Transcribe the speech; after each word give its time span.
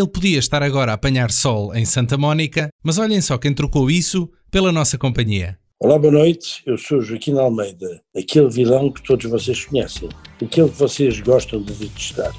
Ele 0.00 0.08
podia 0.08 0.38
estar 0.38 0.62
agora 0.62 0.92
a 0.92 0.94
apanhar 0.94 1.30
sol 1.30 1.74
em 1.74 1.84
Santa 1.84 2.16
Mónica, 2.16 2.70
mas 2.82 2.96
olhem 2.96 3.20
só 3.20 3.36
quem 3.36 3.52
trocou 3.52 3.90
isso 3.90 4.30
pela 4.50 4.72
nossa 4.72 4.96
companhia. 4.96 5.58
Olá, 5.78 5.98
boa 5.98 6.10
noite. 6.10 6.62
Eu 6.64 6.78
sou 6.78 7.02
Joaquim 7.02 7.36
Almeida, 7.38 8.00
aquele 8.16 8.48
vilão 8.48 8.90
que 8.90 9.02
todos 9.02 9.30
vocês 9.30 9.66
conhecem, 9.66 10.08
aquele 10.42 10.70
que 10.70 10.78
vocês 10.78 11.20
gostam 11.20 11.60
de 11.60 11.74
detestar. 11.74 12.32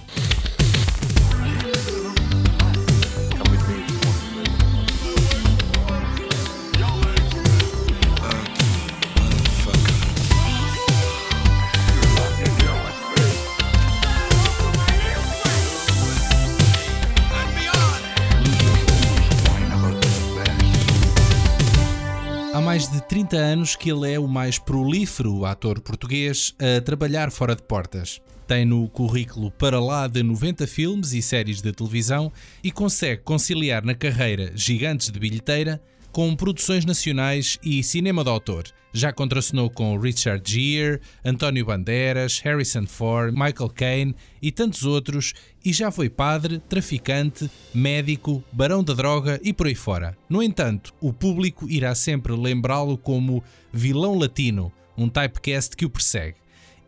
30 23.11 23.35
anos 23.35 23.75
que 23.75 23.91
ele 23.91 24.09
é 24.09 24.17
o 24.17 24.25
mais 24.25 24.57
prolífero 24.57 25.43
ator 25.43 25.81
português 25.81 26.55
a 26.57 26.79
trabalhar 26.79 27.29
fora 27.29 27.53
de 27.53 27.61
portas. 27.61 28.21
Tem 28.47 28.63
no 28.63 28.87
currículo 28.87 29.51
para 29.51 29.81
lá 29.81 30.07
de 30.07 30.23
90 30.23 30.65
filmes 30.65 31.11
e 31.11 31.21
séries 31.21 31.61
de 31.61 31.73
televisão 31.73 32.31
e 32.63 32.71
consegue 32.71 33.21
conciliar 33.21 33.83
na 33.83 33.93
carreira 33.93 34.53
gigantes 34.55 35.09
de 35.09 35.19
bilheteira 35.19 35.81
com 36.09 36.33
produções 36.37 36.85
nacionais 36.85 37.59
e 37.61 37.83
cinema 37.83 38.23
de 38.23 38.29
autor. 38.29 38.63
Já 38.93 39.13
contracenou 39.13 39.69
com 39.69 39.97
Richard 39.97 40.43
Gere, 40.49 40.99
António 41.23 41.65
Banderas, 41.65 42.39
Harrison 42.39 42.85
Ford, 42.85 43.31
Michael 43.33 43.69
Caine 43.73 44.15
e 44.41 44.51
tantos 44.51 44.83
outros, 44.83 45.33
e 45.63 45.71
já 45.71 45.91
foi 45.91 46.09
padre, 46.09 46.59
traficante, 46.59 47.49
médico, 47.73 48.43
barão 48.51 48.83
da 48.83 48.93
droga 48.93 49.39
e 49.43 49.53
por 49.53 49.67
aí 49.67 49.75
fora. 49.75 50.17
No 50.29 50.43
entanto, 50.43 50.93
o 50.99 51.13
público 51.13 51.69
irá 51.69 51.95
sempre 51.95 52.33
lembrá-lo 52.33 52.97
como 52.97 53.43
vilão 53.71 54.17
latino, 54.17 54.71
um 54.97 55.07
typecast 55.07 55.75
que 55.75 55.85
o 55.85 55.89
persegue. 55.89 56.37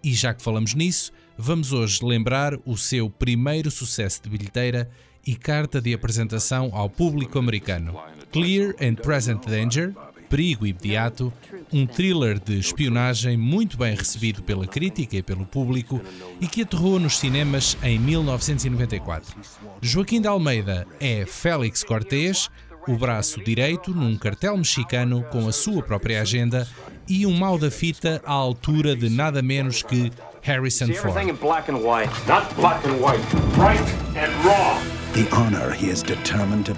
E 0.04 0.14
já 0.14 0.34
que 0.34 0.44
falamos 0.44 0.74
nisso, 0.74 1.14
vamos 1.38 1.72
hoje 1.72 2.04
lembrar 2.04 2.58
o 2.66 2.76
seu 2.76 3.10
primeiro 3.10 3.72
sucesso 3.72 4.22
de 4.24 4.30
bilheteira 4.30 4.90
e 5.26 5.36
carta 5.36 5.82
de 5.82 5.94
apresentação 5.94 6.70
ao 6.74 6.90
público 6.90 7.40
americano. 7.40 7.98
Clear 8.32 8.76
and 8.82 8.96
Present 8.96 9.46
Danger, 9.46 9.94
Perigo 10.34 10.66
Imediato, 10.66 11.32
um 11.72 11.86
thriller 11.86 12.40
de 12.40 12.58
espionagem 12.58 13.38
muito 13.38 13.78
bem 13.78 13.94
recebido 13.94 14.42
pela 14.42 14.66
crítica 14.66 15.16
e 15.16 15.22
pelo 15.22 15.46
público 15.46 16.02
e 16.42 16.48
que 16.48 16.64
aterrou 16.64 17.00
nos 17.00 17.20
cinemas 17.20 17.78
em 17.84 18.00
1994. 18.00 19.36
Joaquim 19.80 20.20
de 20.20 20.28
Almeida 20.28 20.88
é 21.00 21.24
Félix 21.28 21.84
Cortés, 21.84 22.50
o 22.88 22.98
braço 22.98 23.44
direito 23.44 23.92
num 23.92 24.18
cartel 24.18 24.58
mexicano 24.58 25.24
com 25.32 25.48
a 25.48 25.52
sua 25.52 25.84
própria 25.84 26.24
agenda 26.24 26.68
e 27.08 27.28
um 27.28 27.38
mal 27.38 27.60
da 27.60 27.70
fita 27.70 28.20
à 28.26 28.32
altura 28.32 28.96
de 28.96 29.12
nada 29.12 29.40
menos 29.40 29.84
que 29.84 30.12
Harrison 30.42 30.88
Ford. 30.96 31.14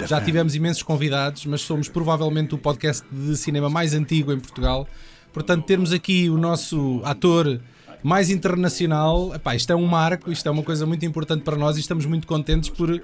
Já 0.10 0.20
tivemos 0.20 0.56
imensos 0.56 0.84
convidados, 0.84 1.46
mas 1.46 1.62
somos 1.62 1.88
provavelmente 1.88 2.54
o 2.54 2.58
podcast 2.58 3.06
de 3.10 3.38
cinema 3.38 3.70
mais 3.70 3.94
antigo 3.94 4.34
em 4.34 4.38
Portugal. 4.38 4.86
Portanto, 5.32 5.66
termos 5.66 5.94
aqui 5.94 6.30
o 6.30 6.38
nosso 6.38 7.00
ator 7.06 7.62
mais 8.04 8.30
internacional, 8.30 9.34
epá, 9.34 9.56
isto 9.56 9.72
é 9.72 9.76
um 9.76 9.86
marco, 9.86 10.34
isto 10.34 10.50
é 10.50 10.52
uma 10.52 10.64
coisa 10.64 10.86
muito 10.86 11.06
importante 11.06 11.44
para 11.44 11.56
nós 11.56 11.78
e 11.78 11.80
estamos 11.80 12.06
muito 12.06 12.28
contentes 12.28 12.70
por, 12.70 13.02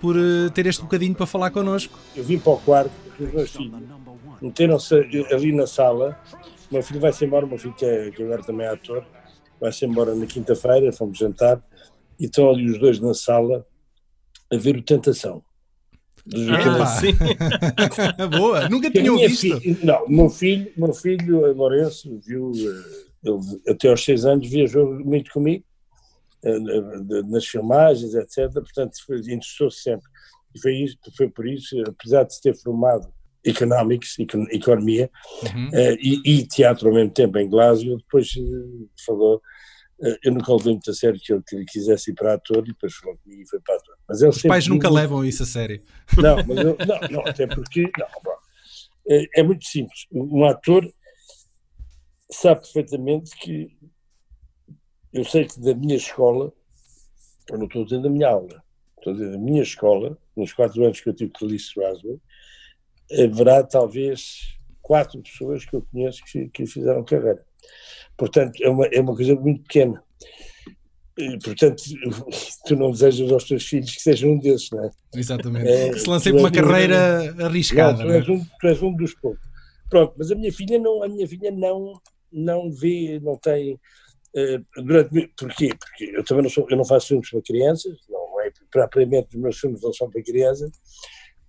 por 0.00 0.16
eh, 0.16 0.50
ter 0.52 0.66
este 0.66 0.82
bocadinho 0.82 1.14
para 1.14 1.26
falar 1.26 1.52
connosco. 1.52 1.96
Eu 2.16 2.24
vim 2.24 2.40
para 2.40 2.52
o 2.52 2.56
quarto 2.58 2.90
com 3.16 3.22
os 3.22 3.32
meus 3.32 3.50
filhos, 3.52 3.80
meteram-se 4.42 4.96
ali 5.32 5.52
na 5.52 5.68
sala. 5.68 6.18
O 6.68 6.74
meu 6.74 6.82
filho 6.82 6.98
vai-se 6.98 7.24
embora, 7.24 7.46
o 7.46 7.48
meu 7.48 7.58
filho 7.58 7.74
que, 7.74 7.84
é, 7.84 8.10
que 8.10 8.20
agora 8.24 8.42
também 8.42 8.66
é 8.66 8.70
ator, 8.70 9.04
vai-se 9.60 9.86
embora 9.86 10.12
na 10.12 10.26
quinta-feira, 10.26 10.92
fomos 10.92 11.16
jantar, 11.16 11.62
e 12.18 12.24
estão 12.24 12.50
ali 12.50 12.68
os 12.68 12.80
dois 12.80 12.98
na 12.98 13.14
sala 13.14 13.64
a 14.52 14.56
ver 14.56 14.76
o 14.76 14.82
Tentação. 14.82 15.42
Ah, 16.50 16.86
sim. 16.86 17.12
Boa, 18.38 18.68
nunca 18.68 18.90
tinham 18.90 19.16
visto. 19.16 19.60
Filha, 19.60 19.78
não, 19.82 20.08
meu 20.08 20.30
filho, 20.30 20.70
meu 20.76 20.92
filho 20.92 21.52
Lourenço 21.52 22.20
viu, 22.24 22.52
eh, 22.54 23.28
ele 23.28 23.38
até 23.68 23.88
aos 23.88 24.04
seis 24.04 24.24
anos 24.24 24.48
viajou 24.48 24.92
muito 25.00 25.32
comigo 25.32 25.64
eh, 26.44 26.58
nas 27.26 27.44
filmagens, 27.46 28.14
etc. 28.14 28.52
Portanto, 28.52 28.92
interessou-se 29.10 29.82
sempre. 29.82 30.08
E 30.54 30.60
foi, 30.60 30.74
isso, 30.76 30.96
foi 31.16 31.28
por 31.28 31.46
isso, 31.46 31.76
apesar 31.86 32.24
de 32.24 32.34
se 32.34 32.42
ter 32.42 32.54
formado 32.54 33.12
economics, 33.44 34.16
economia, 34.50 35.10
uhum. 35.42 35.68
uh, 35.68 35.96
e, 36.00 36.20
e, 36.24 36.46
teatro 36.46 36.88
ao 36.88 36.94
mesmo 36.94 37.10
tempo 37.10 37.38
em 37.38 37.48
Glasgow, 37.48 37.96
depois 37.96 38.28
uh, 38.36 38.88
falou 39.04 39.36
eh, 39.36 39.40
eu 40.24 40.32
nunca 40.32 40.52
levei 40.52 40.72
muito 40.72 40.90
a 40.90 40.94
sério 40.94 41.20
que 41.20 41.32
ele 41.32 41.64
quisesse 41.64 42.10
ir 42.10 42.14
para 42.14 42.34
ator 42.34 42.58
e 42.58 42.72
depois 42.72 42.92
falou 42.94 43.16
comigo 43.18 43.42
e 43.42 43.48
foi 43.48 43.60
para 43.60 43.76
ator. 43.76 43.96
Mas 44.08 44.22
Os 44.22 44.42
pais 44.42 44.66
nunca 44.66 44.88
muito... 44.88 45.00
levam 45.00 45.24
isso 45.24 45.44
a 45.44 45.46
sério. 45.46 45.82
Não, 46.16 46.36
mas 46.44 46.58
eu, 46.58 46.76
não, 46.86 47.08
não, 47.10 47.26
até 47.26 47.46
porque 47.46 47.90
não, 47.96 48.06
é, 49.08 49.40
é, 49.40 49.42
muito 49.42 49.64
simples. 49.64 50.06
Um 50.10 50.44
ator 50.44 50.92
sabe 52.30 52.62
perfeitamente 52.62 53.36
que 53.36 53.76
eu 55.12 55.24
sei 55.24 55.46
que 55.46 55.60
da 55.60 55.74
minha 55.74 55.96
escola, 55.96 56.52
eu 57.50 57.58
não 57.58 57.66
estou 57.66 57.84
dizendo 57.84 58.04
da 58.04 58.10
minha 58.10 58.28
aula, 58.28 58.62
estou 58.98 59.12
dizendo 59.12 59.32
da 59.32 59.38
minha 59.38 59.62
escola, 59.62 60.18
nos 60.36 60.52
quatro 60.52 60.82
anos 60.84 61.00
que 61.00 61.08
eu 61.08 61.14
tive 61.14 61.30
com 61.30 61.44
Alice 61.44 61.66
Strasbourg, 61.66 62.20
haverá 63.12 63.62
talvez 63.62 64.56
quatro 64.80 65.20
pessoas 65.22 65.64
que 65.64 65.76
eu 65.76 65.82
conheço 65.82 66.22
que, 66.24 66.48
que 66.48 66.66
fizeram 66.66 67.04
carreira. 67.04 67.44
Portanto, 68.16 68.62
é 68.62 68.68
uma, 68.68 68.86
é 68.86 69.00
uma 69.00 69.14
coisa 69.14 69.34
muito 69.34 69.62
pequena. 69.62 70.02
Portanto, 71.44 71.82
tu 72.66 72.76
não 72.76 72.90
desejas 72.90 73.30
aos 73.30 73.44
teus 73.44 73.64
filhos 73.64 73.94
que 73.94 74.00
sejam 74.00 74.30
um 74.30 74.38
desses, 74.38 74.70
não 74.70 74.84
é? 74.84 74.90
Exatamente. 75.14 75.68
É, 75.68 75.90
que 75.90 75.98
se 75.98 76.08
lancem 76.08 76.32
por 76.32 76.40
uma 76.40 76.50
carreira 76.50 77.34
um, 77.38 77.44
arriscada. 77.44 78.04
Não, 78.04 78.06
tu, 78.06 78.12
és 78.12 78.28
um, 78.28 78.44
tu 78.60 78.66
és 78.66 78.82
um 78.82 78.96
dos 78.96 79.14
poucos. 79.14 79.46
Pronto, 79.90 80.14
mas 80.16 80.30
a 80.30 80.34
minha 80.34 80.52
filha 80.52 80.78
não, 80.78 81.02
a 81.02 81.08
minha 81.08 81.28
filha 81.28 81.50
não, 81.50 81.92
não 82.32 82.72
vê, 82.72 83.20
não 83.22 83.36
tem. 83.36 83.74
Uh, 84.34 84.82
durante, 84.82 85.30
porquê? 85.36 85.68
Porque 85.78 86.16
eu 86.16 86.24
também 86.24 86.44
não, 86.44 86.50
sou, 86.50 86.66
eu 86.70 86.76
não 86.76 86.84
faço 86.86 87.08
filmes 87.08 87.28
para 87.28 87.42
crianças, 87.42 87.98
não 88.08 88.40
é 88.40 88.50
propriamente 88.70 89.36
os 89.36 89.42
meus 89.42 89.58
filmes 89.58 89.82
não 89.82 89.92
são 89.92 90.08
para 90.08 90.22
crianças, 90.22 90.70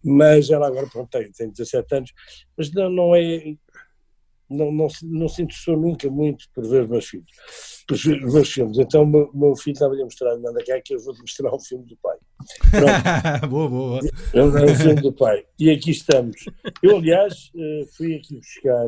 mas 0.03 0.49
ela 0.49 0.67
agora 0.67 0.87
pronto, 0.87 1.09
tem, 1.09 1.31
tem 1.31 1.49
17 1.49 1.95
anos, 1.95 2.11
mas 2.57 2.69
não, 2.73 2.89
não 2.89 3.15
é 3.15 3.55
não, 4.49 4.71
não, 4.71 4.87
não 5.03 5.27
se 5.27 5.41
interessou 5.41 5.77
nunca 5.77 6.09
muito 6.09 6.45
por 6.53 6.67
ver 6.67 6.83
os 6.83 6.89
meus 6.89 7.05
filhos, 7.05 7.31
os 7.91 8.33
meus 8.33 8.51
filmes. 8.51 8.77
Então 8.77 9.03
o 9.03 9.07
meu, 9.07 9.31
meu 9.33 9.55
filho 9.55 9.73
estava-lhe 9.73 10.01
a 10.01 10.05
mostrar, 10.05 10.33
anda 10.33 10.63
cá 10.65 10.79
que 10.81 10.95
eu 10.95 10.99
vou-te 10.99 11.21
mostrar 11.21 11.53
o 11.53 11.59
filme 11.59 11.85
do 11.85 11.97
pai. 11.97 12.17
boa, 13.49 13.69
boa. 13.69 13.99
É 14.33 14.41
o 14.41 14.75
filme 14.75 15.01
do 15.01 15.13
pai. 15.13 15.45
E 15.59 15.69
aqui 15.69 15.91
estamos. 15.91 16.45
Eu, 16.81 16.97
aliás, 16.97 17.51
eh, 17.55 17.85
fui 17.95 18.15
aqui 18.15 18.35
buscar 18.35 18.87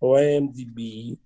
ao 0.00 0.18
IMDb 0.18 1.18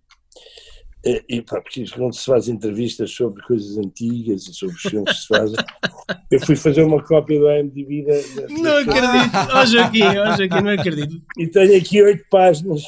e, 1.04 1.40
pá, 1.42 1.60
porque 1.60 1.84
quando 1.94 2.12
se 2.14 2.24
faz 2.24 2.48
entrevistas 2.48 3.12
sobre 3.12 3.40
coisas 3.42 3.78
antigas 3.78 4.46
e 4.48 4.52
sobre 4.52 4.74
os 4.74 4.82
filmes 4.82 5.12
que 5.12 5.20
se 5.20 5.26
fazem, 5.28 5.56
eu 6.30 6.40
fui 6.40 6.56
fazer 6.56 6.82
uma 6.82 7.02
cópia 7.02 7.38
do 7.38 7.50
IMDb 7.50 8.04
da, 8.04 8.14
da 8.14 8.48
Não 8.48 8.76
acredito, 8.78 9.36
ó 9.54 9.62
oh, 9.62 9.66
Joaquim, 9.66 10.02
oh, 10.02 10.36
Joaquim, 10.36 10.64
não 10.64 10.70
acredito. 10.72 11.22
E 11.38 11.46
tenho 11.46 11.78
aqui 11.78 12.02
oito 12.02 12.24
páginas. 12.28 12.82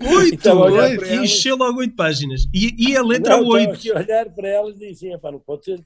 Oito? 0.00 1.14
Encheu 1.14 1.56
logo 1.56 1.80
oito 1.80 1.96
páginas. 1.96 2.46
E, 2.54 2.90
e 2.90 2.96
a 2.96 3.02
letra 3.02 3.36
não, 3.36 3.48
oito. 3.48 3.72
aqui 3.72 3.90
a 3.90 3.98
olhar 3.98 4.30
para 4.30 4.48
elas 4.48 4.76
e 4.76 4.90
dizia, 4.90 5.18
pá, 5.18 5.32
não 5.32 5.40
pode 5.40 5.64
ser. 5.64 5.84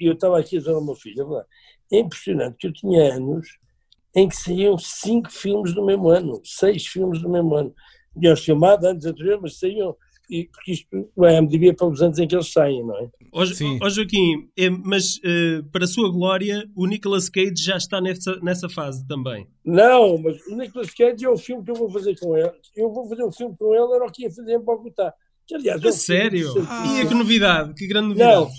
Eu 0.00 0.14
estava 0.14 0.38
aqui 0.38 0.56
a 0.56 0.60
dizer 0.60 0.72
ao 0.72 0.84
meu 0.84 0.94
filho, 0.94 1.44
é 1.92 1.98
impressionante 1.98 2.56
que 2.58 2.66
eu 2.66 2.72
tinha 2.72 3.14
anos 3.14 3.46
em 4.14 4.28
que 4.28 4.36
saíam 4.36 4.78
cinco 4.78 5.30
filmes 5.30 5.74
do 5.74 5.84
mesmo 5.84 6.08
ano, 6.08 6.40
seis 6.42 6.86
filmes 6.86 7.20
do 7.20 7.28
mesmo 7.28 7.54
ano. 7.54 7.74
Tinham 8.18 8.36
filmado 8.36 8.86
anos 8.86 9.04
anteriores, 9.04 9.42
mas 9.42 9.58
saíam 9.58 9.94
e, 10.30 10.44
porque 10.44 10.72
isto, 10.72 11.10
o 11.16 11.26
IMDb 11.26 11.70
é 11.70 11.72
para 11.72 11.88
os 11.88 12.00
anos 12.00 12.18
em 12.18 12.28
que 12.28 12.34
eles 12.34 12.52
saem, 12.52 12.84
não 12.86 12.96
é? 12.96 13.10
Ó, 13.32 13.42
ó 13.82 13.88
Joaquim, 13.88 14.48
é, 14.56 14.70
mas 14.70 15.16
uh, 15.16 15.64
para 15.72 15.84
a 15.84 15.88
sua 15.88 16.10
glória, 16.10 16.68
o 16.76 16.86
Nicolas 16.86 17.28
Cage 17.28 17.54
já 17.56 17.76
está 17.76 18.00
nessa, 18.00 18.36
nessa 18.40 18.68
fase 18.68 19.06
também. 19.06 19.46
Não, 19.64 20.18
mas 20.18 20.40
o 20.46 20.56
Nicolas 20.56 20.90
Cage 20.90 21.24
é 21.24 21.28
o 21.28 21.36
filme 21.36 21.64
que 21.64 21.70
eu 21.70 21.74
vou 21.74 21.90
fazer 21.90 22.18
com 22.18 22.36
ele. 22.36 22.52
Eu 22.76 22.92
vou 22.92 23.08
fazer 23.08 23.24
um 23.24 23.32
filme 23.32 23.56
com 23.58 23.74
ele, 23.74 23.94
era 23.94 24.04
o 24.04 24.12
que 24.12 24.22
ia 24.22 24.30
fazer 24.30 24.54
em 24.54 24.60
Bogotá. 24.60 25.12
Que, 25.46 25.56
aliás, 25.56 25.82
é 25.82 25.88
um 25.88 25.92
sério? 25.92 26.54
Ah, 26.68 27.02
e 27.02 27.08
que 27.08 27.14
novidade, 27.14 27.74
que 27.74 27.86
grande 27.86 28.08
novidade. 28.08 28.36
Não, 28.36 28.50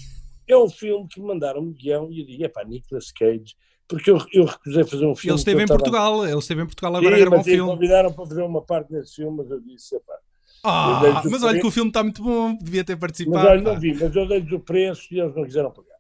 é 0.48 0.58
um 0.58 0.70
filme 0.70 1.08
que 1.08 1.22
me 1.22 1.28
mandaram 1.28 1.62
um 1.62 1.72
guião 1.72 2.12
e 2.12 2.20
eu 2.20 2.26
digo, 2.26 2.44
é 2.44 2.50
pá, 2.50 2.64
Nicolas 2.66 3.12
Cage 3.12 3.56
porque 3.92 4.10
eu, 4.10 4.18
eu 4.32 4.46
recusei 4.46 4.86
fazer 4.86 5.06
um 5.06 5.14
filme. 5.14 5.34
Ele 5.34 5.40
esteve 5.40 5.64
em 5.64 5.68
Portugal, 5.68 6.26
ele 6.26 6.38
esteve 6.38 6.62
em 6.62 6.66
Portugal 6.66 6.96
agora 6.96 7.14
Sim, 7.14 7.22
a 7.22 7.26
gravar 7.26 7.42
um 7.42 7.44
filme. 7.44 7.72
convidaram 7.72 8.14
para 8.14 8.26
fazer 8.26 8.42
uma 8.42 8.62
parte 8.62 8.94
nesse 8.94 9.16
filme, 9.16 9.36
mas 9.38 9.52
eu 9.52 9.60
disse, 9.60 10.00
pá, 10.00 10.18
ah, 10.64 11.22
mas 11.30 11.44
olha 11.44 11.60
que 11.60 11.68
o 11.68 11.72
filme 11.72 11.90
está 11.90 12.04
muito 12.04 12.24
bom, 12.24 12.56
devia 12.62 12.84
ter 12.84 12.96
participado. 12.98 13.38
Mas 13.38 13.48
olha, 13.48 13.62
não 13.62 13.80
vi, 13.80 13.94
mas 13.94 14.16
eu 14.16 14.28
dei-lhes 14.28 14.52
o 14.52 14.60
preço 14.60 15.08
e 15.12 15.20
eles 15.20 15.36
não 15.36 15.44
quiseram 15.44 15.72
pagar. 15.72 15.92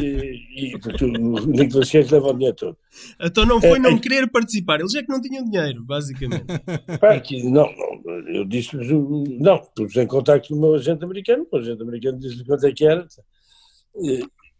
e, 0.00 0.72
e 0.72 0.78
porque 0.80 1.04
o 1.04 1.08
Nicolas 1.46 1.88
Cage 1.88 2.12
leva 2.12 2.28
o 2.28 2.32
dinheiro 2.34 2.56
todo. 2.56 2.76
Então 3.20 3.46
não 3.46 3.60
foi 3.60 3.76
É, 3.76 3.78
não 3.78 3.90
é- 3.90 3.98
querer 4.00 4.26
participar, 4.28 4.80
eles 4.80 4.94
é 4.96 5.02
que 5.02 5.08
não 5.08 5.20
tinham 5.20 5.44
dinheiro, 5.44 5.84
basicamente. 5.84 6.44
Pá, 7.00 7.20
que 7.20 7.42
não, 7.44 7.72
não, 7.72 8.28
eu 8.28 8.44
disse 8.44 8.76
não, 8.76 9.58
pus 9.76 9.94
em 9.96 10.06
contacto 10.08 10.48
com 10.48 10.54
o 10.56 10.60
meu 10.60 10.74
agente 10.74 11.04
americano, 11.04 11.46
o 11.50 11.56
agente 11.56 11.82
americano 11.82 12.18
disse-lhe 12.18 12.44
quanto 12.44 12.66
é 12.66 12.72
que 12.72 12.84
era. 12.84 13.06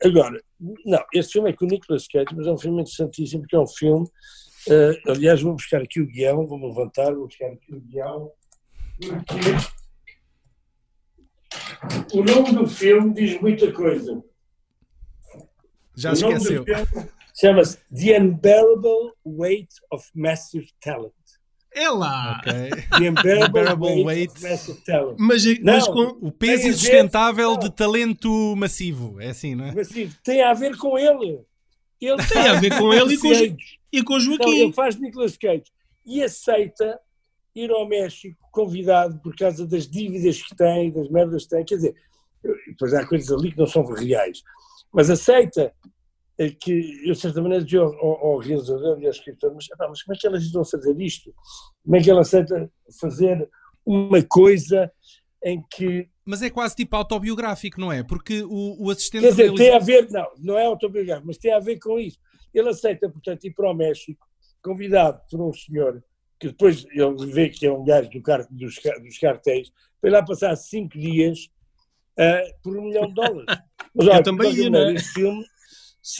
Agora, 0.02 0.40
não, 0.84 1.02
este 1.12 1.32
filme 1.32 1.50
é 1.50 1.52
com 1.52 1.64
o 1.64 1.68
Nicolas 1.68 2.06
Cage, 2.06 2.26
mas 2.36 2.46
é 2.46 2.52
um 2.52 2.58
filme 2.58 2.80
interessantíssimo, 2.82 3.42
porque 3.42 3.56
é 3.56 3.60
um 3.60 3.66
filme, 3.66 4.06
eh, 4.68 5.00
aliás, 5.08 5.40
vou 5.40 5.54
buscar 5.54 5.80
aqui 5.82 6.00
o 6.00 6.06
guião, 6.06 6.46
vou 6.46 6.58
levantar, 6.68 7.14
vou 7.14 7.26
buscar 7.26 7.46
aqui 7.46 7.74
o 7.74 7.80
guião, 7.80 8.30
o 12.12 12.22
nome 12.22 12.52
do 12.52 12.66
filme 12.66 13.12
diz 13.14 13.40
muita 13.40 13.72
coisa. 13.72 14.22
Já 15.96 16.10
o 16.10 16.14
esqueceu. 16.14 16.64
chama-se 17.38 17.78
The 17.94 18.20
Unbearable 18.20 19.12
Weight 19.24 19.74
of 19.90 20.08
Massive 20.14 20.68
Talent. 20.80 21.12
É 21.76 21.88
lá! 21.88 22.38
Ok. 22.40 22.52
The 22.52 23.10
Unbearable, 23.10 23.48
Unbearable 23.48 23.88
Weight, 23.88 24.04
Weight. 24.04 24.32
of 24.32 24.42
Massive 24.48 24.80
Talent. 24.82 25.16
Mas, 25.18 25.44
Não, 25.60 25.72
mas 25.74 25.86
com. 25.88 26.02
O 26.26 26.30
peso 26.32 26.68
insustentável 26.68 27.56
de 27.56 27.70
talento 27.70 28.54
massivo. 28.56 29.20
É 29.20 29.28
assim, 29.30 29.54
não 29.54 29.66
é? 29.66 29.72
Mas 29.74 29.90
assim, 29.90 30.10
tem 30.22 30.42
a 30.42 30.52
ver 30.54 30.76
com 30.76 30.96
ele. 30.98 31.40
Ele 32.00 32.22
Tem 32.26 32.48
a 32.48 32.54
ver 32.60 32.76
com 32.78 32.92
ele 32.92 33.14
e 33.14 33.18
com, 33.18 33.56
e 33.92 34.02
com 34.02 34.14
o 34.14 34.20
Joaquim. 34.20 34.58
ele 34.60 34.72
faz 34.72 34.96
Nicolas 34.96 35.36
Cage 35.38 35.64
e 36.04 36.22
aceita 36.22 37.00
ir 37.54 37.70
ao 37.70 37.88
México 37.88 38.36
convidado 38.50 39.18
por 39.20 39.34
causa 39.36 39.66
das 39.66 39.88
dívidas 39.88 40.42
que 40.42 40.54
tem, 40.56 40.92
das 40.92 41.08
merdas 41.08 41.44
que 41.44 41.50
tem. 41.50 41.64
Quer 41.64 41.76
dizer, 41.76 41.94
depois 42.66 42.92
há 42.94 43.06
coisas 43.06 43.30
ali 43.30 43.52
que 43.52 43.58
não 43.58 43.66
são 43.66 43.84
reais, 43.84 44.42
mas 44.92 45.08
aceita 45.08 45.72
eh, 46.38 46.50
que 46.50 47.02
eu, 47.06 47.12
de 47.12 47.20
certa 47.20 47.40
maneira, 47.40 47.64
dizia 47.64 47.80
ao, 47.80 47.94
ao, 47.94 48.26
ao 48.26 48.38
realizador 48.38 49.00
e 49.00 49.04
ao 49.04 49.10
escritor: 49.10 49.54
mas, 49.54 49.66
mas 49.78 50.02
como 50.02 50.16
é 50.16 50.18
que 50.18 50.26
elas 50.26 50.42
estão 50.42 50.62
a 50.62 50.64
fazer 50.64 51.00
isto? 51.00 51.34
Como 51.84 51.96
é 51.96 52.02
que 52.02 52.10
ele 52.10 52.20
aceita 52.20 52.70
fazer 53.00 53.48
uma 53.86 54.22
coisa 54.22 54.90
em 55.44 55.62
que 55.70 56.08
Mas 56.24 56.42
é 56.42 56.48
quase 56.50 56.74
tipo 56.74 56.96
autobiográfico, 56.96 57.78
não 57.80 57.92
é? 57.92 58.02
Porque 58.02 58.42
o, 58.42 58.86
o 58.86 58.90
assistente 58.90 59.22
Quer 59.22 59.30
dizer, 59.30 59.42
realiza- 59.44 59.64
tem 59.64 59.74
a 59.74 59.78
ver, 59.78 60.10
não, 60.10 60.26
não 60.38 60.58
é 60.58 60.64
autobiográfico, 60.64 61.26
mas 61.26 61.38
tem 61.38 61.52
a 61.52 61.60
ver 61.60 61.78
com 61.78 61.98
isso. 61.98 62.18
Ele 62.52 62.68
aceita, 62.68 63.08
portanto, 63.10 63.44
ir 63.44 63.52
para 63.52 63.70
o 63.70 63.74
México, 63.74 64.26
convidado 64.62 65.20
por 65.30 65.40
um 65.40 65.52
senhor, 65.52 66.02
que 66.40 66.48
depois 66.48 66.84
ele 66.90 67.32
vê 67.32 67.48
que 67.48 67.66
é 67.66 67.72
um 67.72 67.84
gajo 67.84 68.10
do 68.10 68.22
car 68.22 68.46
dos, 68.50 68.74
dos 69.02 69.18
cartéis, 69.18 69.70
foi 70.00 70.10
lá 70.10 70.22
passar 70.22 70.54
cinco 70.56 70.98
dias 70.98 71.48
ah, 72.18 72.42
por 72.62 72.76
um 72.76 72.82
milhão 72.84 73.06
de 73.06 73.14
dólares. 73.14 73.46
Mas, 73.94 74.08
olha, 74.08 74.22
também 74.22 74.50
de 74.52 74.56
qualquer 74.56 74.62
ia, 74.64 74.70
não 74.70 74.90
é? 74.90 74.98
filme 74.98 75.44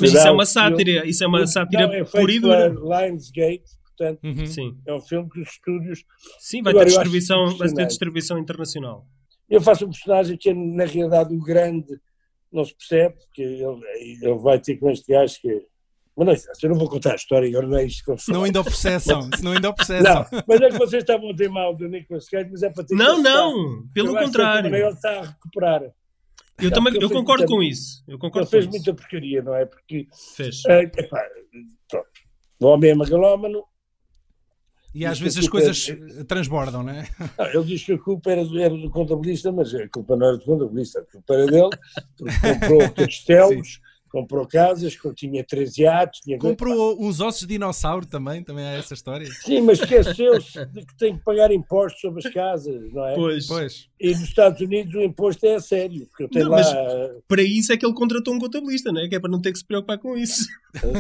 Mas 0.01 0.13
isso 0.13 0.19
é 0.19 0.31
uma 0.31 0.47
filme- 0.47 0.47
sátira, 0.47 1.07
isso 1.07 1.25
é 1.25 1.27
uma 1.27 1.47
sátira 1.47 1.87
Não, 1.87 1.95
é 1.95 2.05
feito 2.05 2.41
pela 2.43 2.69
Lionsgate, 2.69 3.65
portanto, 3.85 4.21
Uhum. 4.25 4.79
É 4.87 4.95
um 4.95 5.01
filme 5.01 5.29
que 5.31 5.41
os 5.41 5.49
estúdios 5.51 6.05
sim 6.39 6.63
vai, 6.63 6.73
ter 6.73 6.81
eu 6.81 6.85
distribuição, 6.87 7.57
vai 7.57 7.69
ter 7.73 7.87
distribuição 7.87 8.39
internacional. 8.39 9.07
Eu 9.49 9.61
faço 9.61 9.85
um 9.87 9.91
personagem 9.91 10.37
que 10.37 10.51
é, 10.51 10.55
na 10.55 10.85
realidade, 10.85 11.35
o 11.35 11.41
grande, 11.41 12.01
não 12.51 12.65
se 12.65 12.75
percebe, 12.75 13.17
porque 13.17 13.43
ele, 13.43 13.81
ele 14.23 14.39
vai 14.39 14.59
ter 14.59 14.77
com 14.77 14.91
este 14.91 15.13
gajo 15.13 15.41
que. 15.41 15.67
Mas 16.17 16.27
não, 16.27 16.33
é 16.33 16.37
isso, 16.37 16.49
eu 16.63 16.71
não 16.71 16.79
vou 16.79 16.89
contar 16.89 17.13
a 17.13 17.17
história, 17.17 17.49
agora 17.49 17.67
não 17.67 17.77
é 17.77 17.85
isto 17.85 18.05
que 18.05 18.11
eu 18.11 18.17
não 18.35 18.45
ainda 18.45 18.61
o 18.61 18.65
processam. 18.65 19.29
Não 19.43 19.53
ainda 19.53 19.71
o 19.71 19.75
processam. 19.75 20.27
Não, 20.31 20.43
mas 20.47 20.61
é 20.61 20.69
que 20.71 20.79
vocês 20.79 21.03
estavam 21.03 21.31
a 21.31 21.35
ter 21.35 21.49
mal 21.51 21.75
do 21.75 21.89
Nicolas 21.89 22.29
Cage, 22.29 22.49
mas 22.53 22.63
é 22.63 22.71
para 22.71 22.85
ter 22.85 22.95
Não, 22.95 23.21
não, 23.21 23.85
pelo 23.93 24.11
Eu 24.11 24.19
acho 24.19 24.25
que 24.27 24.31
de 24.31 24.37
certa 24.37 24.49
contrário. 24.49 24.63
maneira 24.71 24.87
Ele 24.87 24.95
está 24.95 25.11
a 25.19 25.23
recuperar. 25.25 25.83
Eu 26.61 26.71
também 26.71 26.95
ele 26.95 27.05
eu 27.05 27.09
fez 27.09 27.21
concordo 27.21 27.43
muita- 27.43 27.55
com 27.57 27.63
isso. 27.65 28.05
Eu 28.07 28.13
Ele 28.13 28.19
concordo 28.21 28.49
fez 28.49 28.65
com 28.67 28.71
isso. 28.77 28.85
muita 28.87 28.95
porcaria, 29.03 29.43
não 29.43 29.55
é? 29.57 29.67
Porque, 29.67 30.07
Fez. 30.37 30.63
ah, 30.69 30.83
epá, 30.83 31.21
pronto, 31.91 32.07
o 32.61 32.67
homem 32.67 32.91
é 32.93 32.95
magalómano, 32.95 33.65
E 34.95 35.05
às 35.05 35.19
vezes 35.19 35.39
é 35.39 35.41
as 35.41 35.49
culpa- 35.49 35.67
coisas 35.67 35.97
transbordam, 36.29 36.85
não 36.85 36.93
é? 36.93 37.09
Não, 37.37 37.47
ele 37.47 37.65
diz 37.65 37.83
que 37.85 37.93
a 37.95 37.99
culpa 37.99 38.31
era 38.31 38.45
do, 38.45 38.57
era 38.61 38.77
do 38.77 38.89
contabilista, 38.89 39.51
mas 39.51 39.75
a 39.75 39.89
culpa 39.89 40.15
não 40.17 40.29
era 40.29 40.37
do 40.39 40.45
contabilista, 40.45 41.01
a 41.01 41.05
culpa 41.05 41.35
era 41.35 41.47
dele, 41.47 41.71
porque 42.17 42.35
comprou 42.41 42.93
castelos, 42.95 43.81
comprou 44.15 44.47
casas, 44.47 44.97
tinha 45.17 45.43
13 45.43 45.83
iates, 45.83 46.21
tinha... 46.21 46.39
Comprou 46.39 46.97
uns 47.05 47.21
ossos 47.21 47.41
de 47.41 47.49
dinossauro 47.49 48.07
também, 48.07 48.45
também 48.45 48.65
há 48.65 48.75
essa 48.75 48.95
história. 48.95 49.27
Sim, 49.27 49.63
mas 49.63 49.81
esqueceu-se 49.81 50.65
de 50.67 50.87
que 50.87 50.97
tem 50.97 51.19
que 51.19 51.25
pagar 51.25 51.51
impostos 51.51 52.01
sobre 52.01 52.25
as 52.25 52.33
casas, 52.33 52.93
não 52.93 53.05
é? 53.09 53.15
Pois. 53.17 53.49
Pois. 53.49 53.89
E 54.01 54.11
nos 54.13 54.23
Estados 54.23 54.61
Unidos 54.61 54.95
o 54.95 55.01
imposto 55.03 55.45
é 55.47 55.57
a 55.57 55.61
sério, 55.61 56.07
porque 56.07 56.23
eu 56.23 56.29
tenho 56.29 56.45
Não, 56.45 56.53
lá... 56.53 56.59
mas- 56.59 57.23
Para 57.27 57.43
isso 57.43 57.73
é 57.73 57.77
que 57.77 57.85
ele 57.85 57.93
contratou 57.93 58.33
um 58.33 58.39
contabilista, 58.39 58.93
não 58.93 59.01
é? 59.01 59.09
Que 59.09 59.17
é 59.17 59.21
para 59.21 59.31
não 59.31 59.43
ter 59.43 59.51
que 59.51 59.59
se 59.59 59.67
preocupar 59.67 59.99
com 59.99 60.17
isso. 60.17 60.47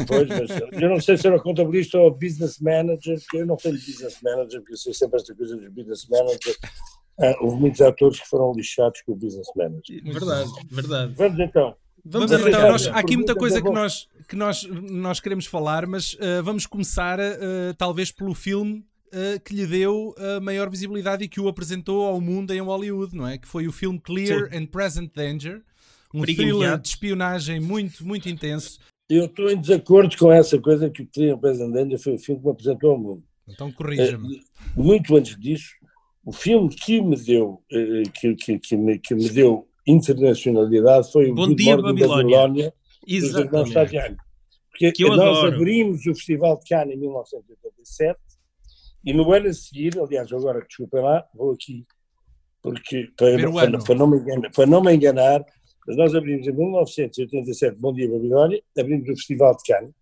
Pois, 0.08 0.28
mas 0.28 0.82
eu 0.82 0.88
não 0.88 1.00
sei 1.00 1.16
se 1.16 1.24
era 1.28 1.38
contabilista 1.38 1.96
ou 1.98 2.10
business 2.10 2.58
manager, 2.58 3.16
porque 3.20 3.36
eu 3.36 3.46
não 3.46 3.56
tenho 3.56 3.76
business 3.76 4.18
manager, 4.24 4.58
porque 4.60 4.72
eu 4.72 4.78
sei 4.78 4.92
sempre 4.92 5.18
esta 5.20 5.32
coisa 5.36 5.56
dos 5.56 5.68
business 5.72 6.08
manager. 6.10 6.56
Ah, 7.20 7.36
houve 7.40 7.60
muitos 7.60 7.80
atores 7.80 8.18
que 8.18 8.26
foram 8.26 8.52
lixados 8.56 9.00
com 9.02 9.12
o 9.12 9.16
business 9.16 9.46
manager. 9.54 10.02
Verdade, 10.02 10.50
verdade. 10.68 11.14
Vamos 11.16 11.38
então. 11.38 11.76
Vamos, 12.04 12.30
Vamos 12.30 12.46
então, 12.46 12.70
nós- 12.70 12.86
há 12.88 12.98
aqui 12.98 13.16
muita 13.16 13.34
coisa 13.34 13.58
é 13.58 13.62
que 13.62 13.70
nós, 13.70 14.08
que 14.28 14.36
nós, 14.36 14.62
nós 14.64 15.20
queremos 15.20 15.46
falar, 15.46 15.86
mas 15.86 16.16
ah, 16.20 16.42
vamos 16.42 16.66
começar 16.66 17.18
ah, 17.18 17.34
talvez 17.78 18.10
pelo 18.10 18.34
filme 18.34 18.84
ah, 19.10 19.38
que 19.42 19.54
lhe 19.54 19.66
deu 19.66 20.14
a 20.18 20.40
maior 20.40 20.68
visibilidade 20.68 21.24
e 21.24 21.28
que 21.28 21.40
o 21.40 21.48
apresentou 21.48 22.04
ao 22.04 22.20
mundo 22.20 22.52
em 22.52 22.60
Hollywood, 22.60 23.16
não 23.16 23.26
é? 23.26 23.38
Que 23.38 23.48
foi 23.48 23.66
o 23.66 23.72
filme 23.72 23.98
Clear 23.98 24.50
and 24.52 24.66
Present 24.66 25.12
Danger, 25.14 25.62
um 26.12 26.20
Perigo 26.20 26.42
thriller 26.42 26.78
de 26.78 26.88
espionagem 26.88 27.58
muito, 27.58 28.06
muito 28.06 28.28
intenso. 28.28 28.78
Eu 29.08 29.24
estou 29.24 29.50
em 29.50 29.58
desacordo 29.58 30.16
com 30.16 30.30
essa 30.30 30.58
coisa 30.58 30.90
que 30.90 31.02
o 31.02 31.06
Clean 31.06 31.38
President 31.38 31.98
foi 31.98 32.14
o 32.14 32.18
filme 32.18 32.40
que 32.40 32.46
me 32.46 32.52
apresentou 32.52 32.90
ao 32.90 32.98
mundo. 32.98 33.22
Então 33.48 33.72
corrija-me. 33.72 34.42
Muito 34.76 35.16
antes 35.16 35.38
disso, 35.38 35.70
o 36.24 36.32
filme 36.32 36.68
que 36.68 37.00
me 37.02 37.16
deu, 37.16 37.62
que, 38.14 38.34
que, 38.34 38.58
que, 38.58 38.76
me, 38.76 38.98
que 38.98 39.14
me 39.14 39.28
deu 39.28 39.68
internacionalidade 39.86 41.10
foi 41.12 41.30
o 41.30 41.34
Bom 41.34 41.46
Good 41.48 41.62
Dia, 41.62 41.76
Morning 41.76 41.94
Babilónia. 41.94 42.36
Babilónia, 42.38 42.74
dos 43.06 43.34
irmãos. 43.34 43.68
Staviani. 43.68 44.16
Porque 44.70 44.92
Que 44.92 45.04
nós 45.08 45.20
adoro. 45.20 45.54
abrimos 45.54 46.00
o 46.06 46.14
Festival 46.14 46.58
de 46.58 46.68
Cannes 46.68 46.96
em 46.96 46.98
1987 46.98 48.18
e 49.04 49.12
no 49.12 49.30
ano 49.32 49.48
a 49.48 49.52
seguir, 49.52 49.98
aliás, 49.98 50.32
agora 50.32 50.64
desculpem 50.66 51.02
lá, 51.02 51.24
vou 51.34 51.52
aqui, 51.52 51.86
porque 52.62 53.10
para, 53.16 53.52
para, 53.52 53.78
para 53.78 53.94
não 53.94 54.06
me 54.08 54.16
enganar, 54.18 54.50
para 54.50 54.66
não 54.66 54.82
me 54.82 54.94
enganar, 54.94 55.44
mas 55.86 55.96
nós 55.96 56.14
abrimos 56.14 56.46
em 56.46 56.52
1987, 56.52 57.76
Bom 57.78 57.92
Dia 57.92 58.10
Babilónia, 58.10 58.62
abrimos 58.76 59.08
o 59.08 59.12
Festival 59.12 59.54
de 59.56 59.62
Cannes, 59.72 59.92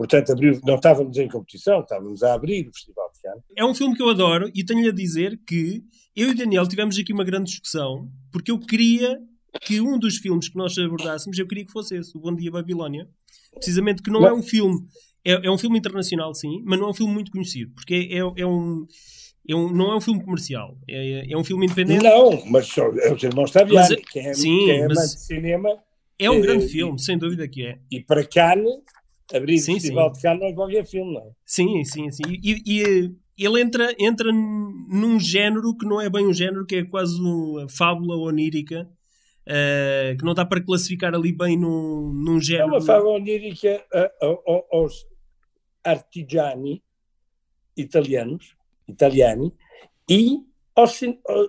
portanto, 0.00 0.32
abriu, 0.32 0.58
não 0.64 0.76
estávamos 0.76 1.18
em 1.18 1.28
competição, 1.28 1.80
estávamos 1.80 2.22
a 2.22 2.32
abrir 2.32 2.66
o 2.66 2.72
Festival 2.72 3.10
de 3.14 3.20
Cannes. 3.20 3.44
É 3.54 3.64
um 3.64 3.74
filme 3.74 3.94
que 3.94 4.02
eu 4.02 4.08
adoro 4.08 4.50
e 4.54 4.64
tenho-lhe 4.64 4.88
a 4.88 4.92
dizer 4.92 5.38
que 5.46 5.82
eu 6.16 6.28
e 6.28 6.30
o 6.30 6.34
Daniel 6.34 6.66
tivemos 6.66 6.98
aqui 6.98 7.12
uma 7.12 7.22
grande 7.24 7.50
discussão 7.50 8.08
porque 8.32 8.50
eu 8.50 8.58
queria 8.58 9.18
que 9.60 9.78
um 9.80 9.98
dos 9.98 10.16
filmes 10.16 10.48
que 10.48 10.56
nós 10.56 10.76
abordássemos, 10.78 11.38
eu 11.38 11.46
queria 11.46 11.66
que 11.66 11.72
fosse 11.72 11.96
esse, 11.96 12.16
o 12.16 12.20
Bom 12.20 12.34
Dia 12.34 12.50
Babilónia. 12.50 13.06
Precisamente 13.52 14.00
que 14.02 14.10
não 14.10 14.24
é 14.26 14.32
um 14.32 14.42
filme, 14.42 14.78
é, 15.24 15.32
é 15.46 15.50
um 15.50 15.58
filme 15.58 15.76
internacional 15.78 16.32
sim, 16.34 16.62
mas 16.64 16.78
não 16.78 16.86
é 16.86 16.90
um 16.90 16.94
filme 16.94 17.12
muito 17.12 17.30
conhecido, 17.30 17.70
porque 17.74 17.94
é, 17.94 18.14
é, 18.14 18.18
é 18.18 18.46
um, 18.46 18.86
é 19.48 19.54
um- 19.54 19.70
não 19.70 19.92
é 19.92 19.96
um 19.96 20.00
filme 20.00 20.22
comercial, 20.24 20.78
é, 20.88 21.30
é 21.30 21.36
um 21.36 21.44
filme 21.44 21.66
independente. 21.66 22.02
Não, 22.04 22.42
mas 22.46 22.66
só, 22.68 22.86
é 22.96 23.12
os 23.12 23.22
irmãos 23.22 23.50
Staviani, 23.50 23.74
Mas 23.74 23.90
é- 23.90 24.32
sim, 24.34 24.64
quem 24.66 24.80
é 24.82 24.88
mas- 24.88 24.98
amante 24.98 25.14
de 25.14 25.20
cinema, 25.20 25.68
É 26.22 26.30
um 26.30 26.34
Eh, 26.34 26.40
grande 26.42 26.66
e- 26.66 26.68
filme, 26.68 26.98
sem 27.00 27.16
dúvida 27.18 27.48
que 27.48 27.64
é. 27.66 27.78
e 27.90 27.98
para 28.00 28.22
Cannes, 28.24 28.66
abrir 29.34 29.58
Sim, 29.58 29.72
o 29.72 29.74
Festival 29.74 30.08
sim. 30.08 30.14
de 30.16 30.22
Cannes 30.22 30.42
é 30.42 30.52
qualquer 30.52 30.86
filme, 30.86 31.14
não 31.14 31.20
é? 31.22 31.30
Sim, 31.44 31.84
sim, 31.84 32.10
sim. 32.10 32.22
E, 32.28 32.62
e 32.66 33.14
ele 33.38 33.60
entra, 33.60 33.94
entra 33.98 34.30
num 34.32 35.18
género 35.18 35.76
que 35.76 35.86
não 35.86 36.00
é 36.00 36.08
bem 36.10 36.26
um 36.26 36.32
género, 36.32 36.66
que 36.66 36.76
é 36.76 36.84
quase 36.84 37.20
uma 37.20 37.68
fábula 37.68 38.16
onírica, 38.16 38.88
eh, 39.46 40.14
que 40.18 40.24
não 40.24 40.34
dá 40.34 40.44
para 40.44 40.60
classificar 40.62 41.14
ali 41.14 41.32
bem 41.32 41.56
num, 41.56 42.12
num 42.12 42.36
É 42.38 42.40
género. 42.40 42.68
uma 42.68 42.80
fábula 42.80 43.14
onírica 43.14 43.82
a- 43.92 44.10
aos 44.72 45.06
artigiani 45.82 46.82
italianos, 47.76 48.54
italiani, 48.88 49.52
e 50.08 50.38
ao, 50.74 50.86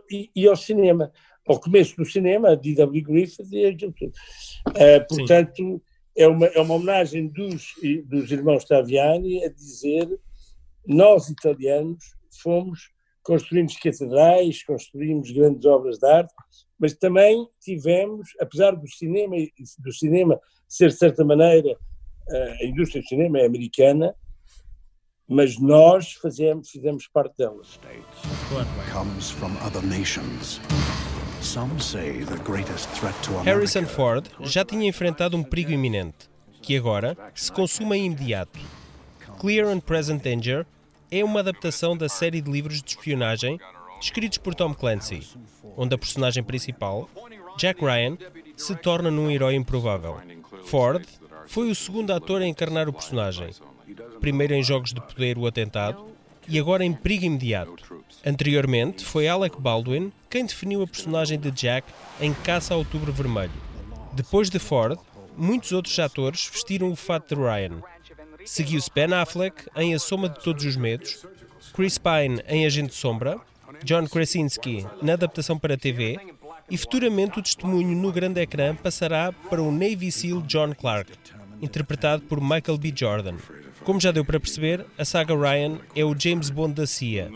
e, 0.10 0.30
e 0.36 0.48
ao 0.48 0.56
cinema. 0.56 1.12
Ao 1.48 1.60
começo 1.60 1.98
do 1.98 2.06
cinema, 2.06 2.52
a 2.52 2.56
D.W. 2.56 3.02
Griffith 3.04 3.52
e 3.52 3.66
aquilo 3.66 3.92
tudo. 3.94 4.14
Eh, 4.76 5.00
portanto, 5.02 5.82
é 6.16 6.28
uma, 6.28 6.46
é 6.48 6.60
uma 6.60 6.76
homenagem 6.76 7.28
dos, 7.28 7.74
dos 8.06 8.32
irmãos 8.32 8.66
Taviani 8.66 9.44
a 9.44 9.50
dizer 9.50 10.08
nós, 10.86 11.30
italianos, 11.30 12.16
fomos, 12.42 12.92
construímos 13.24 13.76
catedrais, 13.78 14.64
construímos 14.64 15.32
grandes 15.32 15.66
obras 15.66 16.00
de 16.00 16.08
arte, 16.08 16.34
mas 16.80 16.94
também 16.94 17.48
tivemos, 17.62 18.30
apesar 18.40 18.72
do 18.72 18.88
cinema, 18.88 19.36
do 19.80 19.94
cinema 19.94 20.40
ser, 20.68 20.90
de 20.90 20.98
certa 20.98 21.24
maneira, 21.24 21.78
eh, 22.30 22.58
a 22.62 22.66
indústria 22.66 23.02
do 23.02 23.08
cinema 23.08 23.40
é 23.40 23.46
americana, 23.46 24.16
mas 25.28 25.60
nós 25.60 26.14
fazemos, 26.14 26.70
fizemos 26.70 27.08
parte 27.08 27.38
dela. 27.38 27.62
Claro. 28.50 28.68
comes 28.92 29.30
from 29.32 29.52
other 29.66 29.82
nations. 29.84 30.60
Harrison 33.44 33.86
Ford 33.86 34.28
já 34.42 34.64
tinha 34.64 34.88
enfrentado 34.88 35.36
um 35.36 35.44
perigo 35.44 35.72
iminente, 35.72 36.30
que 36.62 36.78
agora 36.78 37.18
se 37.34 37.52
consuma 37.52 37.98
em 37.98 38.06
imediato. 38.06 38.60
Clear 39.40 39.68
and 39.68 39.80
Present 39.80 40.22
Danger 40.22 40.66
é 41.10 41.24
uma 41.24 41.40
adaptação 41.40 41.98
da 41.98 42.08
série 42.08 42.42
de 42.42 42.52
livros 42.52 42.82
de 42.82 42.92
espionagem 42.92 43.60
escritos 44.00 44.38
por 44.38 44.54
Tom 44.54 44.74
Clancy, 44.74 45.28
onde 45.76 45.96
a 45.96 45.98
personagem 45.98 46.44
principal, 46.44 47.10
Jack 47.58 47.84
Ryan, 47.84 48.18
se 48.56 48.76
torna 48.76 49.10
num 49.10 49.30
herói 49.32 49.56
improvável. 49.56 50.18
Ford 50.66 51.04
foi 51.48 51.72
o 51.72 51.76
segundo 51.76 52.12
ator 52.12 52.42
a 52.42 52.48
encarnar 52.48 52.88
o 52.88 52.94
personagem, 52.94 53.50
primeiro 54.20 54.54
em 54.54 54.64
Jogos 54.64 54.94
de 54.94 55.02
Poder 55.02 55.38
o 55.40 55.48
Atentado 55.48 56.11
e 56.48 56.60
agora 56.60 56.84
em 56.84 56.94
Perigo 56.94 57.26
Imediato. 57.26 58.04
Anteriormente, 58.26 59.04
foi 59.06 59.28
Alec 59.28 59.60
Baldwin 59.60 60.12
quem 60.30 60.46
definiu 60.46 60.82
a 60.82 60.88
personagem 60.88 61.40
de 61.40 61.52
Jack 61.52 61.88
em 62.20 62.34
Caça 62.34 62.74
ao 62.74 62.80
Outubro 62.80 63.12
Vermelho. 63.12 63.52
Depois 64.14 64.50
de 64.50 64.60
Ford, 64.60 64.98
muitos 65.38 65.72
outros 65.72 65.98
atores 66.00 66.50
vestiram 66.52 66.92
o 66.92 66.96
fato 66.96 67.36
de 67.36 67.42
Ryan. 67.42 67.82
Seguiu-se 68.46 68.90
Ben 68.94 69.14
Affleck 69.14 69.66
em 69.76 69.94
A 69.94 70.00
Soma 70.00 70.30
de 70.30 70.40
Todos 70.44 70.66
os 70.66 70.76
Medos, 70.76 71.26
Chris 71.74 71.98
Pine 71.98 72.42
em 72.48 72.66
Agente 72.66 72.94
Sombra, 72.94 73.40
John 73.84 74.06
Krasinski 74.08 74.86
na 75.02 75.14
adaptação 75.14 75.58
para 75.58 75.78
TV 75.78 76.20
e 76.70 76.78
futuramente 76.78 77.40
o 77.40 77.42
testemunho 77.42 77.96
no 77.96 78.12
grande 78.12 78.42
ecrã 78.42 78.76
passará 78.76 79.32
para 79.32 79.62
o 79.62 79.72
Navy 79.72 80.12
SEAL 80.12 80.42
John 80.44 80.74
Clark, 80.74 81.12
interpretado 81.62 82.24
por 82.24 82.40
Michael 82.40 82.78
B. 82.78 82.94
Jordan. 82.96 83.36
Como 83.84 84.00
já 84.00 84.12
deu 84.12 84.24
para 84.24 84.40
perceber, 84.40 84.86
a 84.98 85.04
saga 85.04 85.36
Ryan 85.36 85.80
é 85.96 86.06
o 86.06 86.16
James 86.18 86.50
Bond 86.50 86.74
da 86.76 86.86
CIA. 86.86 87.32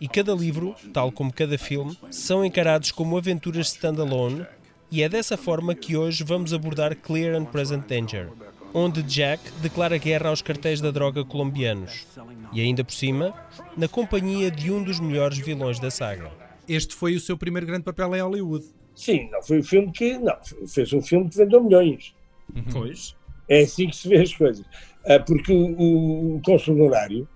E 0.00 0.08
cada 0.08 0.34
livro, 0.34 0.74
tal 0.92 1.12
como 1.12 1.32
cada 1.32 1.58
filme, 1.58 1.98
são 2.10 2.44
encarados 2.44 2.90
como 2.90 3.16
aventuras 3.16 3.68
standalone, 3.68 4.46
e 4.90 5.02
é 5.02 5.08
dessa 5.08 5.36
forma 5.36 5.74
que 5.74 5.96
hoje 5.96 6.24
vamos 6.24 6.54
abordar 6.54 6.96
Clear 6.96 7.34
and 7.34 7.46
Present 7.46 7.86
Danger, 7.86 8.30
onde 8.72 9.02
Jack 9.02 9.42
declara 9.60 9.98
guerra 9.98 10.30
aos 10.30 10.40
cartéis 10.40 10.80
da 10.80 10.90
droga 10.90 11.24
colombianos, 11.24 12.06
e 12.52 12.60
ainda 12.60 12.84
por 12.84 12.94
cima, 12.94 13.34
na 13.76 13.88
companhia 13.88 14.50
de 14.50 14.70
um 14.70 14.82
dos 14.82 14.98
melhores 14.98 15.38
vilões 15.38 15.78
da 15.78 15.90
saga. 15.90 16.30
Este 16.68 16.94
foi 16.94 17.14
o 17.14 17.20
seu 17.20 17.36
primeiro 17.36 17.66
grande 17.66 17.84
papel 17.84 18.14
em 18.16 18.20
Hollywood. 18.20 18.64
Sim, 18.94 19.28
não 19.30 19.42
foi 19.42 19.60
um 19.60 19.62
filme 19.62 19.92
que. 19.92 20.18
Não, 20.18 20.36
fez 20.66 20.92
um 20.92 21.02
filme 21.02 21.28
que 21.28 21.36
vendeu 21.36 21.62
milhões. 21.62 22.14
Uhum. 22.54 22.64
Pois. 22.72 23.14
É 23.48 23.60
assim 23.60 23.88
que 23.88 23.96
se 23.96 24.08
vê 24.08 24.22
as 24.22 24.34
coisas. 24.34 24.66
Ah, 25.06 25.20
porque 25.20 25.52
o, 25.52 26.36
o 26.36 26.42
consulário, 26.42 27.28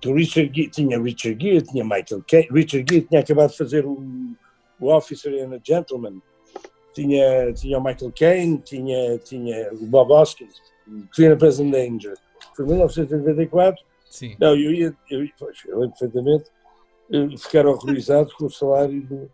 que 0.00 0.12
Richard 0.12 0.52
Gere, 0.54 0.70
tinha 0.70 1.00
Richard 1.00 1.42
Gere, 1.42 1.62
tinha 1.62 1.84
Michael 1.84 2.22
Caine, 2.28 2.48
Richard 2.50 2.86
Gere 2.88 3.06
tinha 3.06 3.20
acabado 3.20 3.50
de 3.50 3.56
fazer 3.56 3.86
o, 3.86 4.02
o 4.80 4.94
Officer 4.94 5.32
and 5.44 5.54
a 5.54 5.60
Gentleman, 5.62 6.20
tinha, 6.92 7.52
tinha 7.54 7.78
o 7.78 7.82
Michael 7.82 8.12
Caine, 8.12 8.58
tinha, 8.58 9.18
tinha 9.18 9.72
o 9.72 9.86
Bob 9.86 10.12
Hoskins, 10.12 10.60
Clear 11.14 11.38
Present 11.38 11.70
Danger. 11.70 12.14
Foi 12.54 12.66
em 12.66 12.68
1994. 12.68 13.82
Sim. 14.10 14.36
Não, 14.38 14.54
eu 14.54 14.72
ia, 14.72 14.94
eu, 15.10 15.26
pois, 15.38 15.58
eu 15.66 15.78
lembro 15.78 15.96
perfeitamente, 15.98 16.50
ficar 17.38 17.66
horrorizado 17.66 18.30
com 18.36 18.44
o 18.46 18.50
salário 18.50 19.00
do, 19.02 19.30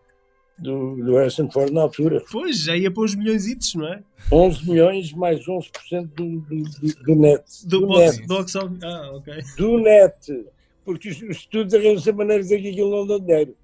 do, 0.58 0.96
do 0.96 1.16
Harrison 1.16 1.50
Ford 1.50 1.70
na 1.72 1.82
altura. 1.82 2.22
Pois, 2.30 2.58
já 2.60 2.76
ia 2.76 2.90
para 2.90 3.02
os 3.04 3.14
milhões, 3.14 3.74
não 3.74 3.86
é? 3.86 4.02
11 4.32 4.68
milhões 4.68 5.12
mais 5.12 5.40
11% 5.46 6.06
do, 6.14 6.40
do, 6.40 6.62
do, 6.62 7.02
do 7.04 7.14
net. 7.16 7.44
Do, 7.66 7.80
do 7.80 7.86
box, 7.86 8.16
net. 8.18 8.26
box. 8.28 8.56
Ah, 8.56 9.10
ok. 9.14 9.34
Do 9.56 9.78
net. 9.78 10.46
Porque 10.84 11.10
os, 11.10 11.16
os 11.22 11.36
estudos 11.36 11.74
arranjam 11.74 12.14
maneira 12.14 12.42
de 12.42 12.48
dizer 12.48 12.62
que 12.62 12.70
aquilo 12.70 12.90
não 12.90 13.06
dá 13.06 13.18
dinheiro. 13.24 13.54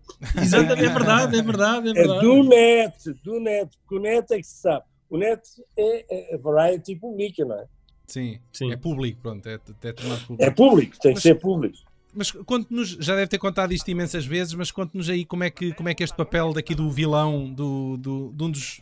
Exatamente, 0.40 0.84
é 0.84 0.88
verdade, 0.92 1.38
é 1.38 1.42
verdade, 1.42 1.88
é 1.88 1.90
É 1.90 1.94
verdade. 1.94 2.20
do 2.20 2.42
net, 2.44 3.12
do 3.24 3.40
net. 3.40 3.70
Porque 3.78 3.94
o 3.96 4.00
net 4.00 4.32
é 4.32 4.36
que 4.36 4.46
se 4.46 4.60
sabe. 4.60 4.84
O 5.10 5.16
net 5.16 5.40
é, 5.76 6.32
é 6.32 6.34
a 6.34 6.38
variety 6.38 6.96
pública, 6.96 7.44
não 7.44 7.58
é? 7.58 7.64
Sim, 8.06 8.38
Sim. 8.52 8.70
é 8.72 8.76
público, 8.76 9.18
pronto, 9.22 9.48
é, 9.48 9.54
é 9.54 9.92
tornado 9.92 10.20
público. 10.26 10.42
É 10.44 10.50
público, 10.50 10.92
tem 11.00 11.12
que 11.12 11.16
Mas- 11.16 11.22
ser 11.22 11.34
público. 11.36 11.78
Mas 12.14 12.30
conte-nos, 12.30 12.90
já 13.00 13.14
deve 13.14 13.26
ter 13.26 13.38
contado 13.38 13.72
isto 13.72 13.90
imensas 13.90 14.24
vezes, 14.24 14.54
mas 14.54 14.70
conte-nos 14.70 15.10
aí 15.10 15.24
como 15.24 15.42
é, 15.42 15.50
que, 15.50 15.72
como 15.74 15.88
é 15.88 15.94
que 15.94 16.04
este 16.04 16.16
papel 16.16 16.52
daqui 16.52 16.74
do 16.74 16.90
vilão, 16.90 17.52
do, 17.52 17.96
do, 17.96 18.32
de 18.32 18.44
um 18.44 18.50
dos. 18.50 18.80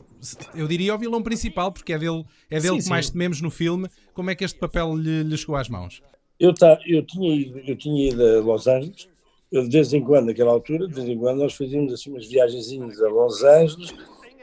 Eu 0.55 0.69
diria 0.69 0.95
o 0.95 0.99
vilão 0.99 1.23
principal, 1.23 1.73
porque 1.73 1.93
é 1.93 1.99
dele, 1.99 2.25
é 2.51 2.61
dele 2.61 2.75
Sim, 2.75 2.77
que 2.77 2.83
sim. 2.83 2.91
mais 2.91 3.11
tememos 3.11 3.41
no 3.41 3.51
filme, 3.51 3.89
como 4.13 4.31
é 4.31 4.35
que 4.35 4.45
este 4.45 4.59
papel 4.59 4.95
lhe, 4.95 5.23
lhe 5.23 5.37
chegou 5.37 5.57
às 5.57 5.69
mãos? 5.69 6.03
Eu, 6.39 6.53
tá, 6.55 6.79
eu, 6.87 7.05
tinha 7.05 7.35
ido, 7.35 7.59
eu 7.61 7.77
tinha 7.77 8.11
ido 8.11 8.23
a 8.25 8.41
Los 8.41 8.67
Angeles, 8.67 9.09
eu 9.51 9.63
de 9.65 9.71
vez 9.71 9.93
em 9.93 10.03
quando, 10.03 10.27
naquela 10.27 10.53
altura, 10.53 10.87
de 10.87 10.95
vez 10.95 11.09
em 11.09 11.19
quando, 11.19 11.39
nós 11.39 11.55
fazíamos 11.55 11.93
assim 11.93 12.11
umas 12.11 12.27
viagenzinhas 12.27 13.01
a 13.01 13.09
Los 13.09 13.43
Angeles, 13.43 13.95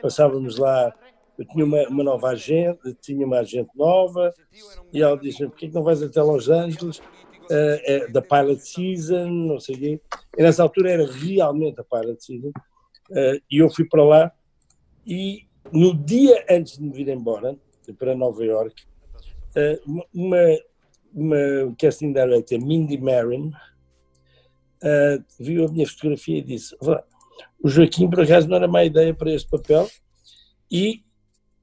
passávamos 0.02 0.58
lá, 0.58 0.94
eu 1.38 1.46
tinha 1.46 1.64
uma, 1.64 1.82
uma 1.88 2.04
nova 2.04 2.30
agente, 2.30 2.80
tinha 3.02 3.26
uma 3.26 3.40
agente 3.40 3.70
nova, 3.76 4.34
e 4.92 5.02
ela 5.02 5.18
disse-me, 5.18 5.50
porquê 5.50 5.68
que 5.68 5.74
não 5.74 5.84
vais 5.84 6.04
até 6.04 6.22
Los 6.22 6.50
Angeles, 6.50 7.02
eh, 7.50 7.82
é 7.86 8.08
da 8.08 8.22
Pilot 8.22 8.62
Season, 8.62 9.28
não 9.28 9.60
sei 9.60 9.76
o 9.76 9.80
quê, 9.80 10.02
e 10.38 10.44
nessa 10.44 10.64
altura 10.64 10.92
era 10.92 11.12
realmente 11.12 11.80
a 11.80 11.84
Pilot 11.84 12.24
Season, 12.24 12.52
eh, 13.12 13.42
e 13.52 13.58
eu 13.58 13.70
fui 13.70 13.86
para 13.86 14.04
lá, 14.04 14.32
e 15.06 15.48
no 15.72 15.94
dia 15.96 16.46
antes 16.50 16.78
de 16.78 16.84
me 16.84 16.92
vir 16.92 17.08
embora, 17.10 17.58
para 17.98 18.16
Nova 18.16 18.44
York, 18.46 18.84
eh, 19.56 19.80
uma- 20.14 20.60
uma 21.14 21.76
casting 21.80 22.14
director, 22.14 22.60
Mindy 22.64 22.98
Marin, 23.00 23.52
uh, 24.84 25.24
viu 25.40 25.66
a 25.66 25.72
minha 25.72 25.88
fotografia 25.88 26.38
e 26.38 26.42
disse: 26.44 26.76
"Vá, 26.82 27.04
O 27.64 27.68
Joaquim, 27.68 28.10
por 28.10 28.22
acaso, 28.22 28.48
não 28.48 28.58
era 28.58 28.68
má 28.68 28.84
ideia 28.84 29.14
para 29.14 29.32
este 29.32 29.50
papel. 29.50 29.88
E 30.72 31.04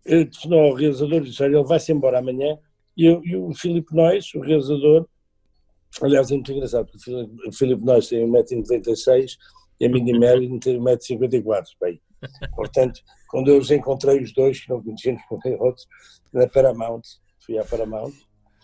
uh, 0.07 0.27
telefonou 0.27 0.61
ao 0.61 0.75
realizador 0.75 1.21
disse: 1.21 1.43
Olha, 1.43 1.57
ele 1.57 1.65
vai-se 1.65 1.93
embora 1.93 2.19
amanhã. 2.19 2.59
E, 2.97 3.05
eu, 3.07 3.23
e 3.25 3.37
o 3.37 3.55
Filipe 3.55 3.95
Nois, 3.95 4.35
o 4.35 4.41
realizador, 4.41 5.07
aliás, 6.03 6.31
é 6.31 6.35
muito 6.35 6.53
engraçado, 6.53 6.87
porque 6.91 7.11
o 7.49 7.53
Filipe- 7.53 7.85
Nois 7.85 8.09
tem 8.09 8.25
1,96m 8.27 9.37
e 9.81 9.87
a 9.87 9.89
Mindy 9.89 10.19
Marin 10.19 10.59
tem 10.59 10.79
1,54m. 10.79 11.65
Bem, 11.81 12.01
portanto, 12.55 13.01
quando 13.29 13.49
eu 13.51 13.59
os 13.59 13.71
encontrei 13.71 14.21
os 14.23 14.33
dois, 14.33 14.61
que 14.61 14.71
não 14.71 14.83
conhecíamos 14.83 15.23
com 15.29 15.39
nem 15.45 15.55
outros, 15.61 15.87
na 16.33 16.47
Paramount, 16.47 17.03
fui 17.45 17.59
à 17.59 17.65
Paramount 17.65 18.13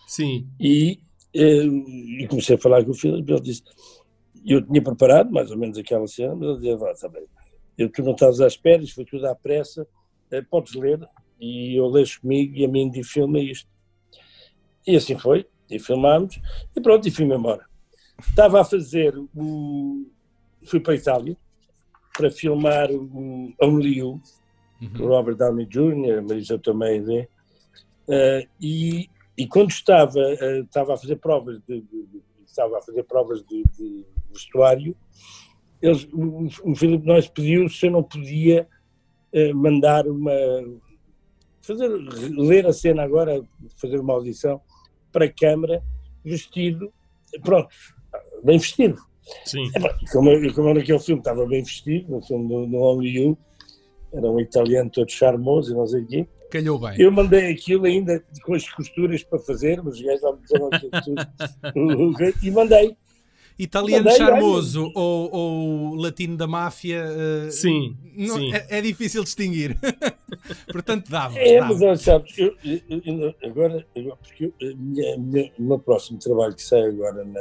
Sim. 0.07 0.47
e, 0.59 0.99
eh, 1.35 1.63
e 1.63 2.27
comecei 2.27 2.55
a 2.55 2.59
falar 2.59 2.83
com 2.83 2.91
o 2.91 2.95
Filipe. 2.95 3.31
Ele 3.31 3.41
disse: 3.41 3.63
Eu 4.45 4.61
tinha 4.65 4.81
preparado 4.81 5.31
mais 5.31 5.49
ou 5.51 5.57
menos 5.57 5.77
aquela 5.77 6.07
cena, 6.07 6.35
mas 6.35 6.47
ele 6.49 6.57
dizia: 6.57 6.77
Vá, 6.77 6.91
está 6.91 7.07
bem, 7.09 7.25
eu, 7.77 7.89
tu 7.89 8.03
não 8.03 8.11
estás 8.13 8.39
à 8.41 8.47
espera, 8.47 8.83
isto 8.83 8.95
foi 8.95 9.05
tudo 9.05 9.25
à 9.27 9.35
pressa, 9.35 9.87
eh, 10.31 10.41
podes 10.41 10.73
ler. 10.73 10.99
E 11.39 11.77
eu 11.77 11.87
leio 11.87 12.07
comigo 12.21 12.55
e 12.55 12.63
a 12.63 12.67
mim 12.67 12.89
de 12.89 13.03
filma 13.03 13.39
isto. 13.39 13.69
E 14.87 14.95
assim 14.95 15.17
foi, 15.17 15.45
e 15.75 15.79
filmámos, 15.79 16.39
e 16.75 16.81
pronto, 16.81 17.07
e 17.07 17.11
fui-me 17.11 17.35
embora. 17.35 17.65
Estava 18.27 18.61
a 18.61 18.63
fazer 18.65 19.15
o. 19.35 20.05
Fui 20.65 20.79
para 20.79 20.93
a 20.93 20.97
Itália 20.97 21.35
para 22.15 22.29
filmar 22.31 22.89
o 22.91 23.51
Only 23.61 23.97
You, 23.97 24.21
do 24.79 25.07
Robert 25.07 25.35
Downey 25.35 25.65
Jr., 25.65 26.21
Marisa 26.21 26.59
Tomei, 26.59 26.99
uh, 27.01 27.27
e, 28.61 29.09
e 29.37 29.47
quando 29.47 29.71
estava, 29.71 30.19
uh, 30.19 30.63
estava 30.63 30.93
a 30.93 30.97
fazer 30.97 31.15
provas 31.17 31.59
de, 31.67 31.81
de- 31.81 32.05
de- 32.05 32.21
estava 32.45 32.77
a 32.77 32.81
fazer 32.81 33.03
provas 33.03 33.43
de, 33.43 33.63
de 33.77 34.05
vestuário, 34.31 34.95
eles, 35.81 36.07
o, 36.13 36.47
o 36.63 36.75
Filipe 36.75 37.05
Nois 37.05 37.27
pediu 37.27 37.67
se 37.67 37.87
eu 37.87 37.91
não 37.91 38.03
podia 38.03 38.67
uh, 39.33 39.55
mandar 39.55 40.07
uma 40.07 40.31
fazer 41.61 41.87
ler 41.87 42.67
a 42.67 42.73
cena 42.73 43.03
agora, 43.03 43.41
fazer 43.77 43.99
uma 43.99 44.13
audição 44.13 44.61
para 45.13 45.25
a 45.25 45.31
câmara, 45.31 45.81
vestido, 46.25 46.91
pronto, 47.41 47.69
bem 48.43 48.57
vestido. 48.57 48.97
Sim. 49.45 49.71
É, 49.75 50.11
como, 50.11 50.29
eu 50.29 50.73
naquele 50.73 50.99
filme 50.99 51.21
estava 51.21 51.45
bem 51.45 51.63
vestido, 51.63 52.11
no 52.11 52.21
filme 52.21 52.47
do, 52.49 52.65
do 52.67 52.77
Only 52.77 53.17
You, 53.17 53.37
era 54.11 54.29
um 54.29 54.39
italiano 54.39 54.89
todo 54.89 55.09
charmoso 55.09 55.71
e 55.71 55.75
não 55.75 55.87
sei 55.87 56.01
o 56.01 56.07
quê. 56.07 56.27
Calhou 56.51 56.77
bem. 56.77 56.93
Eu 56.99 57.11
mandei 57.11 57.51
aquilo 57.51 57.85
ainda 57.85 58.23
com 58.43 58.53
as 58.53 58.69
costuras 58.69 59.23
para 59.23 59.39
fazer, 59.39 59.81
mas 59.81 59.95
os 59.95 60.01
gajos 60.01 60.39
disseram 60.41 60.69
aquilo 60.71 60.91
tudo. 61.73 62.33
e 62.43 62.51
mandei. 62.51 62.97
Italiano 63.57 64.05
Mandei, 64.05 64.17
charmoso 64.17 64.91
ou, 64.95 65.29
ou 65.31 65.95
latino 65.95 66.35
da 66.35 66.47
máfia, 66.47 67.03
eh, 67.05 67.51
Sim. 67.51 67.95
não- 68.15 68.37
sim. 68.37 68.53
É, 68.53 68.79
é 68.79 68.81
difícil 68.81 69.23
distinguir. 69.23 69.77
Portanto, 70.71 71.09
dava. 71.09 71.37
É, 71.37 71.59
dava. 71.59 71.73
mas 71.73 71.81
olha, 71.81 71.95
sabes, 71.95 72.37
eu, 72.37 72.55
eu- 72.63 72.81
eu- 73.05 73.35
agora, 73.43 73.85
porque 73.93 74.51
eu- 74.59 74.75
minha- 74.77 75.13
a 75.13 75.17
minha- 75.17 75.51
o 75.59 75.63
meu 75.63 75.79
próximo 75.79 76.17
trabalho 76.19 76.55
que 76.55 76.63
sai 76.63 76.81
agora, 76.83 77.23
na, 77.23 77.39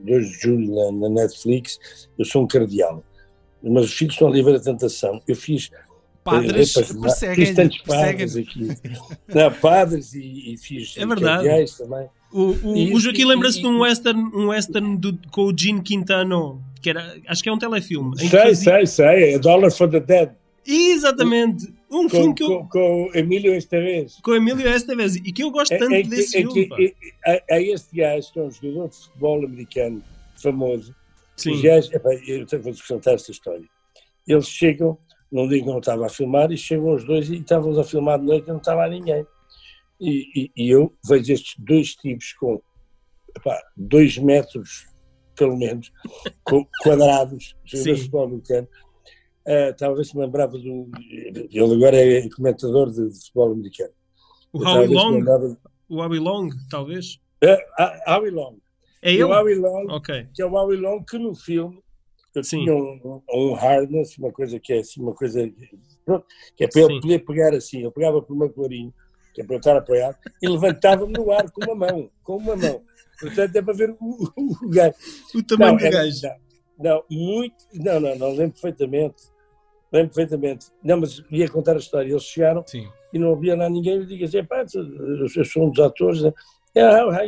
2 0.00 0.26
de 0.28 0.38
julho, 0.40 0.74
na, 0.74 1.08
na 1.08 1.22
Netflix, 1.22 2.08
eu 2.18 2.24
sou 2.24 2.42
um 2.42 2.46
cardeal. 2.46 3.02
Mas 3.62 3.84
os 3.86 3.92
filhos 3.94 4.14
estão 4.14 4.28
a 4.28 4.30
livre 4.30 4.52
da 4.52 4.60
tentação. 4.60 5.20
Eu 5.26 5.34
fiz 5.34 5.70
Padres 6.22 6.76
Eh, 6.76 6.80
para- 6.80 6.86
Fiz 6.88 7.00
perseguem 7.00 7.54
tantos 7.54 7.78
padres 7.82 8.32
perseguem 8.34 8.70
aqui. 8.72 8.98
Não, 9.32 9.52
padres 9.52 10.12
e, 10.12 10.54
e 10.54 10.56
fiz 10.58 10.94
É 10.96 11.06
verdade. 11.06 11.44
cardeais 11.44 11.76
também. 11.78 12.08
O, 12.32 12.50
o, 12.72 12.76
E- 12.76 12.92
o 12.94 13.00
Joaquim 13.00 13.24
lembra-se 13.24 13.60
de 13.60 13.66
um 13.66 13.80
western, 13.80 14.20
um 14.34 14.48
western 14.48 14.96
do- 14.96 15.18
com 15.30 15.42
o 15.44 15.56
Gene 15.56 15.80
Quintano 15.80 16.60
que 16.82 16.90
era, 16.90 17.16
acho 17.26 17.42
que 17.42 17.48
é 17.48 17.52
um 17.52 17.58
telefilme. 17.58 18.16
Sei, 18.18 18.28
fazia- 18.28 18.54
sei, 18.54 18.86
sei. 18.86 19.34
É 19.34 19.38
Dollar 19.38 19.70
for 19.72 19.88
the 19.88 20.00
Dead. 20.00 20.30
Exatamente! 20.66 21.66
Um 21.90 22.02
Com, 22.04 22.10
filme 22.10 22.34
que 22.34 22.42
eu, 22.42 22.48
com, 22.48 22.68
com 22.68 23.10
Emílio 23.14 23.54
Estevez. 23.54 24.16
com 24.22 24.34
Emílio 24.34 24.68
Estevez 24.68 25.14
e 25.16 25.32
que 25.32 25.42
eu 25.42 25.50
gosto 25.50 25.72
É, 25.72 25.78
tanto 25.78 25.94
é 25.94 26.02
que- 26.02 26.08
desse 26.08 26.36
é 26.38 26.40
filme. 26.40 26.66
que- 26.68 26.94
é- 27.24 27.36
é- 27.36 27.44
é 27.48 27.62
este 27.62 27.96
gajo 27.96 28.32
que 28.32 28.38
é 28.38 28.42
um 28.42 28.50
jogador 28.50 28.88
de 28.88 28.96
futebol 28.96 29.44
americano 29.44 30.02
famoso. 30.42 30.94
Sim. 31.36 31.54
Epá, 31.66 32.10
eu 32.26 32.46
vos 32.62 32.82
contar 32.82 33.12
esta 33.14 33.30
história. 33.30 33.64
Eles 34.26 34.48
chegam, 34.48 34.98
não 35.30 35.46
digo 35.48 35.64
que 35.66 35.70
não 35.70 35.78
estava 35.78 36.06
a 36.06 36.08
filmar, 36.08 36.50
e 36.50 36.56
chegam 36.56 36.94
os 36.94 37.04
dois 37.04 37.28
e 37.30 37.36
estavam 37.36 37.78
a 37.78 37.84
filmar 37.84 38.18
de 38.18 38.26
noite 38.26 38.44
e 38.46 38.48
não 38.50 38.56
estava 38.58 38.80
lá 38.82 38.88
ninguém. 38.88 39.24
E, 40.00 40.44
e- 40.44 40.52
e 40.56 40.70
eu 40.70 40.94
vejo 41.08 41.32
estes 41.32 41.54
dois 41.58 41.94
tipos 41.94 42.32
com 42.34 42.60
epá, 43.36 43.58
dois 43.76 44.18
metros, 44.18 44.86
pelo 45.34 45.56
menos, 45.56 45.90
quadrados, 46.82 47.54
futebol 47.66 48.24
americano. 48.24 48.68
Ah, 49.46 49.72
talvez 49.76 50.08
se 50.08 50.16
me 50.16 50.24
lembrava 50.24 50.58
do. 50.58 50.90
Ele 51.50 51.74
agora 51.74 51.96
é 51.96 52.28
comentador 52.30 52.90
de, 52.90 53.08
de 53.08 53.14
futebol 53.20 53.52
americano. 53.52 53.92
O 54.52 54.58
Howie 54.58 54.64
talvez 54.72 54.90
Long, 54.90 55.10
lembrava- 55.12 55.58
o 55.88 55.96
Howie 56.02 56.18
Long, 56.18 56.48
talvez. 56.70 57.20
Ah, 57.78 58.16
Howie 58.16 58.30
Long. 58.30 58.56
É 59.02 59.12
ele? 59.12 59.24
o 59.24 59.28
Howie 59.28 59.54
Long 59.54 59.86
Ok. 59.90 60.26
que 60.34 60.42
é 60.42 60.46
o 60.46 60.52
Howie 60.54 60.76
Long, 60.78 61.04
que 61.04 61.16
no 61.18 61.34
filme 61.34 61.80
Sim. 62.42 62.64
tinha 62.64 62.74
um, 62.74 63.22
um 63.32 63.54
harness, 63.54 64.18
uma 64.18 64.32
coisa 64.32 64.58
que 64.58 64.72
é 64.72 64.78
assim, 64.80 65.00
uma 65.00 65.14
coisa 65.14 65.48
pronto, 66.04 66.26
que 66.56 66.64
é 66.64 66.68
para 66.68 66.80
ele 66.82 66.94
Sim. 66.94 67.00
poder 67.00 67.18
pegar 67.24 67.54
assim, 67.54 67.82
eu 67.82 67.92
pegava 67.92 68.20
por 68.20 68.34
uma 68.34 68.48
clarinho, 68.48 68.92
que 69.36 69.42
é 69.42 69.44
para 69.44 69.54
eu 69.56 69.58
estar 69.58 69.76
apoiado, 69.76 70.16
e 70.42 70.48
levantava-me 70.48 71.12
no 71.12 71.30
ar 71.30 71.50
com 71.50 71.62
uma 71.62 71.74
mão, 71.74 72.10
com 72.24 72.36
uma 72.38 72.56
mão. 72.56 72.82
Portanto, 73.20 73.54
é 73.54 73.60
para 73.62 73.74
ver 73.74 73.90
o, 74.00 74.30
o, 74.34 74.66
o 74.66 74.70
gajo. 74.70 74.94
O 75.34 75.42
tamanho 75.42 75.72
Não, 75.72 75.76
do 75.78 75.84
é- 75.84 75.90
gajo. 75.90 76.20
Não, 76.78 76.94
não, 76.94 77.04
muito, 77.10 77.54
não, 77.74 78.00
não, 78.00 78.16
não, 78.16 78.28
lembro 78.30 78.52
perfeitamente. 78.60 79.24
Lembro 79.92 80.14
perfeitamente. 80.14 80.66
Não, 80.82 81.00
mas 81.00 81.22
ia 81.30 81.48
contar 81.50 81.74
a 81.74 81.78
história. 81.78 82.10
Eles 82.10 82.22
chegaram 82.24 82.64
Sim. 82.66 82.88
e 83.12 83.18
não 83.18 83.32
havia 83.34 83.54
lá 83.56 83.68
ninguém. 83.68 83.96
Eu 83.96 84.06
digo 84.06 84.24
assim, 84.24 84.42
pá, 84.44 84.64
eu 85.36 85.44
sou 85.44 85.66
um 85.66 85.70
dos 85.70 85.84
atores. 85.84 86.22
né? 86.22 86.32
É, 86.74 86.80
ah, 86.82 87.04
ah, 87.10 87.26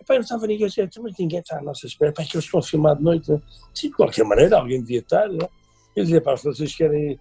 Epá, 0.00 0.14
não 0.14 0.20
estava 0.20 0.46
ninguém, 0.46 0.66
eu 0.78 0.86
disse, 0.86 1.00
mas 1.00 1.14
ninguém 1.18 1.40
está 1.40 1.58
à 1.58 1.62
nossa 1.62 1.86
espera, 1.86 2.10
pá, 2.10 2.24
que 2.24 2.34
eles 2.34 2.44
estão 2.46 2.60
a 2.60 2.62
filmar 2.62 2.96
de 2.96 3.02
noite. 3.02 3.30
né? 3.30 3.38
Sim, 3.74 3.88
de 3.90 3.96
qualquer 3.96 4.24
maneira, 4.24 4.56
alguém 4.58 4.80
devia 4.80 5.00
estar. 5.00 5.28
Né? 5.28 5.46
Eu 5.94 6.04
dizia, 6.04 6.22
pá, 6.22 6.34
se 6.38 6.44
vocês 6.44 6.74
querem 6.74 7.18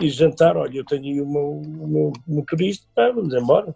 ir 0.00 0.08
jantar, 0.10 0.56
olha, 0.56 0.78
eu 0.78 0.84
tenho 0.84 1.04
aí 1.04 1.20
o 1.20 1.26
meu, 1.26 1.50
o 1.60 1.86
meu 1.88 2.12
motorista, 2.26 2.86
pá, 2.94 3.10
vamos 3.10 3.34
embora. 3.34 3.74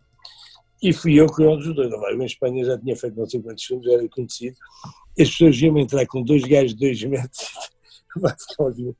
E 0.82 0.92
fui 0.92 1.14
eu 1.14 1.26
que 1.26 1.42
os 1.42 1.74
dois. 1.74 1.90
Não, 1.90 2.00
vai, 2.00 2.12
Eu 2.12 2.22
em 2.22 2.26
Espanha 2.26 2.64
já 2.64 2.78
tinha 2.78 2.96
feito 2.96 3.16
não 3.16 3.26
sei 3.26 3.42
quantos 3.42 3.64
filmes, 3.64 3.86
já 3.86 3.92
era 3.92 4.08
conhecido. 4.08 4.56
As 5.18 5.30
pessoas 5.30 5.60
iam 5.60 5.78
entrar 5.78 6.06
com 6.06 6.22
dois 6.22 6.42
gajos 6.42 6.74
de 6.74 6.80
dois 6.86 7.02
metros. 7.04 7.48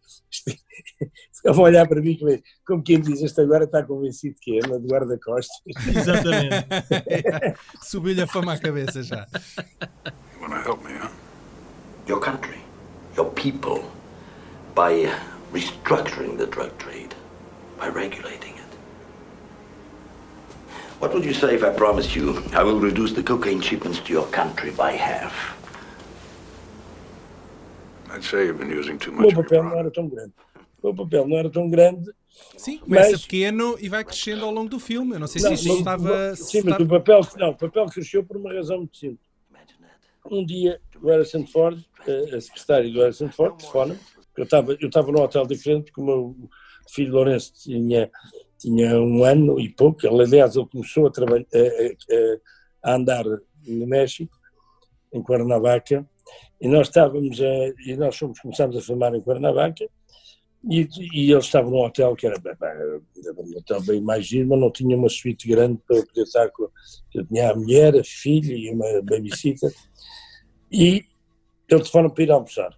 Ficavam 1.34 1.64
a 1.64 1.68
olhar 1.68 1.88
para 1.88 2.02
mim 2.02 2.18
como, 2.18 2.38
como 2.66 2.82
quem 2.82 3.00
diz, 3.00 3.22
este 3.22 3.40
agora 3.40 3.64
está 3.64 3.82
convencido 3.82 4.36
que 4.40 4.58
é, 4.58 4.66
na 4.66 4.76
de 4.78 4.86
guarda-costas. 4.86 5.56
Exatamente. 5.94 6.66
Subiu-lhe 7.82 8.20
a 8.20 8.26
fama 8.26 8.52
à 8.52 8.58
cabeça 8.58 9.02
já. 9.02 9.26
You 10.34 10.42
want 10.42 10.52
to 10.52 10.68
help 10.68 10.84
me, 10.84 10.92
huh? 10.92 11.10
your 12.06 12.20
country, 12.20 12.60
your 13.16 13.30
people, 13.32 13.90
by 14.74 15.12
restructuring 15.52 16.38
the 16.38 16.46
drug 16.46 16.76
trade, 16.78 17.14
by 17.78 17.88
regulating 17.88 18.54
it. 18.54 18.65
What 21.06 21.14
would 21.14 21.24
you 21.24 21.34
say 21.34 21.54
if 21.54 21.62
I 21.62 21.70
promised 21.70 22.16
you 22.16 22.42
I 22.52 22.64
will 22.64 22.80
reduce 22.80 23.12
the 23.14 23.22
cocaine 23.22 23.60
shipments 23.62 24.00
to 24.00 24.12
your 24.12 24.26
country 24.32 24.72
by 24.72 24.90
half? 24.90 25.54
I'd 28.12 28.24
say 28.24 28.46
you've 28.46 28.58
been 28.58 28.70
using 28.76 28.98
too 28.98 29.12
O 29.12 29.14
much 29.14 29.32
your 29.32 29.44
papel 29.44 29.62
não 29.62 29.78
era 29.78 29.88
tão 29.92 30.08
grande. 30.08 30.32
O 30.82 30.92
papel 30.92 31.28
não 31.28 31.36
era 31.38 31.48
tão 31.48 31.70
grande. 31.70 32.10
Sim, 32.56 32.78
começa 32.78 33.12
Mas- 33.12 33.22
pequeno 33.22 33.76
e 33.78 33.88
vai 33.88 34.02
crescendo 34.02 34.44
ao 34.44 34.50
longo 34.50 34.68
do 34.68 34.80
filme. 34.80 35.12
Eu 35.14 35.20
não 35.20 35.28
sei 35.28 35.42
Não, 35.42 35.50
se 35.50 35.54
isto 35.54 35.68
mas- 35.68 35.78
estava. 35.78 36.34
Sim, 36.34 36.62
mas 36.64 36.72
estava- 36.72 36.82
o 36.82 36.88
papel, 36.88 37.20
não, 37.36 37.50
o 37.50 37.56
papel 37.56 37.86
cresceu 37.86 38.24
por 38.24 38.36
uma 38.38 38.52
razão 38.52 38.78
muito 38.78 38.96
simples. 38.96 39.20
Um 40.28 40.44
dia, 40.44 40.80
o 41.00 41.06
Harrison 41.06 41.46
Ford, 41.46 41.78
a 42.00 42.36
a 42.36 42.40
secretária 42.40 42.90
do 42.90 42.98
Harrison 43.00 43.28
Ford, 43.30 43.56
telefona 43.58 43.96
eu 44.36 44.42
estava 44.42 44.72
eu 44.72 44.88
estava 44.88 45.12
num 45.12 45.20
hotel 45.22 45.46
diferente, 45.46 45.84
porque 45.92 46.00
o 46.00 46.04
meu 46.04 46.36
filho 46.90 47.12
Lourenço 47.12 47.52
tinha, 47.62 48.10
tinha 48.58 49.00
um 49.00 49.24
ano 49.24 49.58
e 49.60 49.68
pouco, 49.68 50.06
ele, 50.06 50.22
aliás, 50.22 50.56
ele 50.56 50.66
começou 50.66 51.06
a, 51.06 51.10
a, 51.10 52.86
a- 52.86 52.90
a 52.90 52.94
andar 52.94 53.24
no 53.24 53.86
México, 53.86 54.34
em 55.12 55.22
Cuernavaca, 55.22 56.08
e 56.60 56.68
nós 56.68 56.88
estávamos, 56.88 57.40
a, 57.40 57.68
e 57.86 57.96
nós 57.96 58.16
fomos, 58.16 58.38
começámos 58.40 58.76
a 58.76 58.80
filmar 58.80 59.14
em 59.14 59.20
Cuernavaca, 59.20 59.88
e, 60.68 60.88
e 61.12 61.30
eles 61.32 61.44
estavam 61.44 61.70
num 61.70 61.84
hotel 61.84 62.16
que 62.16 62.26
era, 62.26 62.40
era 62.44 63.00
um 63.38 63.56
hotel 63.56 63.80
bem 63.82 64.00
mais 64.00 64.26
giro, 64.26 64.48
mas 64.48 64.58
não 64.58 64.70
tinha 64.70 64.96
uma 64.96 65.08
suíte 65.08 65.46
grande 65.46 65.78
para 65.86 66.04
poder 66.04 66.22
estar 66.22 66.48
com. 66.50 66.68
Eu 67.14 67.24
tinha 67.26 67.50
a 67.52 67.54
mulher, 67.54 67.94
a 67.96 68.02
filha 68.02 68.52
e 68.52 68.70
uma 68.70 69.00
babysitter. 69.02 69.72
E 70.72 70.84
ele 70.86 71.04
telefona 71.68 72.10
para 72.10 72.24
ir 72.24 72.30
almoçar. 72.32 72.76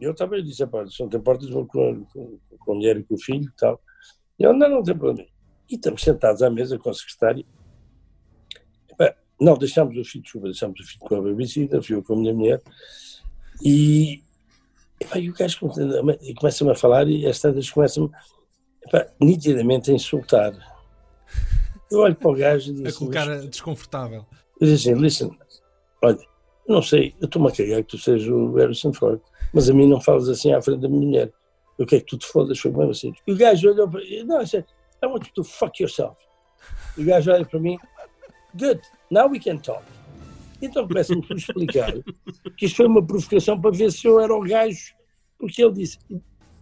Eu 0.00 0.14
também 0.14 0.44
disse: 0.44 0.64
se 0.64 1.00
não 1.02 1.08
tem 1.08 1.20
portas, 1.20 1.50
vou 1.50 1.66
com, 1.66 2.04
com, 2.04 2.38
com 2.56 2.72
a 2.72 2.74
mulher 2.76 2.96
e 2.98 3.02
com 3.02 3.14
o 3.14 3.20
filho 3.20 3.44
e 3.48 3.56
tal. 3.56 3.80
E 4.38 4.44
ele: 4.44 4.56
não, 4.58 4.68
não 4.68 4.82
tem 4.82 4.96
problema. 4.96 5.28
E 5.70 5.74
estamos 5.74 6.02
sentados 6.02 6.42
à 6.42 6.50
mesa 6.50 6.78
com 6.78 6.90
a 6.90 6.94
secretária. 6.94 7.44
Epá, 8.90 9.14
não, 9.40 9.56
deixámos 9.56 9.96
o 9.96 10.04
filho, 10.04 10.22
desculpa, 10.22 10.46
deixámos 10.46 10.80
o 10.80 10.84
filho 10.84 11.00
com 11.00 11.14
a 11.16 11.20
babysitter, 11.22 11.82
fui 11.82 11.96
eu 11.96 12.02
com 12.02 12.14
a 12.14 12.16
minha 12.16 12.34
mulher. 12.34 12.62
E, 13.62 14.22
epá, 15.00 15.18
e 15.18 15.28
o 15.30 15.34
gajo 15.34 15.58
come- 15.60 16.34
começa-me 16.34 16.70
a 16.70 16.74
falar 16.74 17.08
e 17.08 17.26
as 17.26 17.40
tantas 17.40 17.68
começam-me 17.70 18.10
epá, 18.86 19.06
nitidamente 19.20 19.90
a 19.90 19.94
insultar. 19.94 20.52
Eu 21.90 22.00
olho 22.00 22.14
para 22.14 22.30
o 22.30 22.34
gajo 22.34 22.72
e 22.72 22.80
a 22.80 22.84
disse: 22.84 22.98
colocar 22.98 23.26
desconfortável. 23.46 24.24
eu 24.60 24.66
disse 24.68 24.90
assim, 24.90 25.00
listen, 25.00 25.30
olha, 26.02 26.18
eu 26.66 26.74
não 26.74 26.82
sei, 26.82 27.14
eu 27.20 27.26
estou-me 27.26 27.48
a 27.48 27.52
cagar 27.52 27.82
que 27.82 27.88
tu 27.88 27.98
sejas 27.98 28.28
o 28.28 28.54
Harrison 28.54 28.92
Ford, 28.92 29.20
mas 29.52 29.68
a 29.68 29.74
mim 29.74 29.86
não 29.88 30.00
falas 30.00 30.28
assim 30.28 30.52
à 30.52 30.60
frente 30.62 30.80
da 30.80 30.88
minha 30.88 31.06
mulher. 31.06 31.32
Eu 31.78 31.86
quero 31.86 32.02
que 32.02 32.08
tu 32.08 32.18
te 32.18 32.26
fodas, 32.26 32.58
foi 32.58 32.70
mesmo 32.70 32.90
assim. 32.90 33.12
E 33.26 33.32
o 33.32 33.36
gajo 33.36 33.70
olhou 33.70 33.88
para 33.88 34.00
mim, 34.00 34.24
não, 34.24 34.42
I 34.42 34.46
I 35.02 35.06
want 35.06 35.26
you 35.26 35.32
to 35.34 35.44
fuck 35.44 35.80
yourself. 35.80 36.16
E 36.96 37.02
o 37.02 37.04
gajo 37.04 37.30
olha 37.30 37.44
para 37.44 37.60
mim, 37.60 37.78
good, 38.54 38.80
now 39.10 39.28
we 39.28 39.38
can 39.38 39.58
talk. 39.58 39.84
Então 40.60 40.88
começa-me 40.88 41.24
a 41.30 41.34
explicar 41.34 41.92
que 42.56 42.66
isto 42.66 42.76
foi 42.76 42.86
uma 42.86 43.04
provocação 43.04 43.60
para 43.60 43.70
ver 43.70 43.92
se 43.92 44.06
eu 44.06 44.18
era 44.18 44.34
o 44.34 44.40
gajo, 44.40 44.94
porque 45.38 45.62
ele 45.62 45.72
disse, 45.72 45.98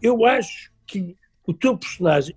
eu 0.03 0.27
acho 0.27 0.71
que 0.87 1.17
o 1.47 1.55
teu 1.55 1.79
personagem, 1.79 2.37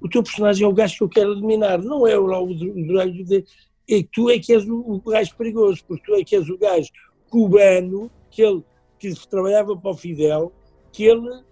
o 0.00 0.08
teu 0.08 0.22
personagem 0.22 0.64
é 0.64 0.68
o 0.68 0.72
gajo 0.72 0.96
que 0.96 1.02
eu 1.02 1.08
quero 1.08 1.32
eliminar, 1.32 1.82
não 1.82 2.06
é 2.06 2.16
o 2.16 2.26
lá 2.26 2.40
o 2.40 2.54
drag 2.54 3.24
de 3.24 3.44
que 3.86 4.04
tu 4.12 4.30
é 4.30 4.38
que 4.38 4.52
és 4.52 4.64
o, 4.68 4.78
o 4.78 5.00
gajo 5.00 5.34
perigoso, 5.36 5.84
porque 5.84 6.04
tu 6.04 6.14
é 6.14 6.22
que 6.22 6.36
és 6.36 6.48
o 6.48 6.56
gajo 6.56 6.88
cubano 7.28 8.10
que 8.30 8.42
ele 8.42 8.62
que 8.98 9.12
trabalhava 9.28 9.76
para 9.76 9.90
o 9.90 9.96
Fidel, 9.96 10.52
que 10.92 11.04
ele 11.04 11.42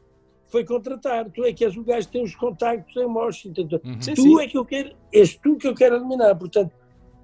foi 0.48 0.64
contratar. 0.64 1.28
Tu 1.30 1.44
é 1.44 1.52
que 1.52 1.64
és 1.64 1.76
o 1.76 1.84
gajo 1.84 2.06
que 2.06 2.12
tem 2.12 2.22
os 2.24 2.34
contactos 2.34 2.96
em 2.96 3.04
Washington. 3.06 3.66
Tu, 3.68 3.80
Uhum. 3.84 4.00
Sim, 4.02 4.14
tu 4.14 4.22
sim. 4.22 4.40
é 4.40 4.46
que 4.48 4.56
eu 4.58 4.64
quero, 4.64 4.92
és 5.12 5.36
tu 5.36 5.56
que 5.56 5.66
eu 5.68 5.74
quero 5.74 5.96
eliminar. 5.96 6.36
Portanto, 6.36 6.72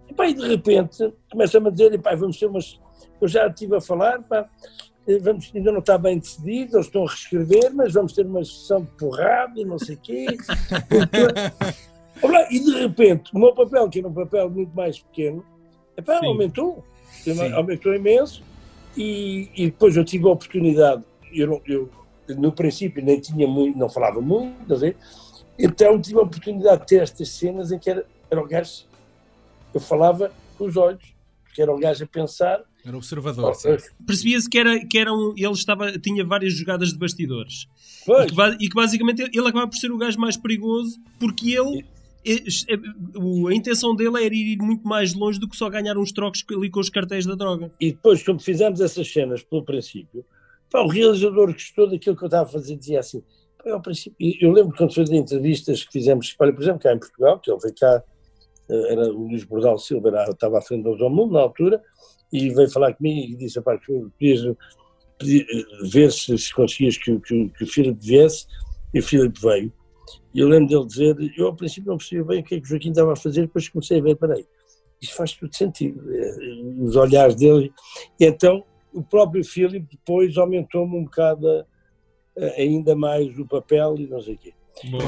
epá, 0.08 0.26
e 0.28 0.34
de 0.34 0.46
repente 0.46 1.12
começa-me 1.30 1.68
a 1.68 1.70
dizer, 1.70 1.92
epá, 1.94 2.14
vamos 2.14 2.38
ter 2.38 2.46
umas. 2.46 2.78
Eu 3.20 3.28
já 3.28 3.46
estive 3.46 3.76
a 3.76 3.80
falar, 3.80 4.22
pá, 4.22 4.48
eh, 5.08 5.18
vamos, 5.18 5.50
ainda 5.54 5.72
não 5.72 5.78
está 5.80 5.96
bem 5.96 6.18
decidido, 6.18 6.76
eles 6.76 6.86
estão 6.86 7.04
a 7.04 7.08
reescrever, 7.08 7.72
mas 7.74 7.92
vamos 7.92 8.12
ter 8.12 8.26
uma 8.26 8.44
sessão 8.44 8.82
de 8.82 8.90
porrada 8.98 9.58
e 9.60 9.64
não 9.64 9.78
sei 9.78 9.96
o 9.96 9.98
quê. 10.00 10.26
E 12.50 12.60
de 12.60 12.70
repente, 12.78 13.30
o 13.34 13.38
meu 13.38 13.52
papel, 13.52 13.88
que 13.90 13.98
era 13.98 14.08
um 14.08 14.12
papel 14.14 14.48
muito 14.48 14.74
mais 14.74 14.98
pequeno, 15.00 15.44
epá, 15.96 16.20
Sim. 16.20 16.26
aumentou. 16.26 16.84
Sim. 17.10 17.52
Aumentou 17.52 17.92
imenso. 17.94 18.42
E, 18.96 19.48
e 19.56 19.66
depois 19.66 19.96
eu 19.96 20.04
tive 20.04 20.24
a 20.26 20.30
oportunidade, 20.30 21.02
eu, 21.32 21.48
não- 21.48 21.60
eu 21.66 21.90
no 22.28 22.52
princípio 22.52 23.04
nem 23.04 23.20
tinha 23.20 23.46
muito, 23.46 23.78
não 23.78 23.88
falava 23.88 24.20
muito, 24.20 24.72
a 24.72 24.76
ver? 24.76 24.96
então 25.58 26.00
tive 26.00 26.18
a 26.18 26.22
oportunidade 26.22 26.80
de 26.82 26.86
ter 26.88 27.02
estas 27.02 27.28
cenas 27.28 27.70
em 27.70 27.78
que 27.78 27.88
era, 27.90 28.04
era 28.30 28.40
o 28.42 28.46
gajo, 28.46 28.84
eu 29.72 29.80
falava 29.80 30.32
com 30.58 30.66
os 30.66 30.76
olhos, 30.76 31.02
porque 31.44 31.60
era 31.62 31.72
o 31.72 31.78
gajo 31.78 32.04
a 32.04 32.06
pensar. 32.06 32.62
Era 32.84 32.96
observador, 32.96 33.54
sim. 33.54 33.68
Percebia-se 34.06 34.48
que, 34.48 34.58
era, 34.58 34.84
que 34.86 34.98
era 34.98 35.12
um, 35.12 35.32
ele 35.36 35.52
estava, 35.52 35.92
tinha 35.98 36.24
várias 36.24 36.52
jogadas 36.54 36.90
de 36.90 36.98
bastidores. 36.98 37.66
E 38.02 38.06
Pois, 38.06 38.26
que, 38.30 38.34
ba- 38.36 38.56
e 38.60 38.68
que 38.68 38.74
basicamente 38.74 39.22
ele, 39.22 39.30
ele 39.38 39.48
acaba 39.48 39.66
por 39.68 39.76
ser 39.76 39.90
o 39.90 39.96
gajo 39.96 40.18
mais 40.18 40.36
perigoso 40.36 40.98
porque 41.18 41.52
ele. 41.52 41.84
é- 42.26 42.34
é- 42.74 43.18
o- 43.18 43.48
a 43.48 43.54
intenção 43.54 43.94
dele 43.96 44.22
era 44.24 44.34
ir 44.34 44.58
muito 44.58 44.86
mais 44.86 45.14
longe 45.14 45.38
do 45.40 45.48
que 45.48 45.56
só 45.56 45.70
ganhar 45.70 45.96
uns 45.96 46.12
trocos 46.12 46.44
ali 46.50 46.68
com 46.70 46.80
os 46.80 46.90
cartéis 46.90 47.24
da 47.26 47.34
droga. 47.34 47.70
E 47.80 47.92
depois, 47.92 48.22
quando 48.22 48.42
fizemos 48.42 48.80
essas 48.80 49.10
cenas 49.10 49.42
pelo 49.42 49.64
princípio, 49.64 50.24
pá, 50.74 50.80
o 50.80 50.88
realizador 50.88 51.52
gostou 51.52 51.88
daquilo 51.88 52.16
que 52.16 52.24
eu 52.24 52.26
estava 52.26 52.48
a 52.48 52.52
fazer, 52.52 52.74
dizia 52.74 52.98
assim, 52.98 53.22
pá, 53.62 53.70
ao 53.70 53.80
princípio, 53.80 54.16
e 54.18 54.44
eu 54.44 54.50
lembro 54.50 54.76
quando 54.76 54.92
fazia 54.92 55.16
entrevistas 55.16 55.84
que 55.84 55.92
fizemos, 55.92 56.34
olha, 56.36 56.52
por 56.52 56.62
exemplo, 56.62 56.80
cá 56.80 56.92
em 56.92 56.98
Portugal, 56.98 57.38
que 57.38 57.48
ele 57.48 57.60
veio 57.62 57.74
cá, 57.76 58.02
eh, 58.68 58.92
era 58.92 59.02
o 59.02 59.28
Luís 59.28 59.44
Bordal 59.44 59.78
Silva, 59.78 60.08
era, 60.08 60.24
estava 60.24 60.58
à 60.58 60.60
frente 60.60 60.82
do 60.82 61.10
Mundo 61.10 61.34
na 61.34 61.40
altura, 61.40 61.80
e 62.32 62.50
veio 62.52 62.68
falar 62.68 62.92
comigo 62.94 63.34
e 63.34 63.36
disse, 63.36 63.60
pá, 63.60 63.78
podias, 63.78 64.44
eh, 64.44 64.56
ver 65.84 66.10
se, 66.10 66.36
se 66.36 66.52
conseguias 66.52 66.98
que, 66.98 67.20
que, 67.20 67.48
que 67.50 67.62
o 67.62 67.66
Philip 67.68 68.04
viesse, 68.04 68.44
e 68.92 68.98
o 68.98 69.02
Philip 69.02 69.40
veio. 69.40 69.72
E 70.34 70.40
eu 70.40 70.48
lembro 70.48 70.68
dele 70.68 70.86
dizer, 70.86 71.16
eu 71.38 71.46
ao 71.46 71.54
princípio 71.54 71.88
não 71.88 71.98
percebia 71.98 72.24
bem 72.24 72.40
o 72.40 72.44
que 72.44 72.56
é 72.56 72.58
que 72.58 72.66
o 72.66 72.68
Joaquim 72.68 72.90
estava 72.90 73.12
a 73.12 73.16
fazer, 73.16 73.42
depois 73.42 73.68
comecei 73.68 74.00
a 74.00 74.02
ver, 74.02 74.16
peraí, 74.16 74.44
isto 75.00 75.14
faz 75.14 75.34
tudo 75.34 75.54
sentido, 75.54 76.02
eh, 76.12 76.36
os 76.80 76.96
olhares 76.96 77.36
dele. 77.36 77.72
E 78.18 78.24
então 78.24 78.64
o 78.94 79.02
próprio 79.02 79.44
Philip 79.44 79.86
depois 79.90 80.36
aumentou-me 80.38 80.96
um 80.96 81.04
bocado 81.04 81.66
ainda 82.56 82.94
mais 82.94 83.38
o 83.38 83.46
papel 83.46 83.96
e 83.98 84.06
não 84.06 84.20
sei 84.20 84.34
o 84.34 84.38
quê. 84.38 84.54
Bom. 84.90 84.98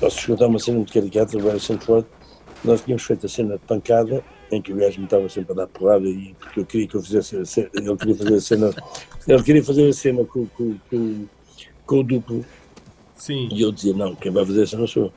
Posso 0.00 0.26
contar 0.26 0.46
uma 0.46 0.58
cena 0.58 0.76
muito 0.76 0.92
caricata 0.92 1.38
do 1.38 1.46
Harrison 1.46 1.78
Ford. 1.78 2.06
Nós 2.62 2.82
tínhamos 2.82 3.04
feito 3.04 3.26
a 3.26 3.28
cena 3.28 3.58
de 3.58 3.64
pancada, 3.64 4.22
em 4.50 4.62
que 4.62 4.72
o 4.72 4.76
gajo 4.76 4.98
me 4.98 5.04
estava 5.04 5.28
sempre 5.28 5.52
a 5.52 5.56
dar 5.56 5.66
porrada, 5.66 6.06
e 6.06 6.34
porque 6.34 6.60
eu 6.60 6.66
queria 6.66 6.88
que 6.88 6.94
eu 6.96 7.02
fizesse 7.02 7.36
a 7.36 7.44
cena, 7.44 7.70
ele 7.74 7.96
queria 7.96 8.14
fazer 8.14 8.34
a 8.34 8.40
cena, 8.40 8.74
ele 9.26 9.42
queria 9.42 9.64
fazer 9.64 9.88
a 9.88 9.92
cena 9.92 10.24
com, 10.24 10.46
com, 10.46 10.76
com, 10.90 11.26
com 11.86 11.98
o 11.98 12.02
duplo, 12.02 12.44
Sim. 13.16 13.48
e 13.50 13.62
eu 13.62 13.72
dizia, 13.72 13.94
não, 13.94 14.14
quem 14.14 14.30
vai 14.30 14.44
fazer 14.44 14.62
a 14.62 14.66
cena 14.66 14.86
sou 14.86 15.04
eu. 15.04 15.12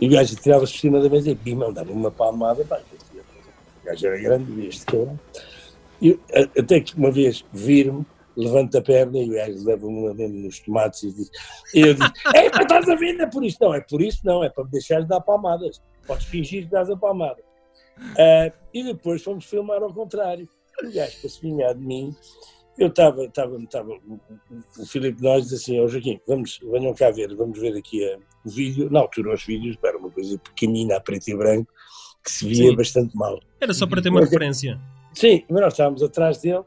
E 0.00 0.06
o 0.06 0.10
gajo 0.10 0.36
tirava-se 0.36 0.72
por 0.74 0.78
cima 0.80 1.00
da 1.00 1.08
mesa 1.08 1.30
e 1.30 1.34
bim, 1.34 1.58
dava 1.72 1.90
uma 1.90 2.10
palmada, 2.10 2.64
pá, 2.64 2.78
o 2.78 3.86
gajo 3.86 4.06
era 4.06 4.18
grande, 4.18 4.52
e 4.60 4.68
este 4.68 4.84
cara. 4.84 5.18
E 6.00 6.18
até 6.58 6.80
que 6.80 6.94
uma 6.96 7.10
vez 7.10 7.44
vir-me, 7.52 8.04
levanta 8.36 8.78
a 8.78 8.82
perna 8.82 9.18
e 9.18 9.30
o 9.30 9.32
gajo 9.32 9.64
leva-me 9.64 9.98
uma 9.98 10.12
mesmo 10.12 10.38
nos 10.40 10.60
tomates 10.60 11.02
e 11.02 11.12
diz, 11.12 11.30
e 11.74 11.80
eu 11.80 11.94
digo, 11.94 12.04
é, 12.36 12.50
mas 12.50 12.60
estás 12.60 12.88
a 12.88 12.94
ver, 12.94 13.14
não 13.14 13.24
é 13.24 13.30
por 13.30 13.44
isso, 13.44 13.58
não, 13.60 13.74
é 13.74 13.80
por 13.80 14.02
isso 14.02 14.20
não, 14.22 14.44
é 14.44 14.50
para 14.50 14.64
me 14.64 14.70
deixar 14.70 15.00
de 15.00 15.08
dar 15.08 15.20
palmadas, 15.22 15.80
podes 16.06 16.26
fingir 16.26 16.64
que 16.64 16.70
dás 16.70 16.90
a 16.90 16.96
palmada. 16.96 17.42
Ah, 18.18 18.52
e 18.72 18.82
depois 18.82 19.22
fomos 19.22 19.44
filmar 19.44 19.82
ao 19.82 19.92
contrário. 19.92 20.48
O 20.82 20.92
gajo, 20.92 21.20
para 21.20 21.30
se 21.30 21.40
vingar 21.40 21.74
de 21.74 21.80
mim, 21.80 22.14
eu 22.78 22.88
estava, 22.88 23.24
estava, 23.24 23.56
estava, 23.58 23.90
o- 23.92 24.86
Filipe 24.86 25.22
Nós 25.22 25.44
disse 25.44 25.54
assim, 25.54 25.80
ó 25.80 25.86
Joaquim, 25.88 26.20
vamos, 26.26 26.58
venham 26.62 26.94
cá 26.94 27.10
ver, 27.10 27.34
vamos 27.34 27.58
ver 27.58 27.76
aqui 27.76 28.04
a- 28.12 28.18
o 28.44 28.50
vídeo, 28.50 28.90
na 28.90 29.00
altura 29.00 29.34
os 29.34 29.44
vídeos, 29.44 29.76
era 29.84 29.96
uma 29.98 30.10
coisa 30.10 30.38
pequenina, 30.38 30.96
a 30.96 31.00
preto 31.00 31.28
e 31.28 31.36
branco, 31.36 31.72
que 32.24 32.30
se 32.30 32.46
via 32.48 32.70
Sim. 32.70 32.76
bastante 32.76 33.16
mal. 33.16 33.38
Era 33.60 33.72
só 33.72 33.86
para 33.86 34.02
ter 34.02 34.08
uma 34.10 34.20
Ok. 34.20 34.28
referência. 34.30 34.80
Sim, 35.14 35.44
mas 35.48 35.60
nós 35.62 35.72
estávamos 35.72 36.02
atrás 36.02 36.38
dele 36.38 36.64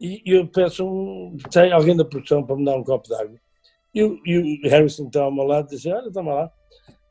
e 0.00 0.22
eu 0.26 0.46
peço 0.46 0.86
um. 0.86 1.36
Tem 1.50 1.72
alguém 1.72 1.96
da 1.96 2.04
produção 2.04 2.42
para 2.44 2.56
me 2.56 2.64
dar 2.64 2.76
um 2.76 2.84
copo 2.84 3.08
de 3.08 3.14
água. 3.14 3.38
E, 3.94 4.02
o- 4.04 4.20
Harrison 4.68 5.06
está 5.06 5.22
ao 5.22 5.32
meu 5.32 5.44
lado 5.44 5.66
e 5.72 5.76
diz: 5.76 5.86
Olha, 5.86 6.10
toma 6.12 6.34
lá. 6.34 6.52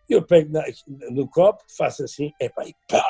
Eu 0.10 0.22
pego 0.22 0.52
na- 0.52 0.64
no 1.12 1.28
copo, 1.30 1.64
faço 1.78 2.04
assim, 2.04 2.32
epá, 2.40 2.66
e 2.68 2.74
pá! 2.90 3.04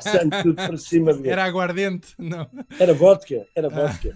Santo 0.00 0.42
tudo 0.42 0.54
para 0.54 0.76
cima 0.76 1.12
dele. 1.14 1.30
Era 1.30 1.44
aguardente? 1.44 2.08
Não. 2.18 2.46
Era 2.78 2.92
vodka, 2.94 3.46
era 3.54 3.68
vodka. 3.68 4.14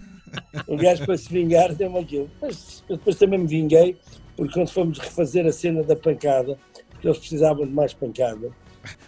O 0.67 0.75
gajo 0.77 1.05
para 1.05 1.17
se 1.17 1.29
vingar 1.31 1.73
deu-me 1.73 1.99
aquilo. 1.99 2.29
Mas 2.41 2.83
depois 2.89 3.15
também 3.15 3.39
me 3.39 3.47
vinguei, 3.47 3.97
porque 4.35 4.53
quando 4.53 4.69
fomos 4.69 4.99
refazer 4.99 5.45
a 5.45 5.51
cena 5.51 5.83
da 5.83 5.95
pancada, 5.95 6.57
porque 6.91 7.07
eles 7.07 7.17
precisavam 7.19 7.65
de 7.65 7.73
mais 7.73 7.93
pancada, 7.93 8.49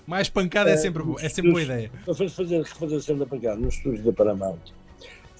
Mais 0.05 0.29
pancada 0.29 0.69
é 0.71 0.77
sempre, 0.77 1.03
bo- 1.03 1.19
é 1.19 1.29
sempre 1.29 1.51
boa 1.51 1.63
ideia. 1.63 1.91
Fomos 2.05 2.33
fazer, 2.33 2.61
refazer 2.63 2.97
a 2.97 3.01
cena 3.01 3.19
da 3.19 3.25
pancada 3.25 3.55
nos 3.57 3.75
estúdios 3.75 4.03
da 4.03 4.11
Paramount. 4.13 4.59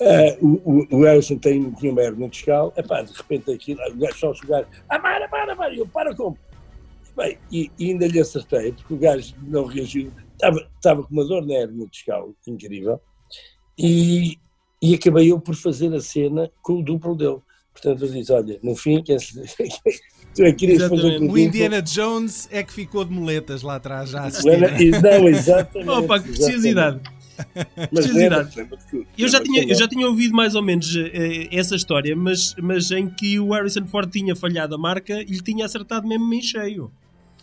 Eh, 0.01 0.37
o, 0.41 0.47
o, 0.63 0.87
o 0.97 1.03
Harrison 1.03 1.37
tem, 1.37 1.71
tinha 1.71 1.91
uma 1.91 2.01
hernia 2.01 2.29
discal, 2.29 2.73
epá, 2.77 3.01
de 3.01 3.11
repente 3.11 3.51
aquilo, 3.51 3.81
o 3.91 3.97
gajo 3.97 4.17
só 4.17 4.31
o 4.31 4.47
gajo, 4.47 4.65
amara, 4.87 5.25
amara, 5.25 5.51
amara, 5.53 5.73
e 5.73 5.79
eu, 5.79 5.87
para 5.87 6.15
como? 6.15 6.37
Bem, 7.17 7.37
e, 7.51 7.69
e 7.77 7.89
ainda 7.91 8.07
lhe 8.07 8.17
acertei, 8.17 8.71
porque 8.71 8.93
o 8.93 8.97
gajo 8.97 9.35
não 9.45 9.65
reagiu, 9.65 10.09
estava, 10.39 10.69
estava 10.75 11.03
com 11.03 11.13
uma 11.13 11.25
dor 11.25 11.45
na 11.45 11.53
hernia 11.53 11.87
discal, 11.87 12.33
incrível, 12.47 12.99
e, 13.77 14.37
e 14.81 14.93
acabei 14.95 15.31
eu 15.31 15.39
por 15.39 15.55
fazer 15.55 15.93
a 15.93 15.99
cena 16.01 16.49
com 16.61 16.79
o 16.79 16.83
duplo 16.83 17.15
dele. 17.15 17.37
Portanto, 17.73 18.03
eu 18.05 18.11
disse, 18.11 18.31
olha, 18.31 18.59
no 18.63 18.75
fim, 18.75 19.01
quem 19.03 19.17
se- 19.19 19.41
tu 20.35 20.43
é 20.43 20.51
que 20.51 20.53
querias 20.67 20.83
fazer 20.89 21.03
o 21.03 21.15
O 21.15 21.19
duplo, 21.21 21.37
Indiana 21.37 21.81
Jones 21.81 22.47
é 22.51 22.63
que 22.63 22.73
ficou 22.73 23.05
de 23.05 23.11
muletas 23.13 23.61
lá 23.61 23.75
atrás 23.75 24.09
já 24.09 24.25
a. 24.25 24.29
Não, 25.01 25.29
exatamente. 25.29 25.89
Opa, 25.89 26.19
que 26.19 26.29
preciosidade. 26.29 26.99
Mas 27.89 28.05
Preciosidade. 28.05 28.51
que- 28.91 29.05
Eu 29.17 29.29
já, 29.29 29.41
tinha, 29.41 29.63
eu 29.63 29.75
já 29.75 29.87
tinha 29.87 30.05
ouvido 30.07 30.35
mais 30.35 30.55
ou 30.55 30.61
menos 30.61 30.93
eh, 30.93 31.47
essa 31.53 31.73
história, 31.73 32.13
mas, 32.13 32.53
mas 32.61 32.91
em 32.91 33.09
que 33.09 33.39
o 33.39 33.53
Harrison 33.53 33.85
Ford 33.87 34.11
tinha 34.11 34.35
falhado 34.35 34.75
a 34.75 34.77
marca 34.77 35.21
e 35.21 35.25
lhe 35.25 35.41
tinha 35.41 35.65
acertado 35.65 36.05
mesmo 36.05 36.33
em 36.33 36.41
cheio. 36.41 36.91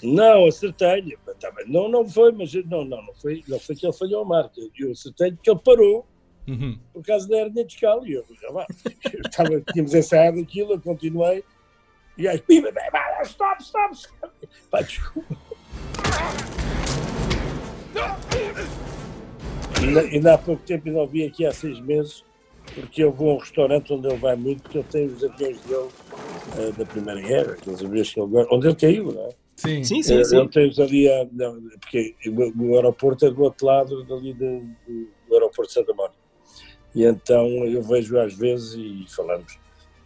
Não, 0.03 0.45
acertei-lhe. 0.47 1.17
Tá 1.40 1.51
bem. 1.51 1.66
Não, 1.68 1.88
não 1.88 2.09
foi, 2.09 2.33
mas 2.33 2.53
não, 2.64 2.85
não, 2.85 3.03
não 3.03 3.14
foi, 3.14 3.44
não 3.46 3.59
foi 3.59 3.77
que 3.77 3.87
ele 3.87 3.92
falhou 3.92 4.22
a 4.22 4.25
marca. 4.25 4.55
Eu 4.79 4.92
acertei-lhe 4.92 5.37
que 5.42 5.51
ele 5.51 5.61
parou 5.64 6.07
Uhum. 6.49 6.79
por 6.92 7.05
causa 7.05 7.29
da 7.29 7.38
hernia 7.38 7.64
discal. 7.64 8.07
E 8.07 8.12
eu, 8.12 8.25
já 8.40 8.51
vá, 8.53 8.64
estava, 9.25 9.61
tínhamos 9.72 9.92
ensaiado 9.94 10.38
aquilo, 10.38 10.75
eu 10.75 10.81
continuei. 10.81 11.42
E 12.16 12.27
aí, 12.29 12.38
pima, 12.38 12.68
stop, 13.25 13.62
stop, 13.62 13.94
stop. 13.94 14.33
Pá, 14.70 14.81
desculpa. 14.81 15.37
Ainda, 19.83 20.01
ainda 20.01 20.35
há 20.35 20.38
pouco 20.38 20.62
tempo, 20.62 20.88
ainda 20.88 21.01
ouvi 21.01 21.25
aqui 21.25 21.44
há 21.44 21.53
seis 21.53 21.79
meses, 21.81 22.25
porque 22.75 23.03
eu 23.05 23.12
vou 23.12 23.31
a 23.31 23.35
um 23.35 23.38
restaurante 23.38 23.92
onde 23.92 24.07
ele 24.07 24.16
vai 24.16 24.37
muito, 24.37 24.62
porque 24.62 24.79
ele 24.79 24.87
tem 24.88 25.07
os 25.07 25.22
aviões 25.22 25.61
dele 25.62 25.88
eh, 26.59 26.72
da 26.72 26.87
Primeira 26.87 27.20
Guerra, 27.20 27.53
aqueles 27.53 27.85
aviões 27.85 28.12
que 28.12 28.20
ele 28.20 28.29
gosta, 28.31 28.55
onde 28.55 28.66
ele 28.68 28.77
caiu, 28.77 29.12
não 29.12 29.22
é? 29.22 29.31
Sim. 29.57 29.83
Sim, 29.83 30.03
sim, 30.03 30.25
sim. 30.25 30.37
Ele 30.37 30.49
tem 30.49 30.85
ali, 30.85 31.09
a, 31.09 31.27
não, 31.33 31.61
porque 31.81 32.14
o, 32.29 32.75
aeroporto 32.75 33.25
é 33.27 33.31
do 33.31 33.42
outro 33.42 33.66
lado 33.66 34.05
dali 34.05 34.35
do, 34.35 34.61
do, 34.87 35.35
aeroporto 35.35 35.69
de 35.69 35.73
Santa 35.73 35.95
Mónica. 35.95 36.16
E 36.95 37.05
então 37.05 37.47
eu 37.66 37.83
vejo 37.83 38.19
às 38.19 38.35
vezes 38.35 38.75
e 38.75 39.05
falamos. 39.14 39.59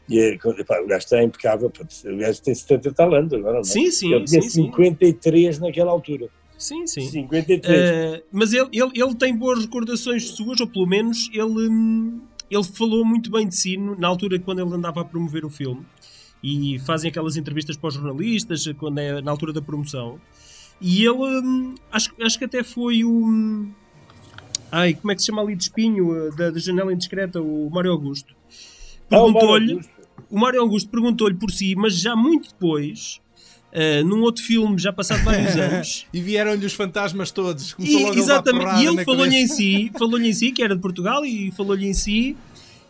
E 0.09 0.19
é, 0.19 0.35
o 0.35 0.87
gajo 0.87 0.99
está 0.99 1.23
impecável, 1.23 1.71
o 1.71 2.17
gajo 2.17 2.43
tem 2.43 2.55
70 2.55 2.89
e 2.89 2.93
tal 2.93 3.15
anos 3.15 3.33
agora, 3.33 3.55
não 3.55 3.61
é? 3.61 3.65
Sim, 3.65 3.91
sim, 3.91 4.13
Ele 4.13 4.25
tinha 4.25 4.43
sim, 4.43 4.49
sim. 4.49 4.73
53 4.73 5.59
naquela 5.59 5.91
altura. 5.93 6.29
Sim, 6.59 6.87
sim. 6.87 7.09
53. 7.09 7.91
Eh, 7.91 8.23
mas 8.31 8.53
ele, 8.53 8.69
ele, 8.73 8.91
ele 8.95 9.15
tem 9.15 9.35
boas 9.35 9.61
recordações 9.61 10.29
suas, 10.31 10.61
ou 10.61 10.67
pelo 10.67 10.87
menos 10.87 11.31
ele, 11.33 11.69
hum, 11.69 12.21
ele 12.51 12.65
falou 12.65 13.05
muito 13.05 13.31
bem 13.31 13.49
de 13.49 13.57
si 13.57 13.77
no- 13.77 13.97
na 13.99 14.09
altura 14.09 14.39
quando 14.39 14.61
ele 14.61 14.75
andava 14.75 15.01
a 15.01 15.05
promover 15.05 15.45
o 15.45 15.49
filme. 15.49 15.87
E 16.43 16.79
fazem 16.81 17.11
aquelas 17.11 17.37
entrevistas 17.37 17.77
para 17.77 17.89
os 17.89 17.95
jornalistas, 17.95 18.67
quando 18.79 18.99
é 18.99 19.21
na 19.21 19.31
altura 19.31 19.53
da 19.53 19.61
promoção. 19.61 20.19
E 20.81 21.05
ele, 21.05 21.19
hum, 21.19 21.75
acho, 21.93 22.11
acho 22.23 22.39
que 22.39 22.45
até 22.45 22.63
foi 22.63 23.05
o. 23.05 23.11
hum, 23.11 23.71
Ai, 24.73 24.95
como 24.95 25.11
é 25.11 25.15
que 25.17 25.21
se 25.21 25.27
chama 25.27 25.43
ali 25.43 25.57
de 25.57 25.65
espinho, 25.65 26.15
eh, 26.17 26.31
da, 26.37 26.51
da 26.51 26.59
janela 26.61 26.93
indiscreta, 26.93 27.41
o 27.43 27.69
Mário 27.71 27.91
Augusto. 27.91 28.35
Ah, 29.11 29.19
o 29.21 29.33
Mário 29.33 29.33
Perguntou-lhe 29.33 29.73
Augusto. 29.73 29.91
o 30.31 30.39
Mário 30.39 30.61
Augusto 30.61 30.89
perguntou-lhe 30.91 31.35
por 31.35 31.51
si, 31.51 31.75
mas 31.75 31.99
já 31.99 32.15
muito 32.15 32.51
depois, 32.51 33.21
eh, 33.73 34.05
num 34.05 34.21
outro 34.23 34.45
filme, 34.45 34.79
já 34.79 34.93
passado 34.93 35.25
vários 35.25 35.57
anos. 35.59 36.07
E 36.15 36.21
vieram-lhe 36.23 36.65
os 36.65 36.73
fantasmas 36.73 37.33
todos. 37.33 37.75
Começou 37.75 38.15
e, 38.15 38.19
exatamente, 38.19 38.81
e 38.81 38.87
ele 38.87 39.05
falou-lhe 39.05 39.37
em 39.37 39.49
si, 39.49 39.91
falou-lhe 39.99 40.29
em 40.29 40.33
si, 40.33 40.53
que 40.53 40.63
era 40.63 40.77
de 40.77 40.81
Portugal, 40.81 41.27
e 41.27 41.51
falou-lhe 41.51 41.89
em 41.89 41.95
si, 41.95 42.37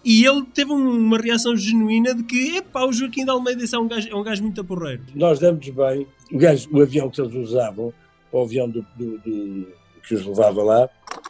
e 0.04 0.24
ele 0.24 0.44
teve 0.54 0.72
um- 0.72 0.98
uma 0.98 1.18
reação 1.18 1.56
genuína 1.56 2.14
de 2.14 2.22
que, 2.22 2.56
epá, 2.56 2.84
o 2.84 2.92
Joaquim 2.92 3.24
de 3.24 3.30
Almeida 3.30 3.64
é 3.72 3.78
um 3.78 3.86
gajo, 3.88 4.08
é 4.08 4.14
um 4.14 4.22
gajo 4.22 4.42
muito 4.42 4.60
aporreiro. 4.60 5.02
Nós 5.14 5.38
demos 5.38 5.68
bem. 5.68 6.06
O, 6.32 6.38
gajo, 6.38 6.68
o 6.72 6.80
avião 6.82 7.10
que 7.10 7.20
eles 7.20 7.34
usavam, 7.34 7.92
o 8.32 8.40
avião 8.42 8.68
do, 8.68 8.84
do- 8.96 9.18
do- 9.18 9.66
que 10.06 10.14
os 10.14 10.24
levava 10.24 10.62
lá, 10.62 10.88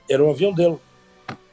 era 0.08 0.22
o 0.24 0.30
avião 0.30 0.52
dele. 0.52 0.76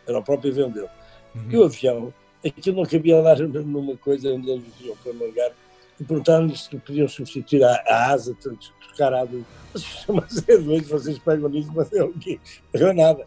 Era 0.08 0.20
o 0.20 0.24
próprio 0.24 0.52
avião 0.52 0.70
dele. 0.70 0.88
Uhum. 1.36 1.52
E 1.52 1.58
o 1.58 1.64
avião, 1.64 2.14
aquilo 2.46 2.78
não 2.78 2.86
cabia 2.86 3.20
lá 3.20 3.36
numa 3.66 3.98
coisa 3.98 4.32
onde 4.34 4.50
eles 4.50 4.64
iam 4.82 4.96
para 4.98 5.14
mangar. 5.14 5.52
E 6.00 6.04
perguntaram-lhes 6.04 6.66
se 6.66 6.78
podiam 6.78 7.08
substituir 7.08 7.64
a, 7.64 7.84
a 7.88 8.12
asa, 8.12 8.36
tro- 8.40 8.56
trocar 8.88 9.14
a 9.14 9.22
asa. 9.22 9.42
Mas 10.14 10.48
é 10.48 10.58
doido, 10.58 10.88
vocês 10.88 11.18
pegam 11.20 11.50
nisso, 11.50 11.72
mas 11.76 11.92
é 11.94 12.04
o 12.04 12.12
quê? 12.14 12.40
Não 12.74 12.88
é 12.90 12.94
nada. 12.94 13.24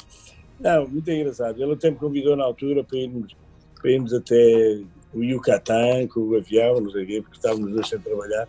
Não, 0.59 0.87
muito 0.89 1.11
engraçado. 1.11 1.63
Ele 1.63 1.73
até 1.73 1.91
me 1.91 1.97
convidou 1.97 2.37
na 2.37 2.45
altura 2.45 2.83
para 2.85 2.99
irmos, 2.99 3.35
para 3.81 4.19
até 4.19 4.81
o 5.13 5.23
Yucatán 5.23 6.07
com 6.09 6.21
o 6.21 6.37
avião, 6.37 6.81
não 6.81 6.91
sei 6.91 7.05
o 7.05 7.07
quê, 7.07 7.23
porque 7.23 7.37
estávamos 7.37 7.69
os 7.69 7.75
dois 7.75 7.89
sem 7.89 7.99
trabalhar. 7.99 8.49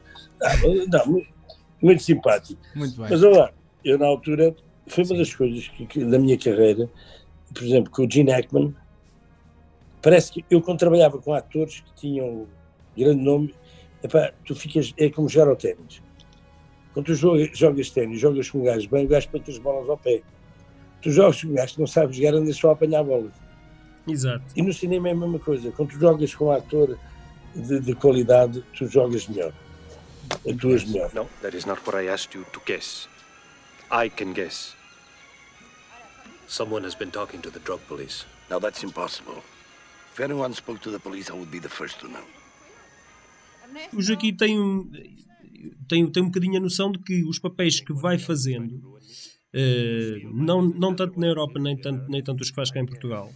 Não, 0.62 0.86
não, 0.88 1.06
muito, 1.08 1.28
muito 1.82 2.04
simpático. 2.04 2.62
Muito 2.76 2.98
bem. 2.98 3.08
Mas 3.10 3.24
olha 3.24 3.38
lá, 3.38 3.54
eu 3.84 3.98
na 3.98 4.08
altura, 4.08 4.56
foi 4.88 5.04
uma 5.04 5.18
das 5.18 5.34
coisas 5.34 5.68
que, 5.68 5.86
que, 5.86 6.06
da 6.06 6.20
minha 6.20 6.38
carreira, 6.38 6.90
por 7.54 7.64
exemplo, 7.64 7.92
com 7.92 8.06
o 8.06 8.12
Gene 8.12 8.32
Hackman, 8.32 8.76
parece 10.02 10.32
que 10.32 10.46
eu 10.50 10.62
quando 10.62 10.80
trabalhava 10.80 11.18
com 11.18 11.34
atores 11.34 11.82
que 11.82 11.94
tinham 11.96 12.48
grande 12.98 13.24
nome, 13.24 13.54
epá, 14.04 14.32
tu 14.46 14.56
ficas, 14.56 14.94
é 14.98 15.10
como 15.10 15.30
jogar 15.30 15.50
ao 15.50 15.56
ténis. 15.56 16.02
Quando 16.94 17.08
tu 17.08 17.16
jogas, 17.16 17.50
jogas 17.58 17.90
ténis, 17.90 18.20
jogas 18.20 18.50
com 18.50 18.60
um 18.60 18.64
gajo 18.64 18.90
bem, 18.90 19.06
o 19.06 19.08
gajo 19.08 19.30
põe 19.30 19.42
as 19.48 19.58
bolas 19.58 19.90
ao 19.90 19.98
pé. 19.98 20.22
Tu 21.02 21.12
jogas 21.12 21.42
com 21.42 21.50
um 21.50 21.54
gajo 21.54 21.74
que 21.74 21.80
não 21.80 21.88
sabe 21.88 22.14
jogar, 22.14 22.36
andas 22.36 22.58
só 22.58 22.70
a 22.70 22.74
apanhar 22.74 23.04
bolas. 23.04 23.34
Exato. 24.08 24.44
E 24.56 24.62
no 24.62 24.74
cinema 24.74 25.10
é 25.10 25.12
a 25.12 25.16
mesma 25.16 25.40
coisa. 25.40 25.72
Quando 25.72 25.90
tu 25.90 26.00
jogas 26.00 26.34
com 26.34 26.46
um 26.46 26.52
ator 26.52 26.98
de, 27.56 27.80
de 27.80 27.96
qualidade, 27.96 28.64
tu 28.74 28.88
jogas 28.88 29.28
melhor. 29.28 29.54
as 30.48 30.56
duas 30.56 30.86
melhores. 30.86 31.14
No, 31.14 31.28
that 31.42 31.56
is 31.56 31.66
not 31.66 31.86
what 31.86 31.96
I 31.96 32.08
asked 32.08 32.36
you 32.36 32.46
to 32.54 32.62
guess. 32.66 33.08
I 33.92 34.10
can 34.10 34.34
guess. 34.34 34.76
Someone 36.48 36.84
has 36.84 36.96
been 36.96 37.12
talking 37.12 37.42
to 37.42 37.52
the 37.52 37.60
drug 37.60 37.80
police. 37.88 38.26
Now 38.50 38.60
that's 38.60 38.84
impossible. 38.84 39.44
If 40.14 40.20
anyone 40.20 40.54
spoke 40.54 40.82
to 40.82 40.92
the 40.92 41.00
police, 41.00 41.30
I 41.30 41.34
would 41.34 41.52
be 41.52 41.60
the 41.60 41.70
first 41.70 42.00
to 42.00 42.08
know. 42.08 42.26
O 43.94 44.02
Joaquim 44.02 44.36
tem 44.36 44.60
um, 44.60 44.92
tem, 45.88 46.12
tem 46.12 46.24
um 46.24 46.26
bocadinho 46.26 46.58
a 46.58 46.60
noção 46.60 46.92
de 46.92 47.00
que 47.00 47.24
os 47.24 47.40
papéis 47.40 47.80
que 47.80 47.94
vai 47.94 48.18
fazendo, 48.18 49.00
eh, 49.54 50.20
não, 50.26 50.62
não 50.62 50.94
tanto 50.94 51.18
na 51.18 51.28
Europa, 51.28 51.58
nem 51.58 51.78
tanto, 51.78 52.10
nem 52.10 52.22
tanto 52.22 52.42
os 52.42 52.50
que 52.50 52.56
faz 52.56 52.70
cá 52.70 52.82
em 52.82 52.86
Portugal, 52.86 53.32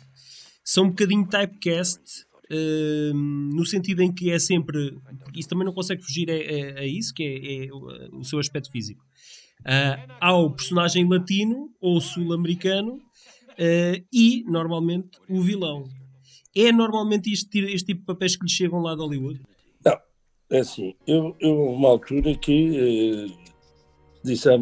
são 0.65 0.85
um 0.85 0.89
bocadinho 0.89 1.27
typecast, 1.27 2.01
eh, 2.49 3.11
no 3.13 3.63
sentido 3.65 4.01
em 4.01 4.11
que 4.11 4.31
é 4.31 4.39
sempre. 4.39 4.97
Isso 5.35 5.47
também 5.47 5.63
não 5.63 5.73
consegue 5.73 6.01
fugir 6.01 6.27
a, 6.29 6.33
a- 6.33 6.79
a 6.81 6.85
isso, 6.87 7.13
que 7.13 7.23
é, 7.23 7.65
é 7.67 7.71
o, 7.71 8.23
seu 8.23 8.39
aspecto 8.39 8.71
físico. 8.71 9.05
Ah, 9.63 10.17
há 10.19 10.35
o 10.35 10.49
personagem 10.51 11.07
latino 11.07 11.69
ou 11.79 12.01
sul-americano 12.01 12.99
eh, 13.57 14.03
e, 14.11 14.43
normalmente, 14.47 15.19
o 15.29 15.39
vilão. 15.41 15.87
É 16.55 16.71
normalmente 16.71 17.31
este, 17.31 17.59
este 17.59 17.87
tipo 17.87 17.99
de 18.01 18.05
papéis 18.05 18.35
que 18.35 18.43
lhe 18.45 18.51
chegam 18.51 18.79
lá 18.81 18.95
de 18.95 19.01
Hollywood? 19.01 19.41
Não, 19.85 19.97
é 20.49 20.59
assim, 20.59 20.95
eu, 21.05 21.35
eu 21.39 21.53
uma 21.73 21.89
altura 21.89 22.33
que 22.35 23.27
eh, 23.29 23.55
disse 24.23 24.49
à, 24.49 24.57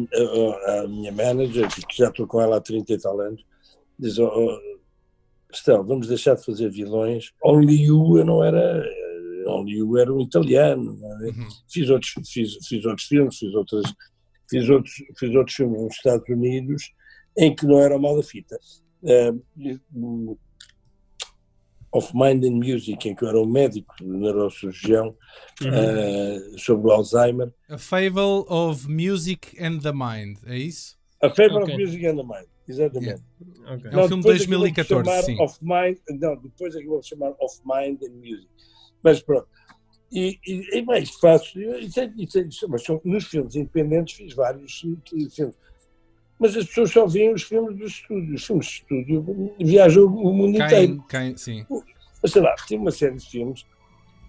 minha 0.86 1.12
manager, 1.12 1.66
que 1.86 1.96
já 1.96 2.08
estou 2.08 2.26
com 2.26 2.40
ela 2.42 2.56
há 2.58 2.60
30 2.60 2.92
e 2.92 2.98
tal 2.98 3.18
anos, 3.20 3.42
diz, 3.98 4.18
oh, 4.18 4.58
vamos 5.86 6.06
deixar 6.08 6.34
de 6.34 6.44
fazer 6.44 6.70
vilões. 6.70 7.30
Only 7.42 7.82
You 7.84 8.18
eu 8.18 8.24
não 8.24 8.42
era, 8.44 8.58
eh, 8.84 9.44
Only 9.48 9.76
You 9.78 9.98
era 9.98 10.12
um 10.12 10.20
italiano, 10.20 10.98
é? 11.26 11.32
fiz, 11.70 11.88
outros, 11.90 12.12
fiz, 12.28 12.56
fiz 12.66 12.84
outros 12.84 13.06
filmes, 13.06 13.36
fiz, 13.38 13.54
outras, 13.54 13.92
fiz, 14.50 14.68
outros, 14.68 14.92
fiz 15.18 15.34
outros 15.34 15.56
filmes 15.56 15.80
nos 15.82 15.94
Estados 15.96 16.28
Unidos 16.28 16.90
em 17.36 17.54
que 17.54 17.66
não 17.66 17.78
era 17.80 17.98
mal 17.98 18.16
da 18.16 18.22
fita. 18.22 18.56
O- 19.94 20.38
of 21.92 22.10
Mind 22.12 22.42
and 22.44 22.56
Music, 22.58 23.08
em 23.08 23.14
que 23.14 23.24
eu 23.24 23.28
era 23.28 23.38
um 23.40 23.46
médico 23.46 23.94
neurocirurgião 24.02 25.16
eh, 25.64 26.38
sobre 26.58 26.88
o 26.88 26.90
Alzheimer. 26.90 27.52
A 27.68 27.78
Fable 27.78 28.44
of 28.48 28.88
Music 28.88 29.56
and 29.62 29.78
the 29.78 29.92
Mind, 29.92 30.38
é 30.44 30.58
isso? 30.58 30.96
A 31.22 31.30
Fable 31.30 31.58
Ok. 31.62 31.72
of 31.74 31.82
Music 31.84 32.04
and 32.04 32.16
the 32.16 32.22
Mind, 32.24 32.48
exatamente. 32.68 33.22
Ok. 33.66 33.90
É 33.90 33.98
um 33.98 34.08
filme 34.08 34.22
de 34.22 34.28
depois 34.38 34.40
é 34.42 34.44
que 34.44 34.52
eu 34.52 34.58
vou 34.58 35.02
2014, 35.04 35.04
chamar 35.10 35.22
sim. 35.22 35.40
Of 35.42 35.58
Mind, 35.62 35.98
não, 36.20 36.36
depois 36.36 36.74
é 36.74 36.78
que 36.80 36.86
eu 36.86 36.90
vou 36.90 37.02
chamar 37.02 37.34
Of 37.40 37.60
Mind 37.64 38.02
and 38.02 38.14
Music. 38.16 38.48
Mas 39.02 39.22
pronto. 39.22 39.48
E, 40.12 40.38
e, 40.46 40.78
e 40.78 40.82
mais 40.82 41.10
fácil, 41.16 41.78
e 41.80 41.90
tem- 41.90 42.12
e 42.16 42.26
tem- 42.26 42.48
mas 42.68 42.82
são- 42.84 43.00
nos 43.04 43.24
filmes 43.24 43.56
independentes 43.56 44.14
fiz 44.16 44.32
vários 44.34 44.82
eh, 44.84 45.28
filmes. 45.30 45.56
Mas 46.38 46.56
as 46.56 46.66
pessoas 46.66 46.90
só 46.90 47.06
veem 47.06 47.32
os 47.32 47.42
filmes 47.42 47.76
do 47.76 47.84
estúdio. 47.84 48.34
Os 48.34 48.44
filmes 48.44 48.66
de 48.66 48.72
estúdio 48.72 49.54
viajam 49.58 50.04
o 50.06 50.32
mundo 50.32 50.56
inteiro. 50.62 51.02
Caem, 51.08 51.34
caem, 51.34 51.36
sim. 51.36 51.66
Mas 52.22 52.32
sei 52.32 52.42
lá, 52.42 52.54
tem 52.68 52.78
uma 52.78 52.90
série 52.90 53.16
de 53.16 53.26
filmes 53.28 53.64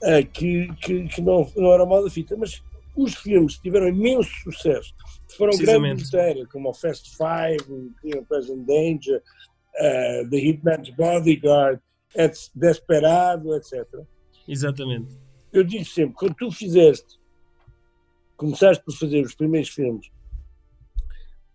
ah, 0.04 0.22
que, 0.24 0.68
que, 0.82 1.08
que 1.08 1.22
não, 1.22 1.50
não 1.56 1.74
eram 1.74 1.86
mal 1.86 2.04
da 2.04 2.10
fita, 2.10 2.36
mas 2.38 2.64
os 2.96 3.16
filmes 3.16 3.58
tiveram 3.58 3.88
imenso 3.88 4.30
sucesso, 4.44 4.94
foram 5.38 5.52
grande 5.52 5.66
Precisamente. 5.66 6.12
bilheteira, 6.12 6.48
como 6.48 6.70
o 6.70 6.74
Fast 6.74 7.12
Five, 7.16 7.92
o 8.18 8.26
Present 8.26 8.66
Danger, 8.66 9.22
ah, 9.78 10.28
The 10.30 10.38
Hitman's 10.38 10.90
Bodyguard, 10.92 11.80
Desperado, 12.56 13.54
etc. 13.56 13.86
Exatamente. 14.48 15.18
Eu 15.52 15.64
digo 15.64 15.86
sempre, 15.86 16.16
quando 16.16 16.36
tu 16.36 16.52
fizeste, 16.52 17.20
começaste 18.38 18.84
por 18.84 18.94
fazer 18.94 19.22
os 19.22 19.36
primeiros 19.36 19.70
filmes 19.70 20.10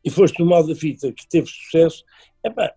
e 0.04 0.10
foste 0.10 0.42
o 0.42 0.46
mal 0.46 0.66
da 0.66 0.74
fita 0.74 1.12
que 1.12 1.28
teve 1.28 1.46
sucesso, 1.46 2.04
epá, 2.44 2.74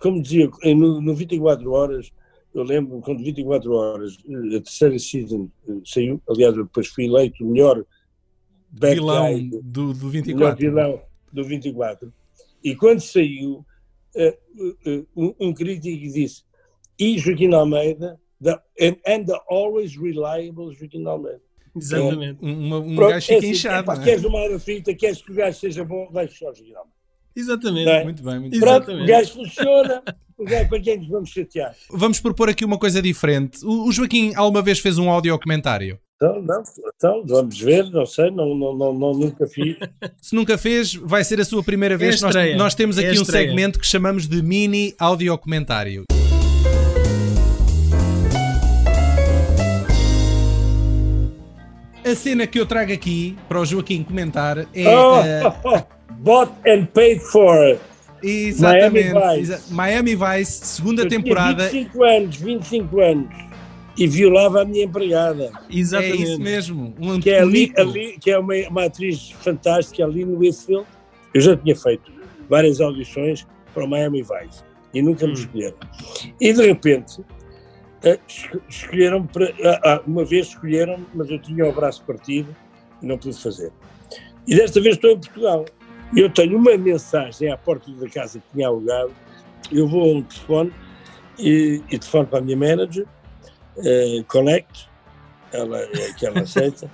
como 0.00 0.20
dizia, 0.20 0.50
no, 0.76 1.00
no 1.00 1.14
24 1.14 1.70
Horas, 1.70 2.12
eu 2.54 2.62
lembro 2.62 3.00
quando 3.00 3.22
24 3.22 3.72
Horas, 3.72 4.18
eh, 4.28 4.56
a 4.56 4.60
terceira 4.60 4.98
season 4.98 5.48
eh, 5.68 5.80
saiu, 5.84 6.20
aliás, 6.28 6.56
eu 6.56 6.64
depois 6.64 6.88
fui 6.88 7.04
eleito 7.04 7.44
o 7.44 7.50
melhor 7.50 7.84
Vilão 8.80 9.48
do, 9.62 9.92
do 9.92 10.06
melhor 10.06 10.54
24. 10.56 10.56
vilão 10.56 11.02
do 11.32 11.44
24. 11.44 12.12
E 12.64 12.74
quando 12.74 13.00
saiu, 13.00 13.64
eh, 14.16 14.36
eh, 14.86 15.02
um, 15.16 15.34
um 15.40 15.54
crítico 15.54 16.12
disse, 16.12 16.42
e 16.98 17.18
Joaquim 17.18 17.52
Almeida, 17.52 18.18
the, 18.42 18.52
and, 18.80 18.96
and 19.06 19.24
the 19.24 19.38
always 19.48 19.96
reliable 19.96 20.74
Joaquim 20.74 21.04
Almeida. 21.06 21.40
Exatamente. 21.76 22.38
Um, 22.42 22.66
uma- 22.66 22.78
um 22.78 22.96
Pronto, 22.96 23.10
gajo 23.10 23.26
fica 23.26 23.34
é 23.34 23.38
assim, 23.38 23.50
inchado. 23.50 23.86
não 23.86 24.00
é? 24.00 24.04
Queres 24.04 24.24
uma 24.24 24.38
hora 24.38 24.58
fita, 24.58 24.94
queres 24.94 25.20
que 25.22 25.30
o 25.30 25.34
gajo 25.34 25.58
seja 25.58 25.84
bom, 25.84 26.08
vais 26.10 26.32
só 26.32 26.46
Joaquim 26.46 26.74
Almeida. 26.74 26.96
Exatamente. 27.36 27.88
É? 27.90 28.04
Muito 28.04 28.22
bem, 28.22 28.38
muito 28.40 28.50
bem. 28.52 28.60
Pronto, 28.60 28.90
Exatamente. 28.90 29.04
o 29.04 29.06
gajo 29.14 29.32
funciona, 29.34 30.02
o 30.38 30.44
gajo 30.44 30.68
para 30.70 30.80
quem 30.80 30.96
nos 30.98 31.08
vamos 31.08 31.28
chatear. 31.30 31.76
Vamos 31.90 32.18
propor 32.18 32.48
aqui 32.48 32.64
uma 32.64 32.78
coisa 32.78 33.02
diferente. 33.02 33.62
O, 33.64 33.88
o 33.88 33.92
Joaquim 33.92 34.32
alguma 34.34 34.62
vez 34.62 34.78
fez 34.78 34.96
um 34.96 35.10
audiocomentário? 35.10 35.98
Então, 36.16 36.40
não, 36.40 36.62
então, 36.96 37.22
vamos 37.26 37.60
ver, 37.60 37.90
não 37.90 38.06
sei, 38.06 38.30
não, 38.30 38.54
não, 38.54 38.74
não, 38.74 38.94
não 38.94 39.12
nunca 39.12 39.46
fiz. 39.52 39.76
Se 40.18 40.34
nunca 40.34 40.56
fez, 40.56 40.94
vai 40.94 41.22
ser 41.22 41.38
a 41.40 41.44
sua 41.44 41.62
primeira 41.62 41.94
vez. 41.96 42.22
Nós, 42.22 42.34
estreia. 42.34 42.56
nós 42.56 42.74
temos 42.74 42.96
É 42.96 43.06
aqui 43.06 43.18
um 43.18 43.22
estreia. 43.22 43.46
segmento 43.48 43.78
que 43.78 43.86
chamamos 43.86 44.26
de 44.26 44.42
mini 44.42 44.94
audiocomentário. 44.98 46.04
A 52.04 52.14
cena 52.14 52.46
que 52.46 52.58
eu 52.60 52.66
trago 52.66 52.92
aqui 52.92 53.36
para 53.48 53.60
o 53.60 53.64
Joaquim 53.64 54.02
comentar 54.04 54.58
é. 54.58 54.66
Oh, 54.88 55.20
eh, 55.22 55.42
oh, 55.64 55.68
oh, 55.74 55.82
bought 56.18 56.52
and 56.66 56.86
paid 56.94 57.20
for. 57.20 57.78
exatamente. 58.22 59.12
Miami 59.12 59.40
Vice. 59.42 59.72
Miami 59.74 60.14
Vice, 60.16 60.66
segunda 60.66 61.08
temporada. 61.08 61.68
25 61.68 62.04
anos, 62.04 62.36
25 62.36 63.00
anos. 63.00 63.45
E 63.96 64.06
violava 64.06 64.62
a 64.62 64.64
minha 64.64 64.84
empregada. 64.84 65.44
É 65.70 65.76
Exatamente. 65.76 66.22
isso 66.22 66.40
mesmo. 66.40 66.94
Um, 67.00 67.18
que 67.18 67.30
é, 67.30 67.40
ali, 67.40 67.72
ali- 67.76 68.18
que 68.20 68.30
é 68.30 68.38
uma, 68.38 68.54
uma 68.68 68.84
atriz 68.84 69.30
fantástica 69.40 70.04
ali 70.04 70.24
no 70.24 70.38
Westfield. 70.38 70.86
Eu 71.32 71.40
já 71.40 71.56
tinha 71.56 71.74
feito 71.74 72.12
várias 72.48 72.80
audições 72.80 73.46
para 73.72 73.84
o 73.84 73.88
Miami 73.88 74.22
Vice 74.22 74.62
e 74.92 75.00
nunca 75.02 75.26
me 75.26 75.32
escolheram. 75.32 75.76
E 76.40 76.52
de 76.52 76.66
repente 76.66 77.22
eh, 78.02 78.18
esco- 78.28 78.60
escolheram 78.68 79.26
para, 79.26 79.52
ah, 79.64 79.80
ah, 79.84 80.02
uma 80.06 80.24
vez 80.24 80.48
escolheram, 80.48 80.98
mas 81.14 81.30
eu 81.30 81.38
tinha 81.38 81.66
o 81.66 81.72
braço 81.72 82.04
partido 82.04 82.54
e 83.02 83.06
não 83.06 83.16
pude 83.18 83.40
fazer. 83.40 83.72
E 84.46 84.54
desta 84.54 84.80
vez 84.80 84.96
estou 84.96 85.10
em 85.10 85.18
Portugal. 85.18 85.64
E 86.14 86.20
eu 86.20 86.30
tenho 86.30 86.56
uma 86.56 86.76
mensagem 86.76 87.50
à 87.50 87.56
porta 87.56 87.90
da 87.92 88.08
casa 88.08 88.38
que 88.38 88.44
tinha 88.52 88.68
alugado. 88.68 89.10
Eu 89.72 89.88
vou 89.88 90.02
a 90.02 90.18
um 90.18 90.22
telefone 90.22 90.72
e, 91.38 91.82
e 91.90 91.98
telefono 91.98 92.26
para 92.28 92.38
a 92.38 92.42
minha 92.42 92.56
manager, 92.56 93.04
eh, 93.84 94.22
connect, 94.28 94.88
ela 95.52 95.80
é 95.80 96.12
que 96.14 96.26
ela 96.26 96.40
aceita, 96.40 96.90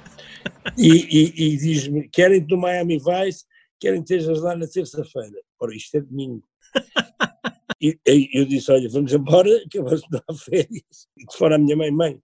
e, 0.77 0.89
e- 0.89 1.33
e 1.47 1.57
diz-me: 1.57 2.09
querem 2.09 2.41
no 2.49 2.57
Miami 2.57 2.99
Vice, 2.99 3.45
querem 3.81 4.03
que 4.03 4.15
estejas 4.15 4.41
lá 4.41 4.57
na 4.57 4.67
terça-feira. 4.67 5.41
Ora, 5.59 5.75
isto 5.75 5.97
é 5.97 6.01
domingo. 6.01 6.43
E, 7.81 7.99
eu 8.33 8.45
disse: 8.45 8.71
olha, 8.71 8.89
vamos 8.89 9.13
embora, 9.13 9.49
que 9.71 9.79
eu 9.79 9.85
vou 9.85 9.95
estudar 9.95 10.23
férias. 10.39 11.09
E 11.17 11.27
de 11.27 11.37
fora 11.37 11.57
a 11.57 11.59
minha 11.59 11.77
mãe: 11.77 11.91
mãe, 11.91 12.23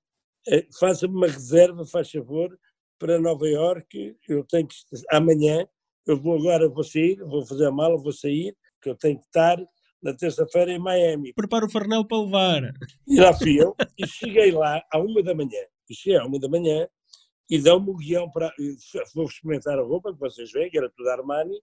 eh, 0.48 0.66
faça-me 0.78 1.14
uma 1.14 1.26
reserva, 1.26 1.84
faz 1.84 2.10
favor, 2.10 2.56
para 2.98 3.18
Nova 3.20 3.48
Iorque. 3.48 4.16
Eu 4.28 4.44
tenho 4.44 4.66
que. 4.66 4.76
Amanhã, 5.10 5.66
eu 6.06 6.16
vou 6.16 6.38
agora, 6.38 6.68
vou 6.68 6.84
sair, 6.84 7.16
vou 7.24 7.44
fazer 7.44 7.66
a 7.66 7.72
mala, 7.72 7.96
vou 7.98 8.12
sair, 8.12 8.56
que 8.80 8.88
eu 8.88 8.94
tenho 8.94 9.18
que 9.18 9.24
estar 9.26 9.58
na 10.02 10.14
terça-feira 10.14 10.72
em 10.72 10.78
Miami. 10.78 11.32
Prepara 11.32 11.66
o 11.66 11.70
farnel 11.70 12.04
para 12.04 12.22
levar. 12.22 12.74
E 13.06 13.18
lá 13.20 13.32
fui 13.32 13.60
eu, 13.60 13.74
e 13.98 14.06
cheguei 14.06 14.50
lá 14.52 14.82
à 14.92 14.98
uma 14.98 15.22
da 15.22 15.34
manhã. 15.34 15.60
E 15.88 15.94
cheguei 15.94 16.18
à 16.18 16.24
uma 16.24 16.38
da 16.38 16.48
manhã 16.48 16.86
e 17.50 17.58
dão-me 17.58 17.90
o 17.90 17.94
guião 17.96 18.30
para. 18.30 18.52
Vou 19.14 19.24
experimentar 19.26 19.78
a 19.78 19.82
roupa, 19.82 20.12
que 20.12 20.20
vocês 20.20 20.52
veem, 20.52 20.70
que 20.70 20.78
era 20.78 20.90
tudo 20.90 21.08
Armani, 21.08 21.58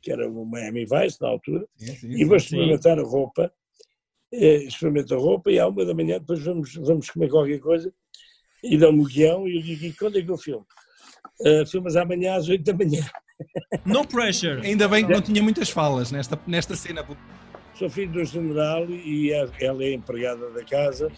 que 0.00 0.12
era 0.12 0.28
o 0.28 0.44
Miami 0.44 0.84
Vice 0.84 1.20
na 1.20 1.28
altura, 1.28 1.66
e 2.02 2.24
vou 2.24 2.36
experimentar 2.36 2.98
a 2.98 3.02
roupa. 3.02 3.50
eh, 4.32 4.64
Experimento 4.64 5.14
a 5.14 5.18
roupa 5.18 5.50
e 5.50 5.58
à 5.58 5.66
uma 5.66 5.84
da 5.84 5.94
manhã 5.94 6.18
depois 6.18 6.40
vamos, 6.42 6.74
vamos 6.74 7.08
comer 7.10 7.28
qualquer 7.30 7.58
coisa 7.60 7.92
e 8.62 8.76
dão-me 8.76 9.00
o 9.00 9.04
guião 9.06 9.48
e 9.48 9.56
eu 9.56 9.62
digo: 9.62 9.84
e 9.84 9.92
quando 9.94 10.18
é 10.18 10.22
que 10.22 10.30
eu 10.30 10.36
filmo? 10.36 10.66
Uh, 11.40 11.66
filmas 11.66 11.96
amanhã 11.96 12.34
às 12.34 12.48
oito 12.48 12.64
da 12.64 12.72
manhã. 12.72 13.04
No 13.84 14.06
pressure. 14.06 14.64
Ainda 14.64 14.86
bem 14.86 15.04
que 15.04 15.12
não 15.12 15.20
tinha 15.20 15.42
muitas 15.42 15.68
falas 15.68 16.12
nesta, 16.12 16.40
nesta 16.46 16.76
cena. 16.76 17.04
Sou 17.74 17.88
filho 17.90 18.12
do 18.12 18.24
general 18.24 18.88
e 18.88 19.32
a- 19.34 19.48
ela 19.60 19.82
é 19.82 19.94
empregada 19.94 20.48
da 20.50 20.62
casa 20.64 21.10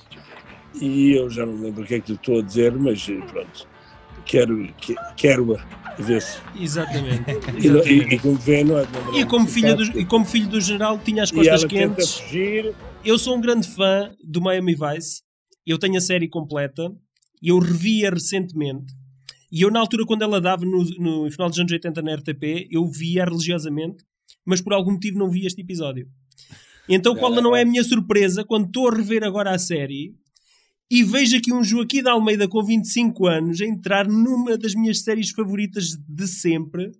e 0.80 1.12
eu 1.12 1.28
já 1.28 1.44
não 1.44 1.60
lembro 1.60 1.82
o 1.82 1.86
que 1.86 1.94
é 1.94 2.00
que 2.00 2.12
lhe 2.12 2.16
estou 2.16 2.38
a 2.38 2.42
dizer, 2.42 2.72
mas 2.74 3.06
eh, 3.08 3.20
pronto, 3.26 3.68
quero, 4.24 4.66
que- 4.78 4.94
quero-a 5.16 5.62
ver 6.02 6.22
se. 6.22 6.38
Exatamente. 6.58 7.24
E, 7.62 7.68
não- 7.68 7.76
e, 7.80 7.80
Exatamente. 7.80 8.14
e 8.14 8.18
como 8.18 8.34
vê, 8.36 8.64
não 8.64 8.78
é 8.78 8.86
E 9.18 9.24
como, 9.26 9.46
filha 9.46 9.74
do, 9.74 9.82
e 10.00 10.04
como 10.04 10.24
filho 10.24 10.48
do 10.48 10.60
general, 10.60 10.98
tinha 10.98 11.22
as 11.22 11.30
costas 11.30 11.64
quentes. 11.64 12.22
Eu 13.04 13.18
sou 13.18 13.36
um 13.36 13.40
grande 13.40 13.68
fã 13.68 14.10
do 14.24 14.40
Miami 14.40 14.74
Vice. 14.74 15.22
Eu 15.66 15.78
tenho 15.78 15.96
a 15.96 16.00
série 16.00 16.28
completa. 16.28 16.90
Eu 17.42 17.58
revi-a 17.58 18.10
recentemente. 18.10 18.92
E 19.52 19.62
eu, 19.62 19.70
na 19.70 19.78
altura, 19.78 20.04
quando 20.06 20.22
ela 20.22 20.40
dava 20.40 20.64
no, 20.64 20.82
no 20.98 21.30
final 21.30 21.48
dos 21.48 21.58
anos 21.58 21.70
80 21.70 22.02
na 22.02 22.14
RTP, 22.14 22.66
eu 22.70 22.84
via 22.90 23.24
religiosamente, 23.24 24.04
mas 24.44 24.60
por 24.60 24.72
algum 24.72 24.92
motivo 24.92 25.18
não 25.18 25.30
vi 25.30 25.46
este 25.46 25.60
episódio. 25.60 26.08
Então, 26.88 27.16
qual 27.16 27.32
não 27.32 27.54
é 27.56 27.62
a 27.62 27.66
minha 27.66 27.82
surpresa 27.82 28.44
quando 28.44 28.66
estou 28.66 28.88
a 28.88 28.94
rever 28.94 29.24
agora 29.24 29.50
a 29.50 29.58
série 29.58 30.14
e 30.90 31.02
vejo 31.02 31.36
aqui 31.36 31.52
um 31.52 31.64
Joaquim 31.64 32.02
de 32.02 32.08
Almeida 32.08 32.46
com 32.46 32.62
25 32.62 33.26
anos 33.26 33.60
a 33.60 33.66
entrar 33.66 34.06
numa 34.06 34.56
das 34.56 34.74
minhas 34.74 35.00
séries 35.02 35.30
favoritas 35.30 35.96
de 36.08 36.26
sempre, 36.28 36.92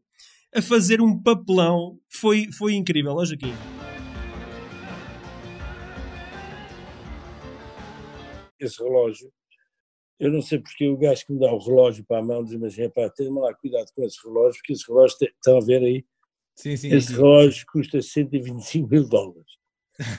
a 0.52 0.60
fazer 0.60 1.00
um 1.00 1.16
papelão. 1.22 2.00
Foi, 2.08 2.50
foi 2.50 2.74
incrível, 2.74 3.12
ó 3.12 3.24
Joaquim. 3.24 3.52
Esse 8.58 8.82
relógio, 8.82 9.30
eu 10.18 10.32
não 10.32 10.40
sei 10.40 10.58
porque 10.58 10.88
o 10.88 10.96
gajo 10.96 11.26
que 11.26 11.32
me 11.32 11.38
dá 11.38 11.52
o 11.52 11.58
relógio 11.58 12.04
para 12.06 12.18
a 12.18 12.22
mão 12.24 12.42
diz, 12.42 12.58
mas 12.58 12.78
é 12.78 12.88
pá, 12.88 13.08
tenha 13.10 13.30
lá 13.30 13.54
cuidado 13.54 13.86
com 13.94 14.02
esse 14.02 14.16
relógio, 14.24 14.58
porque 14.60 14.72
esse 14.72 14.86
relógio, 14.88 15.18
tem- 15.18 15.28
estão 15.28 15.58
a 15.58 15.64
ver 15.64 15.82
aí, 15.82 16.04
Sim, 16.56 16.76
sim. 16.76 16.92
esse 16.92 17.08
sim. 17.08 17.14
relógio 17.16 17.66
custa 17.70 18.00
125 18.02 18.88
mil 18.88 19.08
dólares. 19.08 19.44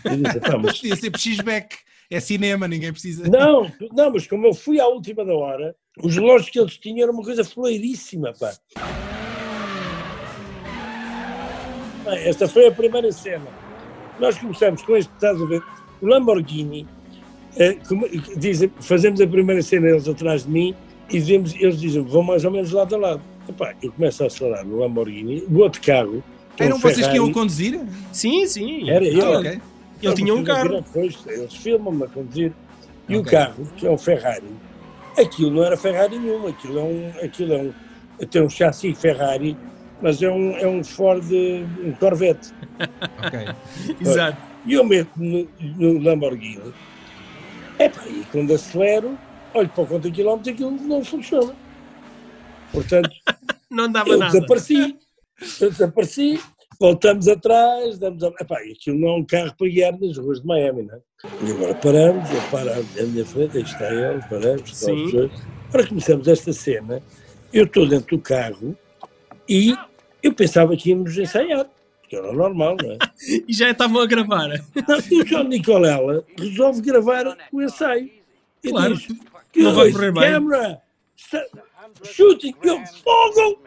Eu 0.05 0.17
disse, 0.17 0.39
"Pá, 0.39 0.57
mas 0.61 0.79
Podia 0.79 0.95
ser 0.95 1.11
X-Back. 1.17 1.75
É 2.09 2.21
cinema, 2.21 2.69
ninguém 2.69 2.91
precisa. 2.93 3.27
Não, 3.27 3.69
não, 3.91 4.13
mas 4.13 4.25
como 4.25 4.47
eu 4.47 4.53
fui 4.53 4.79
à 4.79 4.87
última 4.87 5.25
da 5.25 5.33
hora, 5.33 5.75
os 6.01 6.15
relógios 6.15 6.49
que 6.49 6.57
eles 6.57 6.77
tinham 6.77 7.03
eram 7.03 7.13
uma 7.13 7.23
coisa 7.23 7.43
floreiríssima, 7.43 8.31
pá. 8.39 8.53
Esta 12.23 12.47
foi 12.47 12.67
a 12.67 12.71
primeira 12.71 13.11
cena. 13.11 13.45
Nós 14.19 14.37
começamos 14.37 14.81
com 14.83 14.95
este, 14.95 15.11
estás 15.13 15.41
a 15.41 15.45
ver, 15.45 15.61
o 16.01 16.05
Lamborghini, 16.07 16.87
eh, 17.57 17.73
como- 17.87 18.07
dizem, 18.37 18.71
fazemos 18.79 19.19
a 19.19 19.27
primeira 19.27 19.61
cena 19.61 19.89
eles 19.89 20.07
atrás 20.07 20.43
de 20.43 20.49
mim 20.49 20.73
e 21.09 21.19
dizemos, 21.19 21.53
eles 21.55 21.79
dizem, 21.79 22.03
vão 22.03 22.23
mais 22.23 22.45
ou 22.45 22.51
menos 22.51 22.71
lado 22.71 22.95
a 22.95 22.97
lado. 22.97 23.21
Epá, 23.49 23.73
eu 23.81 23.91
começo 23.91 24.23
a 24.23 24.27
acelerar 24.27 24.65
no 24.65 24.79
Lamborghini, 24.79 25.43
o 25.49 25.59
outro 25.59 25.81
carro, 25.81 26.23
é 26.57 26.63
um 26.63 26.65
Eram 26.67 26.79
vocês 26.79 27.07
que 27.07 27.15
iam 27.15 27.31
conduzir? 27.31 27.79
Sim, 28.11 28.45
sim. 28.47 28.89
Era 28.89 29.05
eu. 29.05 29.33
Ah, 29.33 29.39
ok. 29.39 29.61
Ele 30.01 30.13
tinha 30.13 30.33
um 30.33 30.43
carro. 30.43 30.81
Depois, 30.81 31.17
eles 31.27 31.53
filmam-me 31.53 32.03
a 32.03 32.07
conduzir. 32.07 32.51
E 33.07 33.15
o 33.15 33.21
Ok. 33.21 33.31
carro, 33.31 33.65
que 33.77 33.87
é 33.87 33.91
um 33.91 33.97
Ferrari, 33.97 34.47
aquilo 35.17 35.51
não 35.51 35.63
era 35.63 35.77
Ferrari 35.77 36.19
nenhum, 36.19 36.47
aquilo 36.47 36.79
é 36.79 36.83
um. 36.83 37.11
Aquilo 37.23 37.53
é 37.53 37.57
um 37.57 37.73
tem 38.25 38.41
um 38.41 38.49
chassi 38.49 38.95
Ferrari, 38.95 39.55
mas 40.01 40.21
é 40.23 40.29
um, 40.29 40.57
é 40.57 40.67
um 40.67 40.83
Ford, 40.83 41.23
um 41.31 41.93
Corvette. 41.93 42.51
Ok. 43.23 43.39
Exato. 44.01 44.37
E 44.65 44.73
eu 44.73 44.83
meto-me 44.83 45.47
no, 45.59 45.93
no 45.93 46.03
Lamborghini. 46.03 46.73
Epá, 47.79 48.01
e 48.07 48.23
quando 48.31 48.53
acelero, 48.53 49.17
olho 49.53 49.69
para 49.69 49.83
o 49.83 49.87
conta 49.87 50.11
quilómetro 50.11 50.51
aquilo 50.51 50.71
não 50.71 51.03
funciona. 51.03 51.53
Portanto, 52.71 53.09
Não 53.69 53.91
dava 53.91 54.09
eu 54.09 54.17
nada. 54.17 54.31
desapareci. 54.33 54.95
Eu 55.61 55.69
desapareci, 55.69 56.39
voltamos 56.79 57.27
atrás, 57.27 57.99
damos 57.99 58.23
a... 58.23 58.27
Epá, 58.39 58.57
aquilo 58.59 58.97
não 58.99 59.09
é 59.09 59.15
um 59.17 59.23
carro 59.25 59.53
para 59.57 59.67
guiar 59.67 59.99
nas 59.99 60.17
ruas 60.17 60.41
de 60.41 60.47
Miami, 60.47 60.83
não 60.83 60.95
é? 60.95 60.99
E 61.45 61.51
agora 61.51 61.75
paramos, 61.75 62.29
eu 62.31 62.41
paro 62.49 62.71
à 62.71 63.03
minha 63.03 63.25
frente, 63.25 63.57
aí 63.57 63.63
está 63.63 63.93
ele, 63.93 64.21
paramos, 64.29 64.69
está. 64.71 64.91
Agora 65.69 65.87
começamos 65.87 66.27
esta 66.27 66.53
cena, 66.53 67.01
eu 67.53 67.65
estou 67.65 67.87
dentro 67.87 68.15
do 68.17 68.21
carro 68.23 68.75
e 69.47 69.75
eu 70.23 70.33
pensava 70.33 70.75
que 70.75 70.89
íamos 70.89 71.15
ensaiar, 71.17 71.67
que 72.09 72.15
era 72.15 72.31
normal, 72.33 72.75
não 72.81 72.91
é? 72.93 72.97
E 73.47 73.53
já 73.53 73.69
estavam 73.69 74.01
a 74.01 74.05
gravar. 74.07 74.47
Não, 74.47 74.99
e 75.11 75.21
o 75.21 75.25
John 75.25 75.43
Nicolella 75.43 76.23
resolve 76.39 76.81
gravar 76.81 77.37
o 77.51 77.61
ensaio. 77.61 78.09
E 78.63 78.69
Claro. 78.69 78.95
diz, 78.95 79.07
Não 79.55 79.73
vai 79.75 79.85
"Guys, 79.85 79.95
correr 79.95 80.11
bem." 80.13 80.31
Camera, 80.31 80.81
shooting, 82.03 82.53
eu 82.63 82.85
fogo! 83.03 83.63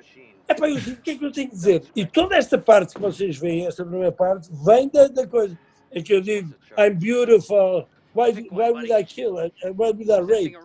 Epá, 0.49 0.69
eu 0.69 0.81
digo, 0.81 0.97
o 0.99 1.03
que 1.03 1.11
é 1.11 1.15
que 1.17 1.25
eu 1.25 1.33
tenho 1.33 1.49
que 1.49 1.55
dizer? 1.55 1.83
E 1.95 2.05
toda 2.05 2.37
esta 2.37 2.59
parte 2.59 2.95
que 2.95 3.01
vocês 3.01 3.37
veem, 3.37 3.67
esta 3.67 3.85
primeira 3.85 4.11
parte, 4.11 4.49
vem 4.65 4.89
da, 4.89 5.07
da 5.09 5.27
coisa. 5.27 5.57
É 5.93 6.01
que 6.03 6.13
eu 6.13 6.21
digo, 6.21 6.55
I'm 6.79 6.95
beautiful, 6.95 7.87
why, 8.15 8.33
why 8.51 8.71
would 8.71 8.93
I 8.93 9.05
kill? 9.05 9.35
Why 9.35 9.93
would 9.93 10.11
I 10.11 10.21
rape? 10.21 10.57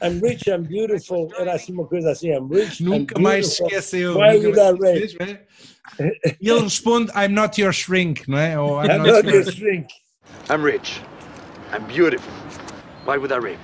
I'm 0.00 0.20
rich, 0.20 0.48
I'm 0.48 0.62
beautiful. 0.62 1.28
Era 1.38 1.54
assim 1.54 1.72
uma 1.72 1.86
coisa 1.86 2.10
assim, 2.10 2.30
I'm 2.30 2.48
rich, 2.48 2.82
Nunca 2.82 3.16
I'm 3.16 3.22
mais 3.22 3.46
se 3.54 3.62
beautiful. 3.62 3.78
esqueceu. 3.78 4.14
Why 4.18 4.36
would 4.38 4.58
I 4.58 4.72
rape? 4.72 5.40
E 6.40 6.48
ele 6.48 6.60
responde: 6.60 7.10
I'm 7.14 7.32
not 7.34 7.60
your 7.60 7.72
shrink, 7.72 8.28
não 8.28 8.38
é? 8.38 8.58
Ou 8.58 8.80
I'm 8.80 8.90
I'm 8.90 8.98
not 8.98 9.06
not 9.06 9.26
your... 9.26 9.42
your 9.42 9.52
shrink. 9.52 9.88
I'm 10.50 10.64
rich. 10.64 11.00
I'm 11.72 11.84
beautiful. 11.86 12.32
Why 13.06 13.18
would 13.18 13.32
I 13.32 13.38
rape? 13.38 13.58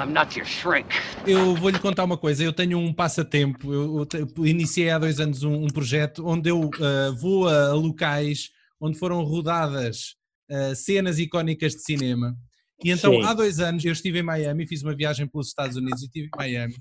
I'm 0.00 0.12
not 0.12 0.38
your 0.38 0.46
shrink. 0.46 0.88
Eu 1.26 1.54
vou-lhe 1.56 1.78
contar 1.78 2.04
uma 2.04 2.16
coisa. 2.16 2.42
Eu 2.42 2.52
tenho 2.52 2.78
um 2.78 2.92
passatempo. 2.92 3.72
Eu, 3.72 4.06
eu 4.36 4.46
iniciei 4.46 4.90
há 4.90 4.98
dois 4.98 5.20
anos 5.20 5.42
um, 5.42 5.64
um 5.64 5.68
projeto 5.68 6.26
onde 6.26 6.48
eu 6.50 6.70
ah, 6.80 7.10
vou 7.18 7.48
a, 7.48 7.68
a 7.68 7.74
locais 7.74 8.50
onde 8.80 8.98
foram 8.98 9.22
rodadas 9.22 10.14
ah, 10.50 10.74
cenas 10.74 11.18
icónicas 11.18 11.74
de 11.74 11.82
cinema. 11.82 12.34
E 12.82 12.90
então, 12.90 13.12
Sim. 13.12 13.22
há 13.24 13.34
dois 13.34 13.60
anos, 13.60 13.84
eu 13.84 13.92
estive 13.92 14.20
em 14.20 14.22
Miami, 14.22 14.66
fiz 14.66 14.82
uma 14.82 14.96
viagem 14.96 15.26
pelos 15.26 15.48
Estados 15.48 15.76
Unidos 15.76 16.00
e 16.00 16.06
estive 16.06 16.26
em 16.26 16.38
Miami. 16.38 16.74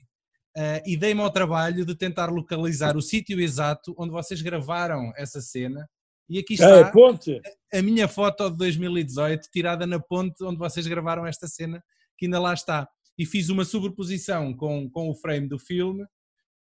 ah, 0.57 0.81
e 0.85 0.95
dei-me 0.95 1.21
ao 1.21 1.29
trabalho 1.29 1.85
de 1.85 1.95
tentar 1.95 2.27
localizar 2.31 2.95
o 2.95 3.01
sítio 3.01 3.39
exato 3.39 3.93
onde 3.97 4.11
vocês 4.11 4.41
gravaram 4.41 5.11
essa 5.17 5.41
cena. 5.41 5.85
E 6.29 6.39
aqui 6.39 6.55
Ah, 6.61 6.69
é 6.69 6.75
está 6.81 6.91
ponte. 6.91 7.41
a 7.73 7.81
minha 7.81 8.07
foto 8.07 8.49
de 8.51 8.57
2018 8.57 9.49
tirada 9.51 9.85
na 9.87 9.99
ponte 9.99 10.41
onde 10.43 10.57
vocês 10.57 10.85
gravaram 10.87 11.25
esta 11.25 11.47
cena, 11.47 11.83
que 12.17 12.25
ainda 12.27 12.39
lá 12.39 12.53
está. 12.53 12.87
E 13.19 13.25
fiz 13.25 13.49
uma 13.49 13.65
sobreposição 13.65 14.53
com, 14.53 14.89
com 14.89 15.09
o 15.09 15.13
frame 15.13 15.47
do 15.47 15.59
filme 15.59 16.05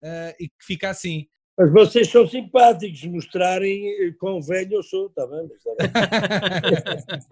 eh, 0.03 0.35
e 0.39 0.49
que 0.49 0.65
fica 0.65 0.89
assim. 0.89 1.25
Mas 1.57 1.71
vocês 1.71 2.09
são 2.09 2.27
simpáticos, 2.27 3.03
mostrarem 3.05 3.87
eh, 3.87 4.13
quão 4.19 4.41
velho 4.41 4.75
eu 4.75 4.83
sou, 4.83 5.07
está 5.07 5.27
bem? 5.27 5.47
Bem. 5.47 5.89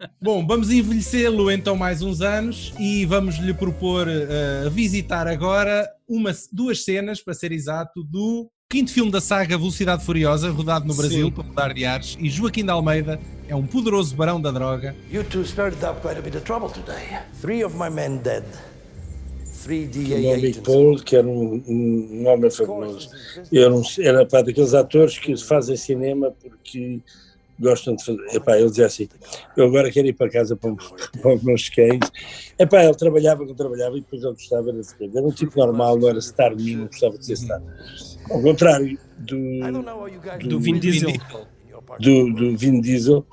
Bom, 0.22 0.46
vamos 0.46 0.70
envelhecê-lo 0.70 1.50
então 1.50 1.76
mais 1.76 2.02
uns 2.02 2.22
anos 2.22 2.74
e 2.80 3.06
vamos 3.06 3.38
lhe 3.38 3.54
propor 3.54 4.08
eh, 4.08 4.70
visitar 4.70 5.28
agora 5.28 5.90
uma, 6.08 6.32
duas 6.52 6.84
cenas, 6.84 7.22
para 7.22 7.34
ser 7.34 7.52
exato, 7.52 8.04
do 8.04 8.50
quinto 8.70 8.92
filme 8.92 9.12
da 9.12 9.20
saga 9.20 9.58
Velocidade 9.58 10.06
Furiosa, 10.06 10.52
rodado 10.52 10.86
no 10.86 10.94
Brasil, 10.94 11.28
Sim. 11.28 11.32
para 11.32 11.44
mudar 11.44 11.74
de 11.74 11.86
ares, 11.86 12.16
e 12.20 12.30
Joaquim 12.30 12.64
de 12.64 12.70
Almeida 12.70 13.20
é 13.48 13.56
um 13.56 13.66
poderoso 13.66 14.16
barão 14.16 14.40
da 14.40 14.52
droga. 14.52 14.96
You 15.12 15.24
two 15.24 15.42
started 15.42 15.84
up 15.84 16.02
quite 16.02 16.20
a 16.20 16.22
bit 16.22 16.38
of 16.38 16.46
trouble 16.46 16.70
today. 16.70 17.20
Three 17.42 17.64
of 17.64 17.76
my 17.76 17.90
men 17.90 18.20
dead. 18.20 18.44
O 19.70 20.22
nome 20.22 20.34
agents. 20.34 20.58
Paul, 20.60 21.00
que 21.00 21.16
era 21.16 21.28
um, 21.28 21.64
um 21.68 22.28
homem 22.28 22.50
fabuloso. 22.50 23.10
Era, 23.54 23.74
um, 23.74 23.84
era 24.00 24.26
pá, 24.26 24.42
daqueles 24.42 24.74
atores 24.74 25.18
que 25.18 25.36
fazem 25.38 25.76
cinema 25.78 26.34
porque 26.42 27.02
gostam 27.60 27.96
de 27.96 28.04
fazer. 28.04 28.36
Epá, 28.36 28.58
ele 28.58 28.70
dizia 28.70 28.86
assim: 28.86 29.10
Eu 29.56 29.66
agora 29.66 29.92
quero 29.92 30.08
ir 30.08 30.14
para 30.14 30.30
casa 30.30 30.56
para, 30.56 30.74
para 31.22 31.36
os 31.36 31.44
meus 31.44 31.70
cães. 31.70 32.00
Epá, 32.58 32.84
ele 32.84 32.96
trabalhava, 32.96 33.46
que 33.46 33.54
trabalhava 33.54 33.98
e 33.98 34.02
depois 34.02 34.24
ele 34.24 34.34
gostava 34.34 34.72
de 34.72 34.96
coisa. 34.96 35.18
Era 35.18 35.28
um 35.28 35.32
tipo 35.32 35.60
normal, 35.60 35.98
não 35.98 36.10
era 36.10 36.22
star 36.22 36.56
não 36.56 36.88
gostava 36.88 37.18
de 37.18 37.26
ser 37.26 37.38
star. 37.38 37.62
Ao 38.30 38.42
contrário 38.42 38.98
do, 39.18 39.38
guys 40.20 40.48
Do 40.48 40.60
Vin 40.60 40.80
Diesel. 40.80 41.14
do, 42.00 42.34
do 42.34 42.58
Vin 42.58 42.80
Diesel, 42.80 43.26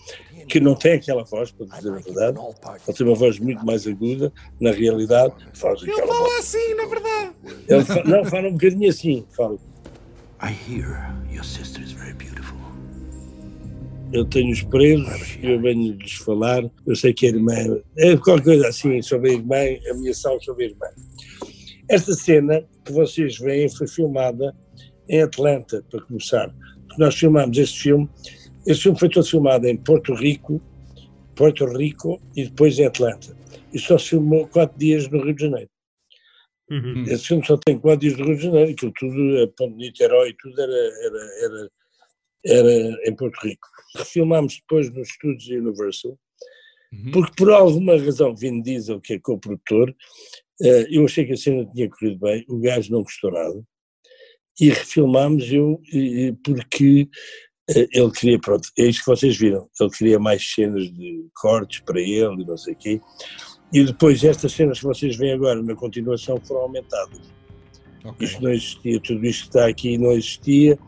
que 0.48 0.60
não 0.60 0.74
tem 0.74 0.92
aquela 0.94 1.24
voz, 1.24 1.50
para 1.50 1.66
dizer 1.66 1.90
a 1.90 1.98
verdade. 1.98 2.38
Ele 2.86 2.96
tem 2.96 3.06
uma 3.06 3.16
voz 3.16 3.38
muito 3.38 3.64
mais 3.64 3.86
aguda, 3.86 4.32
na 4.60 4.70
realidade, 4.70 5.34
faz 5.54 5.82
aquela 5.82 6.06
voz. 6.06 6.18
Fala 6.18 6.38
assim, 6.38 6.74
na 6.74 6.86
verdade. 6.86 7.30
Ele 7.68 7.84
fa- 7.84 8.04
não, 8.04 8.24
fala 8.24 8.48
um 8.48 8.52
bocadinho 8.52 8.88
assim, 8.88 9.24
fala. 9.36 9.56
I 10.42 10.52
hear 10.52 11.14
your 11.32 11.44
sister 11.44 11.82
is 11.82 11.92
very 11.92 12.12
beautiful. 12.14 12.56
Eu 14.12 14.24
tenho 14.24 14.52
os 14.52 14.62
presos, 14.62 15.36
eu 15.42 15.60
venho-lhes 15.60 16.12
falar, 16.12 16.62
eu 16.86 16.94
sei 16.94 17.12
que 17.12 17.26
a 17.26 17.30
irmã, 17.30 17.54
é 17.98 18.16
qualquer 18.16 18.44
coisa 18.44 18.68
assim 18.68 19.02
sobre 19.02 19.30
a 19.30 19.34
irmã, 19.34 19.56
a 19.90 19.94
minha 19.94 20.14
salva 20.14 20.40
sobre 20.42 20.66
a 20.66 20.68
irmã. 20.68 20.86
Esta 21.88 22.14
cena 22.14 22.64
que 22.84 22.92
vocês 22.92 23.38
veem 23.38 23.68
foi 23.68 23.88
filmada 23.88 24.54
em 25.08 25.22
Atlanta, 25.22 25.84
para 25.90 26.00
começar. 26.02 26.54
Nós 26.98 27.16
filmámos 27.16 27.58
este 27.58 27.82
filme, 27.82 28.08
este 28.66 28.84
filme 28.84 28.98
foi 28.98 29.08
todo 29.08 29.26
filmado 29.26 29.66
em 29.66 29.76
Porto 29.76 30.14
Rico, 30.14 30.60
Porto 31.34 31.64
Rico 31.66 32.20
e 32.34 32.44
depois 32.44 32.78
em 32.78 32.86
Atlanta. 32.86 33.36
E 33.72 33.78
só 33.78 33.98
se 33.98 34.10
filmou 34.10 34.48
quatro 34.48 34.78
dias 34.78 35.08
no 35.08 35.22
Rio 35.22 35.34
de 35.34 35.42
Janeiro. 35.42 35.70
Uhum. 36.70 37.04
Esse 37.04 37.26
filme 37.26 37.46
só 37.46 37.56
tem 37.56 37.78
quatro 37.78 38.00
dias 38.00 38.18
no 38.18 38.24
Rio 38.26 38.36
de 38.36 38.42
Janeiro, 38.42 38.70
aquilo 38.72 38.92
tudo, 38.96 39.42
a 39.42 39.48
Ponte 39.48 39.76
de 39.76 39.84
Niterói, 39.84 40.34
tudo 40.40 40.60
era, 40.60 40.72
era, 40.72 41.30
era, 41.44 41.70
era 42.44 43.08
em 43.08 43.14
Porto 43.14 43.38
Rico. 43.42 43.68
Refilmámos 43.96 44.56
depois 44.56 44.90
nos 44.92 45.08
estúdios 45.08 45.48
Universal, 45.48 46.18
Uhum. 46.92 47.10
porque 47.10 47.32
por 47.36 47.50
alguma 47.50 47.96
razão 47.96 48.34
Vin 48.34 48.62
Diesel, 48.62 49.00
que 49.00 49.14
é 49.14 49.18
co-produtor, 49.18 49.94
eh, 50.62 50.86
eu 50.90 51.04
achei 51.04 51.26
que 51.26 51.32
a 51.32 51.36
cena 51.36 51.66
tinha 51.66 51.88
corrido 51.90 52.18
bem, 52.20 52.44
o 52.48 52.58
gajo 52.58 52.92
não 52.92 53.02
gostou 53.02 53.32
nada, 53.32 53.62
e 54.60 54.70
refilmámos 54.70 55.52
eu, 55.52 55.80
porque 56.42 57.08
ele 57.68 58.10
queria, 58.12 58.38
pronto, 58.38 58.68
é 58.78 58.84
isto 58.84 59.00
que 59.00 59.10
vocês 59.10 59.36
viram, 59.36 59.68
ele 59.80 59.90
queria 59.90 60.18
mais 60.18 60.44
cenas 60.54 60.84
de 60.84 61.26
cortes 61.34 61.80
para 61.80 62.00
ele 62.00 62.42
e 62.42 62.46
não 62.46 62.56
sei 62.56 62.74
o 62.74 62.76
quê, 62.76 63.00
e 63.72 63.84
depois 63.84 64.22
estas 64.22 64.52
cenas 64.52 64.78
que 64.78 64.84
vocês 64.84 65.16
veem 65.16 65.32
agora 65.32 65.60
na 65.62 65.74
continuação 65.74 66.40
foram 66.46 66.62
aumentadas. 66.62 67.20
Ok. 68.04 68.26
Isto 68.26 68.42
não 68.42 68.52
existia, 68.52 69.00
tudo 69.00 69.26
isto 69.26 69.42
que 69.42 69.48
está 69.48 69.66
aqui 69.66 69.98
não 69.98 70.12
existia, 70.12 70.78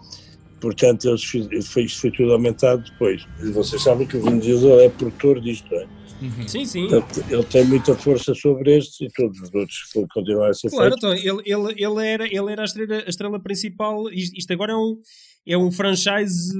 portanto 0.60 1.08
eles 1.08 1.24
fiz, 1.24 1.66
foi, 1.68 1.82
isto 1.84 2.00
foi 2.00 2.10
tudo 2.12 2.32
aumentado 2.32 2.84
depois. 2.90 3.26
E 3.42 3.50
vocês 3.50 3.82
sabem 3.82 4.06
que 4.06 4.16
o 4.16 4.22
Vin 4.22 4.38
Diesel 4.38 4.80
é 4.80 4.88
produtor 4.88 5.40
disto, 5.40 5.68
não 5.74 5.80
é? 5.80 5.98
Uhum. 6.20 6.48
Sim, 6.48 6.64
sim. 6.64 6.88
Portanto, 6.88 7.24
ele 7.30 7.44
tem 7.44 7.64
muita 7.64 7.94
força 7.94 8.34
sobre 8.34 8.76
estes 8.76 9.00
e 9.00 9.08
todos 9.14 9.40
os 9.40 9.54
outros 9.54 9.84
que 9.92 10.06
continuam 10.08 10.48
a 10.48 10.52
ser 10.52 10.68
Claro, 10.68 10.96
feitos. 10.98 11.22
então, 11.22 11.36
ele, 11.36 11.42
ele, 11.46 11.84
ele 11.84 12.06
era, 12.06 12.26
ele 12.26 12.52
era 12.52 12.62
a, 12.62 12.64
estrela, 12.64 13.04
a 13.06 13.08
estrela 13.08 13.40
principal. 13.40 14.10
Isto, 14.10 14.36
isto 14.36 14.52
agora 14.52 14.72
é 14.72 14.76
um, 14.76 15.00
é 15.48 15.56
um 15.58 15.72
franchise 15.72 16.52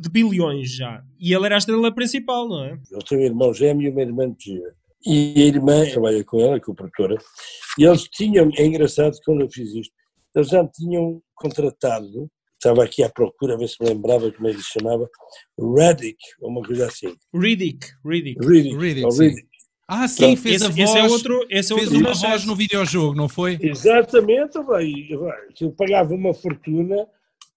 de 0.00 0.08
bilhões 0.10 0.70
já. 0.74 1.02
E 1.18 1.32
ele 1.34 1.44
era 1.46 1.56
a 1.56 1.58
estrela 1.58 1.92
principal, 1.92 2.48
não 2.48 2.64
é? 2.64 2.78
Ele 2.90 3.02
tem 3.08 3.18
um 3.18 3.22
irmão 3.22 3.52
gêmeo 3.52 3.88
e 3.88 3.90
uma 3.90 4.00
irmã 4.02 4.30
de 4.30 4.44
gira. 4.44 4.74
E 5.04 5.34
a 5.42 5.46
irmã 5.46 5.84
trabalha 5.90 6.24
com 6.24 6.40
ela, 6.40 6.60
com 6.60 6.72
a 6.72 6.74
produtora, 6.74 7.16
e 7.78 7.84
eles 7.84 8.02
tinham, 8.04 8.50
é 8.56 8.64
engraçado 8.66 9.16
quando 9.24 9.42
eu 9.42 9.50
fiz 9.50 9.72
isto, 9.74 9.92
eles 10.34 10.48
já 10.48 10.62
me 10.62 10.70
tinham 10.72 11.22
contratado, 11.34 12.28
estava 12.54 12.82
aqui 12.84 13.02
à 13.04 13.08
procura, 13.08 13.54
a 13.54 13.56
ver 13.56 13.68
se 13.68 13.76
me 13.80 13.88
lembrava 13.90 14.30
como 14.32 14.48
é 14.48 14.52
que 14.52 14.60
se 14.62 14.72
chamava, 14.72 15.08
Radic, 15.76 16.16
ou 16.40 16.50
uma 16.50 16.62
coisa 16.62 16.86
assim. 16.86 17.14
Riddick. 17.34 17.86
Riddick. 18.04 18.44
Riddick, 18.44 18.76
Riddick, 18.76 19.04
ou 19.04 19.12
sim. 19.12 19.28
Riddick. 19.28 19.48
Ah, 19.90 20.06
sim, 20.06 20.22
Pronto. 20.34 20.40
fez 20.42 20.62
a 20.62 20.66
Esse, 20.68 20.76
voz. 20.76 20.90
esse 20.90 20.98
é 20.98 21.02
outro, 21.04 21.46
esse 21.48 21.72
é 21.72 21.76
Fez 21.76 21.86
outro 21.88 22.00
uma 22.00 22.08
franchise. 22.10 22.26
voz 22.32 22.44
no 22.44 22.56
videojogo, 22.56 23.14
não 23.16 23.28
foi? 23.28 23.56
Exatamente, 23.60 24.60
vai, 24.62 24.92
vai, 25.16 25.38
eu 25.60 25.70
pagava 25.72 26.12
uma 26.12 26.34
fortuna, 26.34 26.96
eh, 26.96 27.06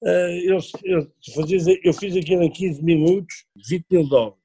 eu, 0.03 0.59
eu, 0.83 1.07
fazia, 1.35 1.79
eu 1.83 1.93
fiz 1.93 2.15
aquilo 2.15 2.43
em 2.43 2.51
15 2.51 2.83
minutos, 2.83 3.45
20 3.67 3.85
mil 3.91 4.07
dólares. 4.07 4.37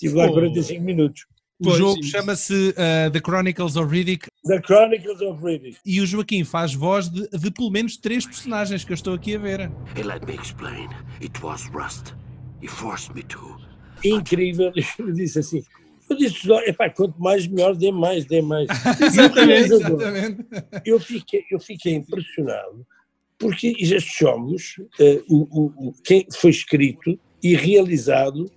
Estive 0.00 0.14
lá 0.16 0.26
Oh. 0.26 0.32
45 0.32 0.82
minutos. 0.82 1.22
O 1.60 1.64
Pois, 1.64 1.76
jogo 1.76 2.02
chama-se 2.04 2.68
uh, 2.70 3.10
The 3.10 3.18
Chronicles 3.18 3.74
of 3.76 3.90
Riddick 3.92 4.28
The 4.44 4.62
Chronicles 4.62 5.20
of 5.20 5.44
Riddick. 5.44 5.76
e 5.84 6.00
o 6.00 6.06
Joaquim 6.06 6.44
faz 6.44 6.72
voz 6.72 7.08
de, 7.08 7.28
de 7.30 7.50
pelo 7.50 7.68
menos 7.68 7.96
três 7.96 8.24
personagens 8.24 8.84
que 8.84 8.92
eu 8.92 8.94
estou 8.94 9.14
aqui 9.14 9.34
a 9.34 9.38
ver. 9.40 9.60
Hey, 9.96 10.04
let 10.04 10.24
me 10.24 10.36
explain. 10.36 10.88
It 11.20 11.32
was 11.42 11.68
Rust. 11.72 12.14
He 12.62 12.68
forced 12.68 13.12
me 13.14 13.24
to. 13.24 13.56
incrível. 14.04 14.72
Eu 15.00 15.12
disse 15.12 15.40
assim, 15.40 15.62
eu 16.08 16.16
disse, 16.16 16.46
"Não, 16.46 16.58
epá, 16.60 16.88
quanto 16.90 17.20
mais 17.20 17.46
melhor, 17.48 17.74
dê 17.74 17.90
mais, 17.90 18.24
dê 18.24 18.40
mais. 18.40 18.68
Exatamente, 19.02 19.72
Exatamente. 19.72 20.46
Eu 20.86 21.00
fiquei, 21.00 21.44
eu 21.50 21.58
fiquei 21.58 21.94
impressionado, 21.94 22.86
porque 23.38 23.68
estes 23.78 24.18
jogos, 24.18 24.76
eh, 24.98 25.22
o, 25.28 25.88
o- 25.88 25.92
quem 26.04 26.26
foi 26.34 26.50
escrito 26.50 27.18
e 27.42 27.54
realizado 27.54 28.50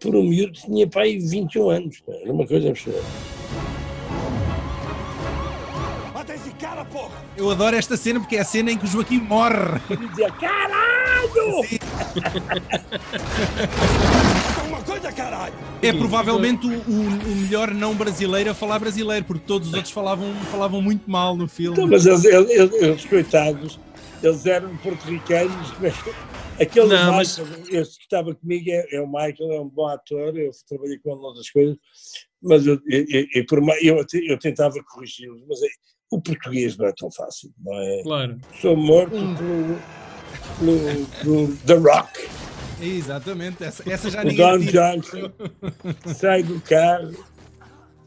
por 0.00 0.16
um 0.16 0.22
miúdo 0.24 0.52
que 0.52 0.62
tinha 0.66 0.88
pai 0.88 1.18
21 1.18 1.68
anos. 1.70 2.00
pá, 2.00 2.12
Era 2.22 2.32
uma 2.32 2.46
coisa 2.46 2.68
impressionante. 2.68 3.04
Eu 7.36 7.50
adoro 7.50 7.76
esta 7.76 7.96
cena 7.96 8.20
porque 8.20 8.36
é 8.36 8.40
a 8.40 8.44
cena 8.44 8.70
em 8.72 8.78
que 8.78 8.84
o 8.84 8.88
Joaquim 8.88 9.18
morre. 9.18 9.80
Eu 9.90 9.96
dizia, 9.96 10.30
caralho! 10.40 10.82
É 15.82 15.92
provavelmente 15.92 16.66
o, 16.66 16.70
o- 16.70 17.36
melhor 17.36 17.72
não 17.72 17.94
brasileiro 17.94 18.50
a 18.50 18.54
falar 18.54 18.78
brasileiro, 18.78 19.24
porque 19.24 19.44
todos 19.46 19.68
os 19.68 19.74
outros 19.74 19.92
falavam, 19.92 20.32
falavam 20.50 20.80
muito 20.80 21.10
mal 21.10 21.36
no 21.36 21.48
filme. 21.48 21.72
Então, 21.76 21.88
mas 21.88 22.06
eles, 22.06 22.24
eles- 22.24 22.72
eles, 22.74 23.04
coitados, 23.04 23.78
eles 24.22 24.46
eram 24.46 24.76
porto-ricanos. 24.78 25.72
mas 25.80 25.94
Aquele 26.60 26.86
Não, 26.88 27.16
Michael, 27.18 27.46
mas- 27.48 27.68
esse 27.70 27.98
que 27.98 28.04
estava 28.04 28.34
comigo 28.34 28.70
é, 28.70 28.86
é 28.96 29.00
o 29.00 29.06
Michael, 29.06 29.52
é 29.52 29.60
um 29.60 29.68
bom 29.68 29.86
ator, 29.88 30.36
eu 30.36 30.50
trabalhei 30.68 30.98
com 30.98 31.10
ele 31.12 31.20
noutras 31.20 31.50
coisas, 31.50 31.76
mas 32.42 32.66
eu, 32.66 32.78
eu, 32.86 33.04
eu, 33.34 33.46
por 33.46 33.58
eu, 33.82 34.04
eu 34.28 34.38
tentava 34.38 34.74
corrigi-los, 34.84 35.42
mas 35.48 35.62
é- 35.62 35.66
o 36.10 36.20
português 36.20 36.76
não 36.76 36.86
é 36.86 36.92
tão 36.96 37.10
fácil, 37.10 37.50
não 37.58 37.72
é? 37.80 38.02
Claro. 38.02 38.38
Sou 38.60 38.76
morto 38.76 39.12
pelo, 39.12 39.78
pelo, 40.58 41.06
pelo 41.22 41.56
The 41.66 41.74
Rock, 41.74 42.28
Exatamente, 42.82 43.64
essa, 43.64 43.88
essa 43.90 44.10
já 44.10 44.20
o 44.22 44.24
ninguém 44.24 44.44
Don 44.46 44.58
tira. 44.60 44.92
Johnson, 44.96 45.32
sai 46.14 46.42
do 46.42 46.60
carro 46.60 47.14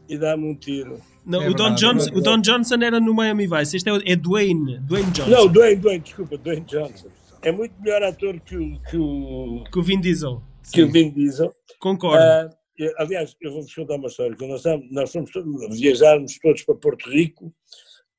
e 0.08 0.16
dá-me 0.18 0.44
um 0.50 0.54
tiro. 0.54 1.00
Não, 1.26 1.42
É 1.42 1.48
o, 1.50 1.54
Don 1.54 1.64
verdade, 1.64 1.80
Johnson, 1.80 2.10
é 2.10 2.16
o 2.16 2.20
Don 2.20 2.40
Johnson 2.40 2.74
era 2.82 3.00
no 3.00 3.12
Miami 3.12 3.46
Vice. 3.48 3.76
Este 3.76 3.88
é, 3.88 3.92
o- 3.92 4.02
é 4.04 4.14
Dwayne. 4.16 4.78
Dwayne 4.80 5.10
Johnson. 5.10 5.30
Não, 5.30 5.48
Dwayne, 5.48 5.76
Dwayne, 5.80 6.00
desculpa, 6.02 6.38
Dwayne 6.38 6.64
Johnson. 6.66 7.08
É 7.42 7.50
muito 7.52 7.74
melhor 7.82 8.02
ator 8.04 8.38
que 8.40 8.56
o, 8.56 8.80
que 8.88 8.96
o, 8.96 9.64
Com 9.72 9.80
o 9.80 9.82
Vin 9.82 10.00
Diesel. 10.00 10.40
que 10.72 10.82
o 10.82 10.90
Vin 10.90 11.10
Diesel. 11.10 11.52
Concordo. 11.80 12.22
Ah, 12.22 12.48
eu- 12.78 12.92
aliás, 12.98 13.36
eu 13.40 13.52
vou-vos 13.52 13.74
contar 13.74 13.96
uma 13.96 14.06
história. 14.08 14.36
Quando 14.36 14.50
nós, 14.50 14.62
nós 14.90 15.12
fomos 15.12 15.30
todos, 15.32 15.78
viajarmos 15.80 16.38
todos 16.40 16.62
para 16.62 16.74
Porto 16.76 17.10
Rico, 17.10 17.52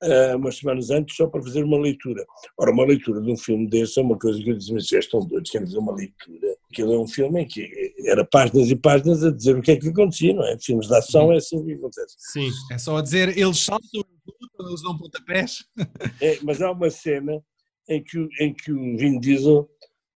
ah, 0.03 0.35
umas 0.35 0.57
semanas 0.57 0.89
antes, 0.89 1.15
só 1.15 1.27
para 1.27 1.41
fazer 1.41 1.63
uma 1.63 1.79
leitura. 1.79 2.25
Ora, 2.57 2.71
uma 2.71 2.85
leitura 2.85 3.21
de 3.21 3.31
um 3.31 3.37
filme 3.37 3.67
desse 3.69 3.99
é 3.99 4.03
uma 4.03 4.17
coisa 4.17 4.37
que 4.41 4.49
eu 4.49 4.57
disse, 4.57 4.73
mas 4.73 4.87
vocês 4.87 5.05
estão 5.05 5.19
doidos, 5.25 5.49
querem 5.49 5.65
fazer 5.67 5.79
uma 5.79 5.95
leitura. 5.95 6.56
Aquilo 6.71 6.93
é 6.93 6.99
um 6.99 7.07
filme 7.07 7.41
em 7.43 7.47
que 7.47 7.93
era 8.05 8.25
páginas 8.25 8.69
e 8.69 8.75
páginas 8.75 9.23
a 9.23 9.31
dizer 9.31 9.57
o 9.57 9.61
que 9.61 9.71
é 9.71 9.75
que 9.77 9.87
acontecia, 9.89 10.33
não 10.33 10.43
é? 10.45 10.57
Filmes 10.59 10.87
de 10.87 10.95
ação 10.95 11.31
é 11.31 11.37
assim 11.37 11.63
que 11.65 11.73
acontece. 11.73 12.15
Sim. 12.17 12.49
É 12.71 12.77
só 12.77 12.97
a 12.97 13.01
dizer, 13.01 13.37
eles 13.37 13.59
saltam, 13.59 14.01
lutam, 14.41 14.67
eles 14.67 14.81
dão 14.81 14.97
pontapés. 14.97 15.65
É, 16.21 16.39
mas 16.43 16.61
há 16.61 16.71
uma 16.71 16.89
cena 16.89 17.41
em 17.87 18.03
que, 18.03 18.19
o- 18.19 18.29
em 18.41 18.53
que 18.53 18.71
o 18.71 18.97
Vin 18.97 19.17
Diesel 19.19 19.69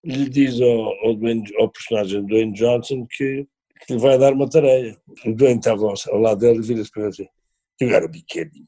lhe 0.05 0.29
diz 0.29 0.61
ao, 0.61 1.07
ao, 1.07 1.15
Dwayne- 1.15 1.55
ao 1.59 1.69
personagem 1.71 2.21
do 2.23 2.27
Dwayne 2.27 2.53
Johnson 2.53 3.07
que, 3.09 3.47
que 3.87 3.93
lhe 3.95 3.99
vai 4.01 4.19
dar 4.19 4.33
uma 4.33 4.49
tarefa. 4.49 5.01
O 5.27 5.33
Dwayne 5.35 5.59
estava 5.61 5.83
ao, 5.87 5.95
ao 6.09 6.19
lado 6.21 6.41
dele 6.41 6.59
e 6.59 6.63
vira-se 6.63 6.91
para 6.91 7.03
ele 7.03 7.11
assim: 7.11 7.27
You 7.81 7.91
gotta 7.91 8.09
be 8.09 8.23
kidding. 8.27 8.67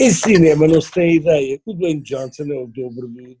Em 0.00 0.10
cinema 0.10 0.66
não 0.66 0.80
se 0.80 0.90
tem 0.92 1.16
ideia. 1.16 1.60
O 1.66 1.74
Dwayne 1.74 2.02
Johnson 2.02 2.44
é 2.44 2.54
o 2.58 2.66
dobro 2.66 3.08
do. 3.08 3.22
do 3.22 3.38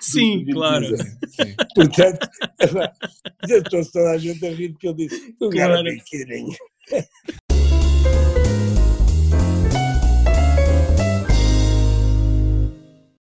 Sim, 0.00 0.44
do 0.44 0.52
claro. 0.52 0.86
Sim. 0.96 1.54
Portanto, 1.74 2.28
tentou-se 3.46 3.92
toda 3.92 4.10
a 4.10 4.18
gente 4.18 4.46
a 4.46 4.50
rir 4.52 4.70
porque 4.70 4.88
ele 4.88 5.08
disse: 5.08 5.34
gotta 5.40 5.56
Claro. 5.56 5.84
be 5.84 6.00
kidding. 6.04 6.54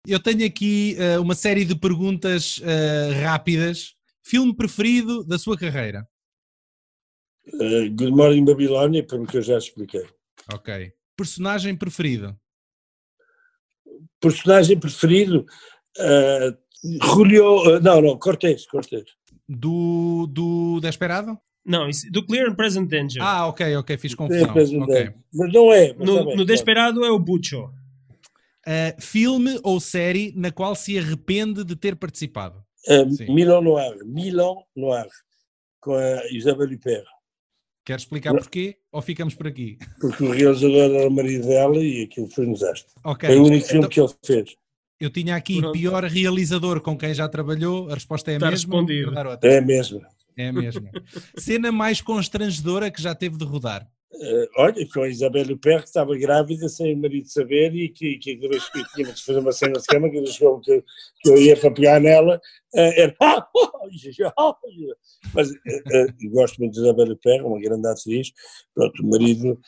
Eu 0.08 0.20
tenho 0.20 0.46
aqui 0.46 0.96
eh, 0.98 1.20
uma 1.20 1.36
série 1.36 1.64
de 1.64 1.76
perguntas 1.76 2.60
eh, 2.64 3.14
rápidas. 3.22 3.94
Filme 4.24 4.54
preferido 4.56 5.24
da 5.24 5.38
sua 5.38 5.58
carreira? 5.58 6.06
Uh, 7.48 7.90
Good 7.92 8.12
Morning 8.12 8.46
Babilónia, 8.46 9.06
pelo 9.06 9.26
que 9.26 9.38
eu 9.38 9.42
já 9.42 9.58
expliquei. 9.58 10.06
Ok. 10.54 10.92
Personagem 11.18 11.76
preferido? 11.76 12.36
personagem 14.20 14.80
preferido, 14.80 15.46
uh, 15.98 16.58
Julio, 17.04 17.78
uh, 17.78 17.80
não, 17.82 18.02
não, 18.02 18.18
Cortés, 18.20 18.66
Cortés. 18.68 19.04
Do, 19.50 20.28
do 20.28 20.80
Desperado? 20.80 21.38
Não, 21.66 21.90
isso- 21.90 22.10
do 22.12 22.26
Clear 22.26 22.50
and 22.50 22.56
Present 22.56 22.88
Danger. 22.90 23.22
Ah, 23.22 23.48
ok, 23.48 23.76
ok, 23.78 23.98
fiz 23.98 24.16
confusão. 24.16 24.54
mas, 24.54 24.72
não 24.72 24.84
Ok. 24.84 24.96
é. 24.96 25.14
Mas 25.34 25.54
não 25.54 25.74
é. 25.74 25.94
mas 25.94 25.98
no 25.98 26.04
está 26.04 26.14
bem, 26.14 26.24
no 26.24 26.26
claro. 26.26 26.46
Desperado 26.46 27.06
é 27.06 27.12
o 27.12 27.20
Bucho. 27.20 27.72
Eh, 28.66 28.96
filme 29.00 29.60
ou 29.64 29.80
série 29.80 30.32
na 30.36 30.52
qual 30.52 30.76
se 30.76 30.98
arrepende 30.98 31.64
de 31.64 31.76
ter 31.76 31.96
participado? 31.96 32.64
Uh. 32.88 33.34
Milan 33.34 33.62
Noir, 33.62 33.98
Milan 34.06 34.56
Noir, 34.76 35.08
com 35.80 35.96
a 35.96 36.28
Isabelle 36.32 36.76
Huppert, 36.76 37.06
Quer 37.84 37.98
explicar 37.98 38.32
porquê? 38.34 38.78
Ou 38.92 39.02
ficamos 39.02 39.34
por 39.34 39.48
aqui? 39.48 39.78
porque 40.00 40.24
o 40.24 40.32
realizador 40.32 40.78
era 40.96 41.08
o 41.08 41.12
marido 41.12 41.48
dela 41.48 41.78
e 41.78 42.04
aquilo 42.04 42.28
foi 42.30 42.46
um 42.46 42.54
desastre. 42.54 42.94
Ok. 43.04 43.28
Foi 43.28 43.38
o 43.40 43.44
único 43.46 43.66
filme 43.66 43.80
Então, 43.86 43.90
que 43.90 44.00
ele 44.00 44.10
fez. 44.24 44.56
eu 45.00 45.10
tinha 45.10 45.36
aqui 45.36 45.60
Pronto. 45.60 45.74
pior 45.74 46.04
realizador 46.04 46.82
com 46.82 46.98
quem 46.98 47.14
já 47.14 47.28
trabalhou. 47.28 47.90
A 47.90 47.96
resposta 47.96 48.30
é 48.32 48.36
a 48.36 48.38
Está 48.38 48.52
mesma. 48.52 48.76
respondido. 48.76 49.14
É 49.42 49.62
mesmo. 49.62 50.02
É 50.38 50.48
a 50.50 50.54
mesma. 50.54 50.90
Cena 51.38 51.72
mais 51.72 52.02
constrangedora 52.02 52.92
que 52.92 53.02
já 53.02 53.16
teve 53.16 53.38
de 53.38 53.46
rodar. 53.46 53.88
Uh, 54.14 54.46
olha, 54.58 54.88
com 54.94 55.04
a 55.04 55.08
Isabelle 55.08 55.54
Huppert 55.54 55.84
que 55.84 55.88
estava 55.88 56.18
grávida 56.18 56.68
sem 56.68 56.94
o 56.94 56.98
marido 56.98 57.28
saber 57.30 57.74
e 57.74 57.88
que, 57.88 58.18
que 58.18 58.36
vez 58.36 58.70
que 58.70 58.84
tínhamos 58.94 59.16
de 59.16 59.26
fazer 59.26 59.40
uma 59.40 59.52
cena 59.54 59.80
de 59.80 59.86
cama, 59.86 60.10
cada 60.10 60.22
vez 60.22 60.38
que 60.38 60.46
que, 60.64 60.84
que 61.22 61.30
eu 61.30 61.38
ia 61.38 61.56
para 61.56 61.72
pegar 61.72 62.00
nela, 62.02 62.36
uh, 62.76 62.80
era. 62.80 63.16
"Ah, 63.22 63.48
ah, 64.38 64.38
ah", 64.38 64.56
mas 65.34 65.50
uh, 65.50 66.30
gosto 66.30 66.60
muito 66.60 66.74
de 66.74 66.82
Isabelle 66.82 67.14
Huppert, 67.14 67.42
uma 67.42 67.60
grande 67.60 67.88
atriz. 67.88 68.32
Pronto, 68.76 69.02
o 69.02 69.10
marido. 69.10 69.60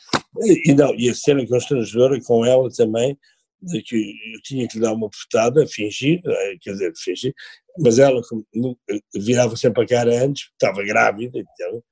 E, 0.42 0.74
não, 0.74 0.94
e 0.94 1.08
a 1.08 1.14
cena 1.14 1.46
constrangedora 1.46 2.20
com 2.22 2.44
ela 2.44 2.68
também, 2.70 3.18
de 3.64 3.82
que 3.82 3.96
eu 3.96 4.42
tinha 4.42 4.68
que 4.68 4.76
lhe 4.76 4.82
dar 4.82 4.92
uma 4.92 5.08
portada, 5.08 5.66
fingir, 5.66 6.20
eh, 6.24 6.56
quer 6.60 6.72
dizer, 6.72 6.92
fingir, 6.96 7.34
mas 7.80 7.98
ela 7.98 8.20
virava 9.14 9.56
sempre 9.56 9.84
a 9.84 9.86
cara 9.86 10.24
antes, 10.24 10.50
estava 10.52 10.84
grávida, 10.84 11.38
então, 11.38 11.82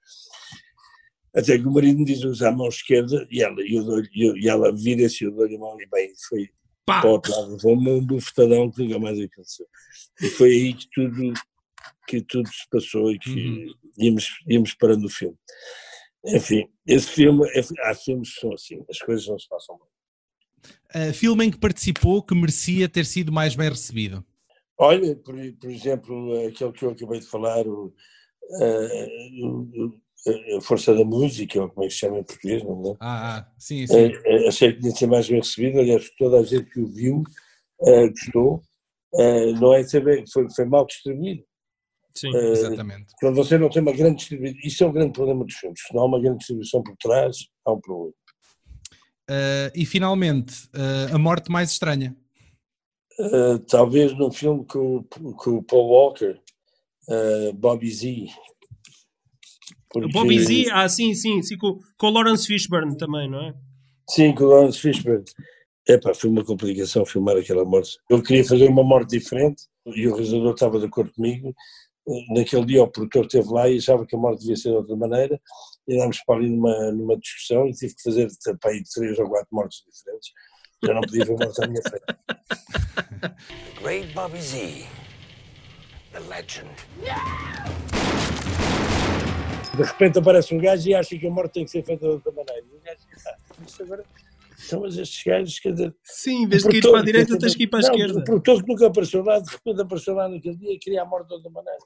até 1.34 1.58
que 1.58 1.66
o 1.66 1.72
marido 1.72 1.98
me 1.98 2.04
diz 2.04 2.22
usa 2.24 2.48
a 2.48 2.52
mão 2.52 2.68
esquerda 2.68 3.26
e 3.30 3.42
ela, 3.42 3.56
eu 3.60 4.04
e 4.14 4.26
eu- 4.26 4.36
e 4.36 4.48
ela 4.48 4.70
vira-se 4.74 5.24
e 5.24 5.26
eu 5.26 5.32
dou-lhe 5.32 5.56
a 5.56 5.58
mão 5.58 5.80
e 5.80 5.86
bem, 5.86 6.12
foi 6.28 6.50
Pá! 6.84 7.00
para 7.00 7.08
o 7.10 7.12
outro 7.12 7.32
lado, 7.32 7.52
levou-me 7.52 7.90
um 7.90 8.04
bufetadão 8.04 8.70
que 8.70 8.82
nunca 8.82 8.98
mais 8.98 9.18
aconteceu. 9.18 9.66
E 10.20 10.26
foi 10.28 10.50
aí 10.50 10.74
que 10.74 10.88
tudo, 10.92 11.32
que 12.08 12.20
tudo 12.22 12.48
se 12.48 12.68
passou 12.70 13.10
e 13.12 13.18
que 13.18 13.30
Uhum. 13.30 13.74
íamos, 13.98 14.26
íamos 14.48 14.74
parando 14.74 15.06
o 15.06 15.10
filme. 15.10 15.36
Enfim, 16.26 16.68
esse 16.86 17.08
filme, 17.08 17.48
é- 17.54 17.88
há 17.88 17.94
filmes 17.94 18.34
que 18.34 18.40
são 18.40 18.52
assim, 18.52 18.84
as 18.90 18.98
coisas 18.98 19.26
não 19.26 19.38
se 19.38 19.48
passam 19.48 19.76
bem. 19.78 19.88
Uh, 20.94 21.12
filme 21.14 21.44
em 21.46 21.50
que 21.50 21.58
participou 21.58 22.22
que 22.22 22.34
merecia 22.34 22.88
ter 22.88 23.04
sido 23.06 23.32
mais 23.32 23.56
bem 23.56 23.68
recebido? 23.70 24.24
Olha, 24.78 25.16
por, 25.16 25.34
por 25.60 25.70
exemplo, 25.70 26.46
aquele 26.46 26.72
que 26.72 26.84
eu 26.84 26.90
acabei 26.90 27.20
de 27.20 27.26
falar, 27.26 27.66
o, 27.66 27.86
uh, 28.50 29.94
a 29.94 30.11
Força 30.62 30.94
da 30.94 31.04
Música, 31.04 31.60
ou 31.60 31.68
como 31.68 31.84
é 31.84 31.88
que 31.88 31.94
se 31.94 32.00
chama 32.00 32.18
em 32.18 32.24
português, 32.24 32.62
não 32.62 32.92
é? 32.92 32.96
Ah, 33.00 33.38
ah 33.38 33.52
sim, 33.58 33.86
sim. 33.86 34.06
Uh, 34.06 34.48
achei 34.48 34.72
que 34.72 34.80
tinha 34.80 34.92
de 34.92 34.98
ser 34.98 35.06
mais 35.06 35.28
bem 35.28 35.38
recebido, 35.38 35.80
aliás, 35.80 36.10
toda 36.16 36.38
a 36.38 36.42
gente 36.44 36.70
que 36.70 36.80
o 36.80 36.86
viu 36.86 37.22
gostou. 37.80 38.62
não 39.60 39.74
é 39.74 39.82
saber, 39.82 40.24
foi, 40.32 40.46
foi 40.54 40.64
mal 40.64 40.86
distribuído. 40.86 41.42
Sim, 42.14 42.34
exatamente. 42.36 43.06
Quando 43.18 43.34
você 43.34 43.58
não 43.58 43.68
tem 43.68 43.82
uma 43.82 43.92
grande 43.92 44.18
distribuição, 44.18 44.60
isso 44.62 44.84
é 44.84 44.86
o 44.86 44.92
grande 44.92 45.12
problema 45.12 45.44
dos 45.44 45.54
filmes, 45.54 45.80
se 45.80 45.94
não 45.94 46.02
há 46.02 46.06
uma 46.06 46.20
grande 46.20 46.38
distribuição 46.38 46.82
por 46.82 46.96
trás, 46.96 47.36
há 47.64 47.72
um 47.72 47.80
problema. 47.80 48.14
e 49.74 49.84
finalmente, 49.84 50.68
a 51.12 51.18
morte 51.18 51.50
mais 51.50 51.72
estranha. 51.72 52.16
Uh, 53.18 53.58
talvez 53.68 54.16
num 54.16 54.32
filme 54.32 54.64
com, 54.64 55.04
com 55.04 55.50
o 55.50 55.62
Paul 55.62 55.88
Walker, 55.88 56.40
uh, 57.08 57.52
Bobby 57.52 57.90
Z. 57.90 58.28
Porque... 59.92 60.12
Bobby 60.12 60.38
Z, 60.38 60.70
ah, 60.72 60.88
sim, 60.88 61.14
sim, 61.14 61.42
sim 61.42 61.56
com, 61.56 61.78
com 61.98 62.06
o 62.06 62.10
Lawrence 62.10 62.46
Fishburne 62.46 62.96
também, 62.96 63.28
não 63.30 63.40
é? 63.40 63.54
Sim, 64.08 64.34
com 64.34 64.44
o 64.44 64.46
Lawrence 64.48 64.78
Fishburne. 64.78 65.24
Epá, 65.88 66.14
foi 66.14 66.30
uma 66.30 66.44
complicação 66.44 67.04
filmar 67.04 67.36
aquela 67.36 67.64
morte. 67.64 67.98
Eu 68.08 68.22
queria 68.22 68.44
fazer 68.44 68.68
uma 68.68 68.84
morte 68.84 69.18
diferente 69.18 69.64
e 69.86 70.06
o 70.06 70.14
realizador 70.14 70.54
estava 70.54 70.78
de 70.78 70.86
acordo 70.86 71.12
comigo. 71.12 71.54
Naquele 72.34 72.64
dia 72.64 72.82
o 72.82 72.88
produtor 72.88 73.26
esteve 73.26 73.48
lá 73.48 73.68
e 73.68 73.78
achava 73.78 74.06
que 74.06 74.16
a 74.16 74.18
morte 74.18 74.40
devia 74.40 74.56
ser 74.56 74.70
de 74.70 74.76
outra 74.76 74.96
maneira. 74.96 75.40
E 75.88 75.94
andámos 75.94 76.20
para 76.24 76.36
ali 76.36 76.50
numa, 76.50 76.92
numa 76.92 77.16
discussão 77.16 77.66
e 77.66 77.72
tive 77.72 77.94
que 77.94 78.02
fazer 78.02 78.28
para 78.60 78.70
aí 78.70 78.82
três 78.94 79.18
ou 79.18 79.28
quatro 79.28 79.48
mortes 79.52 79.82
diferentes 79.92 80.30
eu 80.82 80.94
não 80.94 81.00
podia 81.02 81.24
ver 81.24 81.38
morte 81.38 81.62
à 81.62 81.68
minha 81.68 81.82
frente. 81.82 82.04
The 83.20 83.34
great 83.80 84.12
Bobby 84.14 84.40
Z, 84.40 84.86
the 86.12 86.20
legend. 86.20 86.70
De 89.74 89.82
repente 89.82 90.18
aparece 90.18 90.54
um 90.54 90.58
gajo 90.58 90.88
e 90.88 90.94
acha 90.94 91.18
que 91.18 91.26
a 91.26 91.30
morte 91.30 91.54
tem 91.54 91.64
que 91.64 91.70
ser 91.70 91.84
feita 91.84 92.06
de 92.06 92.12
outra 92.12 92.30
maneira. 92.32 92.64
E 92.70 92.76
o 92.76 92.80
gajo 92.84 92.98
diz, 93.10 93.26
ah, 93.26 93.82
agora 93.82 94.04
são 94.56 94.80
mas 94.80 94.96
estes 94.96 95.24
gajos, 95.24 95.58
quer 95.58 95.72
dizer. 95.72 95.94
Sim, 96.04 96.44
em 96.44 96.46
vez 96.46 96.62
de 96.62 96.68
que 96.68 96.76
ir 96.76 96.82
para 96.82 97.00
a 97.00 97.04
direita, 97.04 97.38
tens 97.38 97.54
que 97.54 97.64
ir 97.64 97.66
para 97.66 97.80
a 97.80 97.82
não, 97.82 97.90
esquerda. 97.90 98.20
O 98.20 98.24
produtor 98.24 98.62
que 98.62 98.68
nunca 98.68 98.86
apareceu 98.86 99.24
lá, 99.24 99.38
de 99.38 99.50
repente 99.50 99.80
apareceu 99.80 100.14
lá 100.14 100.28
naquele 100.28 100.56
dia 100.56 100.72
e 100.74 100.78
queria 100.78 101.02
a 101.02 101.04
morte 101.04 101.28
de 101.28 101.34
outra 101.34 101.50
maneira. 101.50 101.78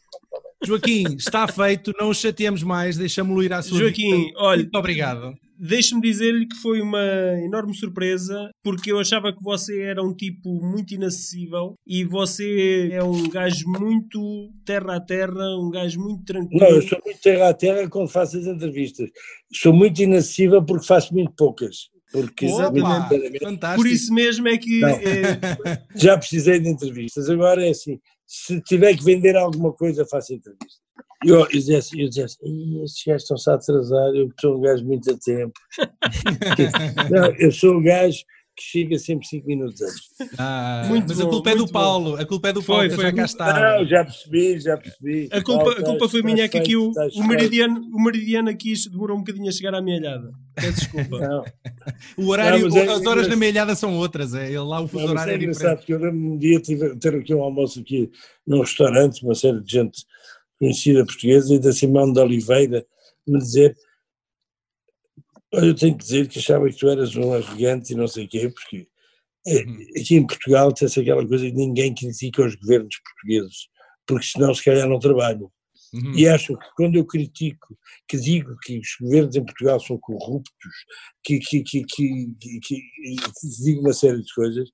Joaquim, 0.62 1.16
está 1.16 1.49
feito, 1.49 1.93
não 1.99 2.11
o 2.11 2.14
chateamos 2.14 2.62
mais, 2.62 2.97
deixamos-lo 2.97 3.43
ir 3.43 3.53
à 3.53 3.62
sua 3.62 3.78
Joaquim, 3.78 4.26
vida. 4.26 4.39
olha. 4.39 4.62
Muito 4.62 4.78
obrigado. 4.78 5.34
Deixe-me 5.59 6.00
dizer-lhe 6.00 6.46
que 6.46 6.57
foi 6.57 6.80
uma 6.80 7.02
enorme 7.42 7.74
surpresa, 7.74 8.50
porque 8.62 8.92
eu 8.92 8.98
achava 8.98 9.32
que 9.32 9.42
você 9.42 9.80
era 9.80 10.02
um 10.02 10.14
tipo 10.14 10.61
muito 10.62 10.94
inacessível 10.94 11.74
e 11.86 12.04
você 12.04 12.90
é 12.92 13.02
um 13.02 13.28
gajo 13.28 13.64
muito 13.68 14.50
terra 14.64 14.96
a 14.96 15.00
terra, 15.00 15.57
um 15.59 15.70
gajo 15.70 16.00
muito 16.00 16.24
tranquilo. 16.24 16.61
Não, 16.61 16.70
eu 16.70 16.82
sou 16.82 17.00
muito 17.04 17.20
terra 17.20 17.48
a 17.48 17.54
terra 17.54 17.88
quando 17.88 18.09
faço 18.09 18.38
as 18.38 18.46
entrevistas. 18.46 19.09
Sou 19.52 19.72
muito 19.72 20.00
inacessível 20.02 20.64
porque 20.64 20.86
faço 20.86 21.14
muito 21.14 21.32
poucas. 21.32 21.88
Porque 22.12 22.46
Opa, 22.46 23.09
Por 23.74 23.86
isso 23.86 24.14
mesmo 24.14 24.48
é 24.48 24.57
que. 24.57 24.84
É... 24.84 25.82
Já 25.96 26.16
precisei 26.16 26.61
de 26.61 26.68
entrevistas. 26.68 27.28
Agora 27.28 27.66
é 27.66 27.70
assim: 27.70 27.98
se 28.26 28.61
tiver 28.62 28.96
que 28.96 29.04
vender 29.04 29.36
alguma 29.36 29.72
coisa, 29.72 30.07
faço 30.07 30.32
entrevista. 31.23 31.27
Eu, 31.27 31.41
eu 31.41 31.49
dizia 31.49 31.79
assim, 31.79 32.01
eu 32.01 32.09
dizia 32.09 32.25
assim 32.25 32.83
estes 32.83 33.05
gajos 33.07 33.23
estão-se 33.23 33.51
a 33.51 33.55
atrasar, 33.55 34.14
eu 34.14 34.31
sou 34.41 34.57
um 34.57 34.61
gajo 34.61 34.85
muito 34.85 35.11
a 35.11 35.17
tempo. 35.17 35.53
Não, 37.11 37.35
eu 37.37 37.53
sou 37.53 37.75
um 37.75 37.83
gajo 37.83 38.25
que 38.57 38.62
chega 38.62 38.99
sempre 38.99 39.27
5 39.27 39.47
minutos 39.47 39.83
antes. 39.83 40.01
Ah, 40.39 40.87
muito 40.89 41.09
mas 41.09 41.19
bom, 41.19 41.27
a 41.27 41.31
culpa 41.31 41.51
é 41.51 41.57
do 41.57 41.69
Paulo, 41.69 42.11
bom. 42.12 42.23
a 42.23 42.25
culpa 42.25 42.49
é 42.49 42.53
do 42.55 42.62
Paulo, 42.62 42.83
foi, 42.85 42.91
foi, 42.91 43.05
já 43.05 43.12
cá 43.12 43.25
está. 43.25 43.61
Não, 43.79 43.87
já 43.87 44.05
percebi, 44.05 44.59
já 44.59 44.77
percebi. 44.79 45.29
A 45.31 45.43
culpa, 45.43 45.73
a 45.73 45.83
culpa 45.83 46.09
foi 46.09 46.23
minha, 46.23 46.45
é 46.45 46.49
que 46.49 46.57
aqui 46.57 46.75
o, 46.75 46.91
o, 46.91 47.27
meridiano, 47.27 47.83
o 47.93 48.03
meridiano 48.03 48.49
aqui 48.49 48.73
demorou 48.91 49.19
um 49.19 49.21
bocadinho 49.21 49.49
a 49.49 49.53
chegar 49.53 49.75
à 49.75 49.83
mealhada. 49.83 50.33
Peço 50.55 50.81
desculpa. 50.81 51.21
Não. 51.21 51.45
o 52.17 52.31
horário, 52.31 52.67
não, 52.67 52.77
é, 52.79 52.89
as 52.89 53.05
horas 53.05 53.29
na 53.29 53.37
mealhada 53.37 53.75
são 53.75 53.95
outras, 53.95 54.33
é, 54.33 54.47
ele 54.47 54.59
lá 54.59 54.81
o 54.81 54.89
fuso 54.89 55.07
horário 55.07 55.33
é, 55.33 55.35
é 55.35 55.39
engraçado, 55.39 55.77
porque 55.77 55.93
eu 55.93 55.99
lembro 55.99 56.19
um 56.19 56.39
dia 56.39 56.59
tive, 56.59 56.97
ter 56.97 57.14
aqui 57.14 57.35
um 57.35 57.43
almoço 57.43 57.81
aqui 57.81 58.11
num 58.47 58.61
restaurante, 58.61 59.23
uma 59.23 59.35
série 59.35 59.61
de 59.61 59.71
gente 59.71 60.03
conhecida 60.59 61.04
portuguesa, 61.04 61.54
e 61.54 61.59
da 61.59 61.72
Simão 61.72 62.12
de 62.12 62.20
Oliveira, 62.20 62.86
me 63.26 63.38
dizer 63.38 63.76
eu 65.52 65.74
tenho 65.74 65.96
que 65.96 66.04
dizer 66.04 66.28
que 66.28 66.38
achava 66.38 66.68
que 66.68 66.76
tu 66.76 66.88
eras 66.88 67.14
um 67.16 67.32
arrogante 67.32 67.92
e 67.92 67.96
não 67.96 68.07
sei 68.07 68.24
o 68.24 68.28
quê, 68.28 68.48
porque 68.48 68.88
eh, 69.46 69.64
uhum. 69.64 69.78
aqui 70.00 70.16
em 70.16 70.26
Portugal 70.26 70.72
tem-se 70.72 71.00
aquela 71.00 71.26
coisa 71.26 71.46
que 71.46 71.52
ninguém 71.52 71.94
critica 71.94 72.44
os 72.44 72.54
governos 72.57 72.96
portugueses, 72.98 73.68
porque 74.07 74.26
senão 74.26 74.54
se 74.54 74.64
calhar 74.64 74.88
não 74.88 74.98
trabalham. 74.98 75.50
Uhum. 75.94 76.14
E 76.14 76.28
acho 76.28 76.57
que 76.59 76.66
quando 76.76 76.96
eu 76.96 77.07
critico, 77.07 77.78
que 78.09 78.18
digo 78.18 78.57
que 78.62 78.78
os 78.78 78.96
governos 79.00 79.36
em 79.36 79.44
Portugal 79.44 79.80
são 79.80 79.98
corruptos, 79.98 80.74
que, 81.24 81.38
que, 81.38 81.62
que, 81.62 81.84
que 81.84 82.82
digo 83.64 83.80
uma 83.80 83.92
série 83.92 84.20
de 84.20 84.34
coisas, 84.34 84.68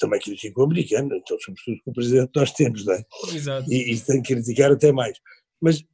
também 0.00 0.18
critico 0.18 0.60
o 0.60 0.64
americano, 0.64 1.14
então 1.14 1.38
sobretudo 1.38 1.76
com 1.84 1.90
o 1.90 1.94
presidente 1.94 2.32
que 2.32 2.40
nós 2.40 2.52
temos, 2.52 2.84
não 2.84 2.94
é? 2.94 3.04
Exato. 3.32 3.72
E, 3.72 3.92
e 3.92 4.00
tenho 4.00 4.22
que 4.22 4.34
criticar 4.34 4.72
até 4.72 4.90
mais. 4.90 5.16
Mas 5.60 5.84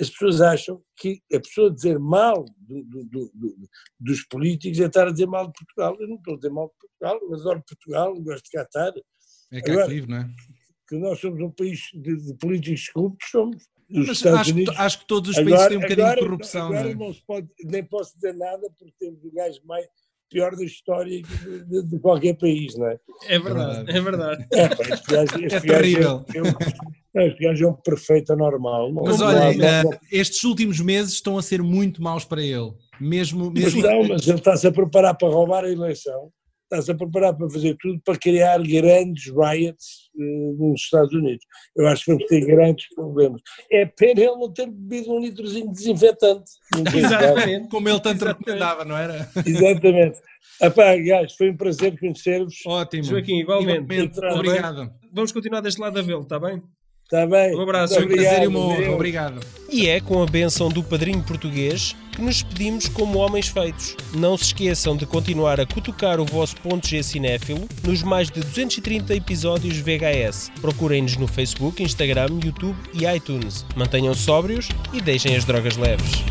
as 0.00 0.08
pessoas 0.10 0.40
acham 0.40 0.82
que 0.96 1.20
a 1.32 1.40
pessoa 1.40 1.70
dizer 1.70 1.98
mal 1.98 2.44
do, 2.58 2.84
do, 2.84 3.04
do, 3.04 3.68
dos 3.98 4.22
políticos 4.28 4.78
é 4.78 4.86
estar 4.86 5.08
a 5.08 5.10
dizer 5.10 5.26
mal 5.26 5.46
de 5.46 5.52
Portugal. 5.54 5.96
Eu 6.00 6.08
não 6.08 6.16
estou 6.16 6.34
a 6.34 6.36
dizer 6.36 6.50
mal 6.50 6.68
de 6.68 6.74
Portugal, 6.78 7.20
eu 7.22 7.34
adoro 7.34 7.64
Portugal, 7.66 8.14
gosto 8.22 8.44
de 8.44 8.50
cá 8.50 8.62
estar. 8.62 8.92
É 9.52 9.60
cá 9.60 9.72
Agora, 9.72 9.88
livre, 9.88 10.10
não 10.10 10.18
é? 10.18 10.30
Que 10.88 10.96
nós 10.96 11.18
somos 11.18 11.40
um 11.40 11.50
país 11.50 11.80
de, 11.94 12.16
de 12.16 12.34
políticos 12.34 12.88
corruptos, 12.90 13.28
somos. 13.30 13.56
Os 13.88 14.08
Mas 14.08 14.16
Estados 14.16 14.40
acho, 14.40 14.50
Unidos, 14.50 14.74
que, 14.74 14.80
acho 14.80 14.98
que 14.98 15.06
todos 15.06 15.30
os 15.30 15.36
países 15.36 15.52
agora, 15.52 15.68
têm 15.68 15.78
um 15.78 15.80
bocadinho 15.80 16.06
agora, 16.06 16.20
de 16.20 16.26
corrupção. 16.26 16.66
Agora 16.66 16.82
não, 16.82 16.90
é? 16.90 16.94
não 16.94 17.14
se 17.14 17.22
pode, 17.24 17.48
nem 17.64 17.84
posso 17.84 18.14
dizer 18.16 18.34
nada 18.34 18.70
porque 18.76 18.94
temos 18.98 19.24
o 19.24 19.32
gajo 19.32 19.60
mais 19.64 19.86
pior 20.30 20.54
da 20.56 20.64
história 20.64 21.22
de, 21.22 21.64
de, 21.64 21.82
de, 21.82 21.98
qualquer 21.98 22.34
país, 22.36 22.76
não 22.76 22.88
é? 22.88 22.98
É 23.28 23.38
verdade, 23.38 23.90
é 23.90 24.00
verdade. 24.00 24.46
É, 24.52 24.68
pá, 24.68 24.82
este 24.82 25.10
gajo, 25.10 25.44
este 25.44 25.56
é 25.56 25.60
terrível. 25.60 26.24
É, 26.34 27.20
é, 27.22 27.28
este 27.28 27.44
gajo 27.44 27.64
é 27.64 27.68
um 27.68 27.74
perfeito 27.74 28.32
anormal. 28.32 28.92
Não, 28.92 29.04
mas 29.04 29.20
olha, 29.20 29.82
não, 29.82 29.90
uh, 29.90 29.98
estes 30.10 30.44
últimos 30.44 30.80
meses 30.80 31.14
estão 31.14 31.38
a 31.38 31.42
ser 31.42 31.62
muito 31.62 32.02
maus 32.02 32.24
para 32.24 32.42
ele. 32.42 32.72
Mesmo, 33.00 33.50
mesmo... 33.50 33.80
Mas 33.80 33.90
não, 33.90 34.08
mas 34.08 34.26
ele 34.26 34.38
está-se 34.38 34.66
a 34.66 34.72
preparar 34.72 35.16
para 35.16 35.28
roubar 35.28 35.64
a 35.64 35.70
eleição 35.70 36.32
está-se 36.66 36.90
a 36.90 36.94
preparar 36.94 37.34
para 37.34 37.48
fazer 37.48 37.76
tudo 37.80 38.00
para 38.04 38.18
criar 38.18 38.58
grandes 38.62 39.32
riots 39.32 40.10
uh, 40.16 40.56
nos 40.58 40.82
Estados 40.82 41.12
Unidos. 41.12 41.44
Eu 41.76 41.86
acho 41.86 42.04
que 42.04 42.12
vamos 42.12 42.26
ter 42.26 42.44
grandes 42.44 42.88
problemas. 42.94 43.40
É 43.70 43.86
pena 43.86 44.20
ele 44.20 44.36
não 44.36 44.52
ter 44.52 44.66
bebido 44.66 45.12
um 45.12 45.20
litrozinho 45.20 45.68
de 45.68 45.72
desinfetante. 45.72 46.50
Exatamente, 46.94 47.68
como 47.68 47.88
ele 47.88 48.00
tanto 48.00 48.16
Exatamente. 48.16 48.38
recomendava, 48.38 48.84
não 48.84 48.96
era? 48.96 49.28
Exatamente. 49.46 50.20
Guys, 50.60 51.34
foi 51.36 51.50
um 51.50 51.56
prazer 51.56 51.98
conhecer-vos. 51.98 52.56
Ótimo. 52.66 53.04
Joaquim, 53.04 53.38
igualmente. 53.40 53.82
igualmente. 53.82 54.18
Obrigado. 54.18 54.90
Vamos 55.12 55.32
continuar 55.32 55.60
deste 55.60 55.80
lado 55.80 55.98
a 55.98 56.02
vê-lo, 56.02 56.22
está 56.22 56.38
bem? 56.38 56.62
Está 57.06 57.24
bem. 57.24 57.54
Um 57.54 57.60
abraço. 57.60 57.94
Foi 57.94 58.04
um 58.04 58.08
prazer 58.08 58.42
e 58.42 58.46
uma 58.48 58.58
honra. 58.58 58.90
Obrigado. 58.90 59.40
E 59.70 59.88
é 59.88 60.00
com 60.00 60.20
a 60.20 60.26
benção 60.26 60.68
do 60.68 60.82
padrinho 60.82 61.22
português 61.22 61.94
que 62.10 62.20
nos 62.20 62.42
despedimos 62.42 62.88
como 62.88 63.18
homens 63.18 63.46
feitos. 63.46 63.96
Não 64.12 64.36
se 64.36 64.46
esqueçam 64.46 64.96
de 64.96 65.06
continuar 65.06 65.60
a 65.60 65.66
cutucar 65.66 66.18
o 66.18 66.24
vosso 66.24 66.56
ponto 66.56 66.88
G 66.88 67.04
cinéfilo 67.04 67.68
nos 67.84 68.02
mais 68.02 68.28
de 68.28 68.40
230 68.40 69.14
episódios 69.14 69.76
VHS. 69.78 70.50
Procurem-nos 70.60 71.16
no 71.16 71.28
Facebook, 71.28 71.80
Instagram, 71.80 72.40
YouTube 72.42 72.76
e 72.92 73.06
iTunes. 73.06 73.64
Mantenham-se 73.76 74.22
sóbrios 74.22 74.68
e 74.92 75.00
deixem 75.00 75.36
as 75.36 75.44
drogas 75.44 75.76
leves. 75.76 76.24